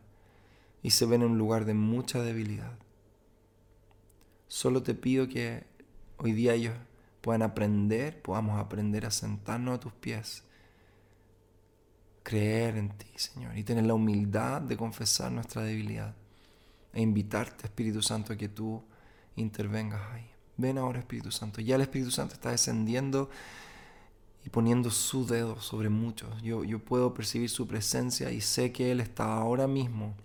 y 0.84 0.92
se 0.92 1.06
ven 1.06 1.22
en 1.22 1.32
un 1.32 1.38
lugar 1.38 1.66
de 1.66 1.74
mucha 1.74 2.22
debilidad. 2.22 2.78
Solo 4.48 4.84
te 4.84 4.94
pido 4.94 5.28
que 5.28 5.66
hoy 6.18 6.34
día 6.34 6.54
ellos 6.54 6.76
puedan 7.22 7.42
aprender, 7.42 8.22
podamos 8.22 8.60
aprender 8.60 9.06
a 9.06 9.12
sentarnos 9.12 9.76
a 9.76 9.80
tus 9.80 9.94
pies, 9.94 10.44
creer 12.24 12.78
en 12.78 12.90
ti, 12.90 13.08
Señor, 13.16 13.58
y 13.58 13.64
tener 13.64 13.86
la 13.86 13.96
humildad 13.96 14.62
de 14.62 14.78
confesar 14.78 15.32
nuestra 15.32 15.64
debilidad 15.64 16.16
e 16.94 17.02
invitarte, 17.02 17.66
Espíritu 17.66 18.02
Santo, 18.02 18.34
a 18.34 18.38
que 18.38 18.48
tú 18.48 18.84
intervengas 19.36 20.02
ahí. 20.14 20.30
Ven 20.58 20.78
ahora, 20.78 21.00
Espíritu 21.00 21.32
Santo. 21.32 21.62
Ya 21.62 21.76
el 21.76 21.82
Espíritu 21.82 22.12
Santo 22.12 22.34
está 22.34 22.52
descendiendo 22.52 23.30
y 24.48 24.50
poniendo 24.50 24.90
su 24.92 25.28
dedo 25.28 25.60
sobre 25.60 25.90
muchos. 25.90 26.42
Yo, 26.42 26.64
yo 26.64 26.80
puedo 26.80 27.14
percibir 27.14 27.50
su 27.50 27.68
presencia 27.68 28.32
y 28.32 28.40
sé 28.40 28.72
que 28.72 28.92
Él 28.92 29.02
está 29.02 29.36
ahora 29.36 29.68
mismo 29.68 30.16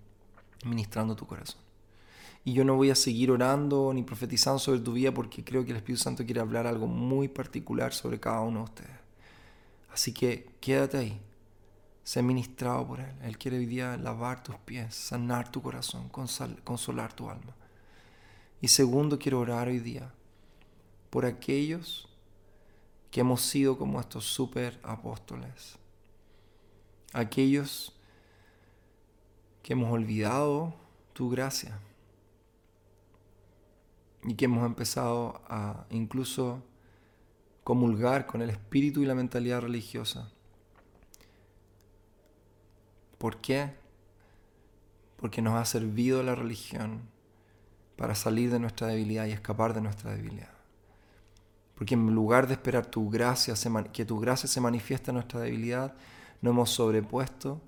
ministrando 0.64 1.16
tu 1.16 1.26
corazón. 1.26 1.60
Y 2.44 2.52
yo 2.52 2.64
no 2.64 2.76
voy 2.76 2.90
a 2.90 2.94
seguir 2.94 3.32
orando 3.32 3.92
ni 3.92 4.04
profetizando 4.04 4.60
sobre 4.60 4.78
tu 4.78 4.92
vida 4.92 5.12
porque 5.12 5.42
creo 5.42 5.64
que 5.64 5.72
el 5.72 5.78
Espíritu 5.78 6.04
Santo 6.04 6.24
quiere 6.24 6.40
hablar 6.40 6.68
algo 6.68 6.86
muy 6.86 7.26
particular 7.26 7.92
sobre 7.92 8.20
cada 8.20 8.42
uno 8.42 8.60
de 8.60 8.64
ustedes. 8.66 8.96
Así 9.92 10.14
que 10.14 10.50
quédate 10.60 10.98
ahí, 10.98 11.20
sé 12.04 12.22
ministrado 12.22 12.86
por 12.86 13.00
Él. 13.00 13.16
Él 13.22 13.36
quiere 13.38 13.58
hoy 13.58 13.66
día 13.66 13.96
lavar 13.96 14.44
tus 14.44 14.54
pies, 14.54 14.94
sanar 14.94 15.50
tu 15.50 15.60
corazón, 15.60 16.08
consolar 16.62 17.12
tu 17.12 17.28
alma. 17.28 17.56
Y 18.60 18.68
segundo, 18.68 19.18
quiero 19.18 19.40
orar 19.40 19.66
hoy 19.66 19.80
día 19.80 20.12
por 21.10 21.26
aquellos 21.26 22.08
que 23.12 23.20
hemos 23.20 23.42
sido 23.42 23.76
como 23.76 24.00
estos 24.00 24.24
super 24.24 24.80
apóstoles. 24.82 25.78
Aquellos 27.12 27.92
que 29.62 29.74
hemos 29.74 29.92
olvidado 29.92 30.74
tu 31.12 31.28
gracia 31.28 31.78
y 34.24 34.34
que 34.34 34.46
hemos 34.46 34.64
empezado 34.64 35.42
a 35.46 35.84
incluso 35.90 36.62
comulgar 37.64 38.26
con 38.26 38.40
el 38.40 38.48
espíritu 38.48 39.02
y 39.02 39.06
la 39.06 39.14
mentalidad 39.14 39.60
religiosa. 39.60 40.32
¿Por 43.18 43.42
qué? 43.42 43.74
Porque 45.18 45.42
nos 45.42 45.54
ha 45.54 45.66
servido 45.66 46.22
la 46.22 46.34
religión 46.34 47.02
para 47.96 48.14
salir 48.14 48.50
de 48.50 48.58
nuestra 48.58 48.86
debilidad 48.86 49.26
y 49.26 49.32
escapar 49.32 49.74
de 49.74 49.82
nuestra 49.82 50.12
debilidad. 50.12 50.61
Porque 51.74 51.94
en 51.94 52.14
lugar 52.14 52.46
de 52.46 52.54
esperar 52.54 52.86
tu 52.86 53.10
gracia, 53.10 53.54
que 53.92 54.04
tu 54.04 54.20
gracia 54.20 54.48
se 54.48 54.60
manifieste 54.60 55.10
en 55.10 55.16
nuestra 55.16 55.40
debilidad, 55.40 55.94
no 56.40 56.50
hemos 56.50 56.70
sobrepuesto 56.70 57.60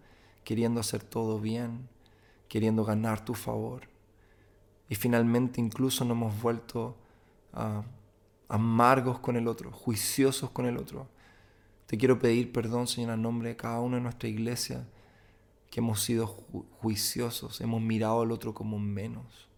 queriendo 0.45 0.81
hacer 0.81 1.03
todo 1.03 1.41
bien, 1.41 1.89
queriendo 2.49 2.85
ganar 2.85 3.25
tu 3.25 3.35
favor. 3.35 3.89
Y 4.89 4.95
finalmente 4.95 5.61
incluso 5.61 6.05
nos 6.05 6.17
hemos 6.17 6.41
vuelto 6.41 6.97
ah, 7.55 7.83
amargos 8.49 9.19
con 9.19 9.37
el 9.37 9.49
otro, 9.49 9.73
juiciosos 9.73 10.51
con 10.51 10.67
el 10.67 10.77
otro. 10.77 11.09
Te 11.87 11.99
quiero 11.99 12.19
pedir 12.19 12.53
perdón, 12.53 12.87
Señor, 12.87 13.15
en 13.15 13.23
nombre 13.23 13.51
de 13.51 13.57
cada 13.57 13.81
uno 13.81 13.97
de 13.97 14.03
nuestra 14.03 14.29
iglesia, 14.29 14.87
que 15.71 15.81
hemos 15.81 16.03
sido 16.03 16.27
juiciosos, 16.27 17.61
hemos 17.61 17.83
mirado 17.83 18.23
al 18.23 18.31
otro 18.31 18.55
como 18.55 18.79
menos, 18.79 19.49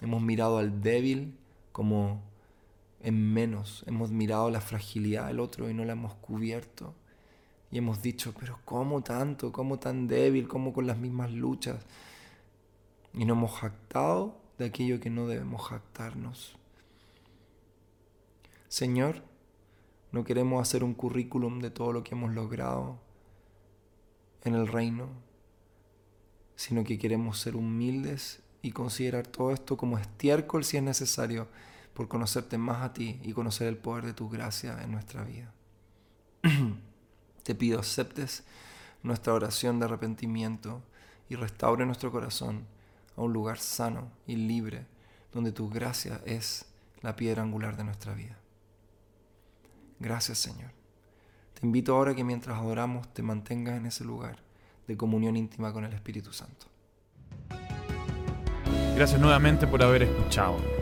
hemos 0.00 0.22
mirado 0.22 0.58
al 0.58 0.82
débil 0.82 1.36
como 1.72 2.22
en 3.02 3.32
menos, 3.32 3.84
hemos 3.86 4.10
mirado 4.10 4.48
la 4.50 4.60
fragilidad 4.60 5.26
del 5.26 5.40
otro 5.40 5.68
y 5.68 5.74
no 5.74 5.84
la 5.84 5.92
hemos 5.92 6.14
cubierto. 6.14 6.94
Y 7.70 7.78
hemos 7.78 8.00
dicho, 8.00 8.34
pero 8.38 8.60
¿cómo 8.64 9.02
tanto? 9.02 9.50
¿Cómo 9.50 9.78
tan 9.78 10.06
débil? 10.06 10.46
¿Cómo 10.46 10.72
con 10.72 10.86
las 10.86 10.98
mismas 10.98 11.32
luchas? 11.32 11.84
Y 13.12 13.24
no 13.24 13.34
hemos 13.34 13.58
jactado 13.58 14.36
de 14.58 14.66
aquello 14.66 15.00
que 15.00 15.10
no 15.10 15.26
debemos 15.26 15.62
jactarnos. 15.68 16.56
Señor, 18.68 19.22
no 20.12 20.22
queremos 20.24 20.62
hacer 20.62 20.84
un 20.84 20.94
currículum 20.94 21.60
de 21.60 21.70
todo 21.70 21.92
lo 21.92 22.04
que 22.04 22.14
hemos 22.14 22.32
logrado 22.32 22.98
en 24.44 24.54
el 24.54 24.68
reino, 24.68 25.08
sino 26.54 26.84
que 26.84 26.98
queremos 26.98 27.38
ser 27.38 27.56
humildes 27.56 28.42
y 28.60 28.70
considerar 28.70 29.26
todo 29.26 29.50
esto 29.50 29.76
como 29.76 29.98
estiércol 29.98 30.64
si 30.64 30.76
es 30.76 30.82
necesario 30.82 31.48
por 31.94 32.08
conocerte 32.08 32.58
más 32.58 32.82
a 32.82 32.92
ti 32.92 33.20
y 33.22 33.32
conocer 33.32 33.68
el 33.68 33.76
poder 33.76 34.06
de 34.06 34.14
tu 34.14 34.28
gracia 34.28 34.82
en 34.82 34.92
nuestra 34.92 35.24
vida. 35.24 35.52
Te 37.42 37.54
pido 37.54 37.80
aceptes 37.80 38.44
nuestra 39.02 39.34
oración 39.34 39.78
de 39.78 39.86
arrepentimiento 39.86 40.82
y 41.28 41.36
restaure 41.36 41.84
nuestro 41.86 42.10
corazón 42.10 42.66
a 43.16 43.22
un 43.22 43.32
lugar 43.32 43.58
sano 43.58 44.10
y 44.26 44.36
libre 44.36 44.86
donde 45.32 45.52
tu 45.52 45.68
gracia 45.68 46.20
es 46.24 46.66
la 47.00 47.16
piedra 47.16 47.42
angular 47.42 47.76
de 47.76 47.84
nuestra 47.84 48.14
vida. 48.14 48.38
Gracias 49.98 50.38
Señor. 50.38 50.70
Te 51.54 51.66
invito 51.66 51.94
ahora 51.94 52.14
que 52.14 52.24
mientras 52.24 52.58
adoramos 52.58 53.12
te 53.12 53.22
mantengas 53.22 53.76
en 53.76 53.86
ese 53.86 54.04
lugar 54.04 54.42
de 54.86 54.96
comunión 54.96 55.36
íntima 55.36 55.72
con 55.72 55.84
el 55.84 55.92
Espíritu 55.92 56.32
Santo. 56.32 56.66
Gracias 58.94 59.20
nuevamente 59.20 59.66
por 59.66 59.82
haber 59.82 60.02
escuchado. 60.02 60.81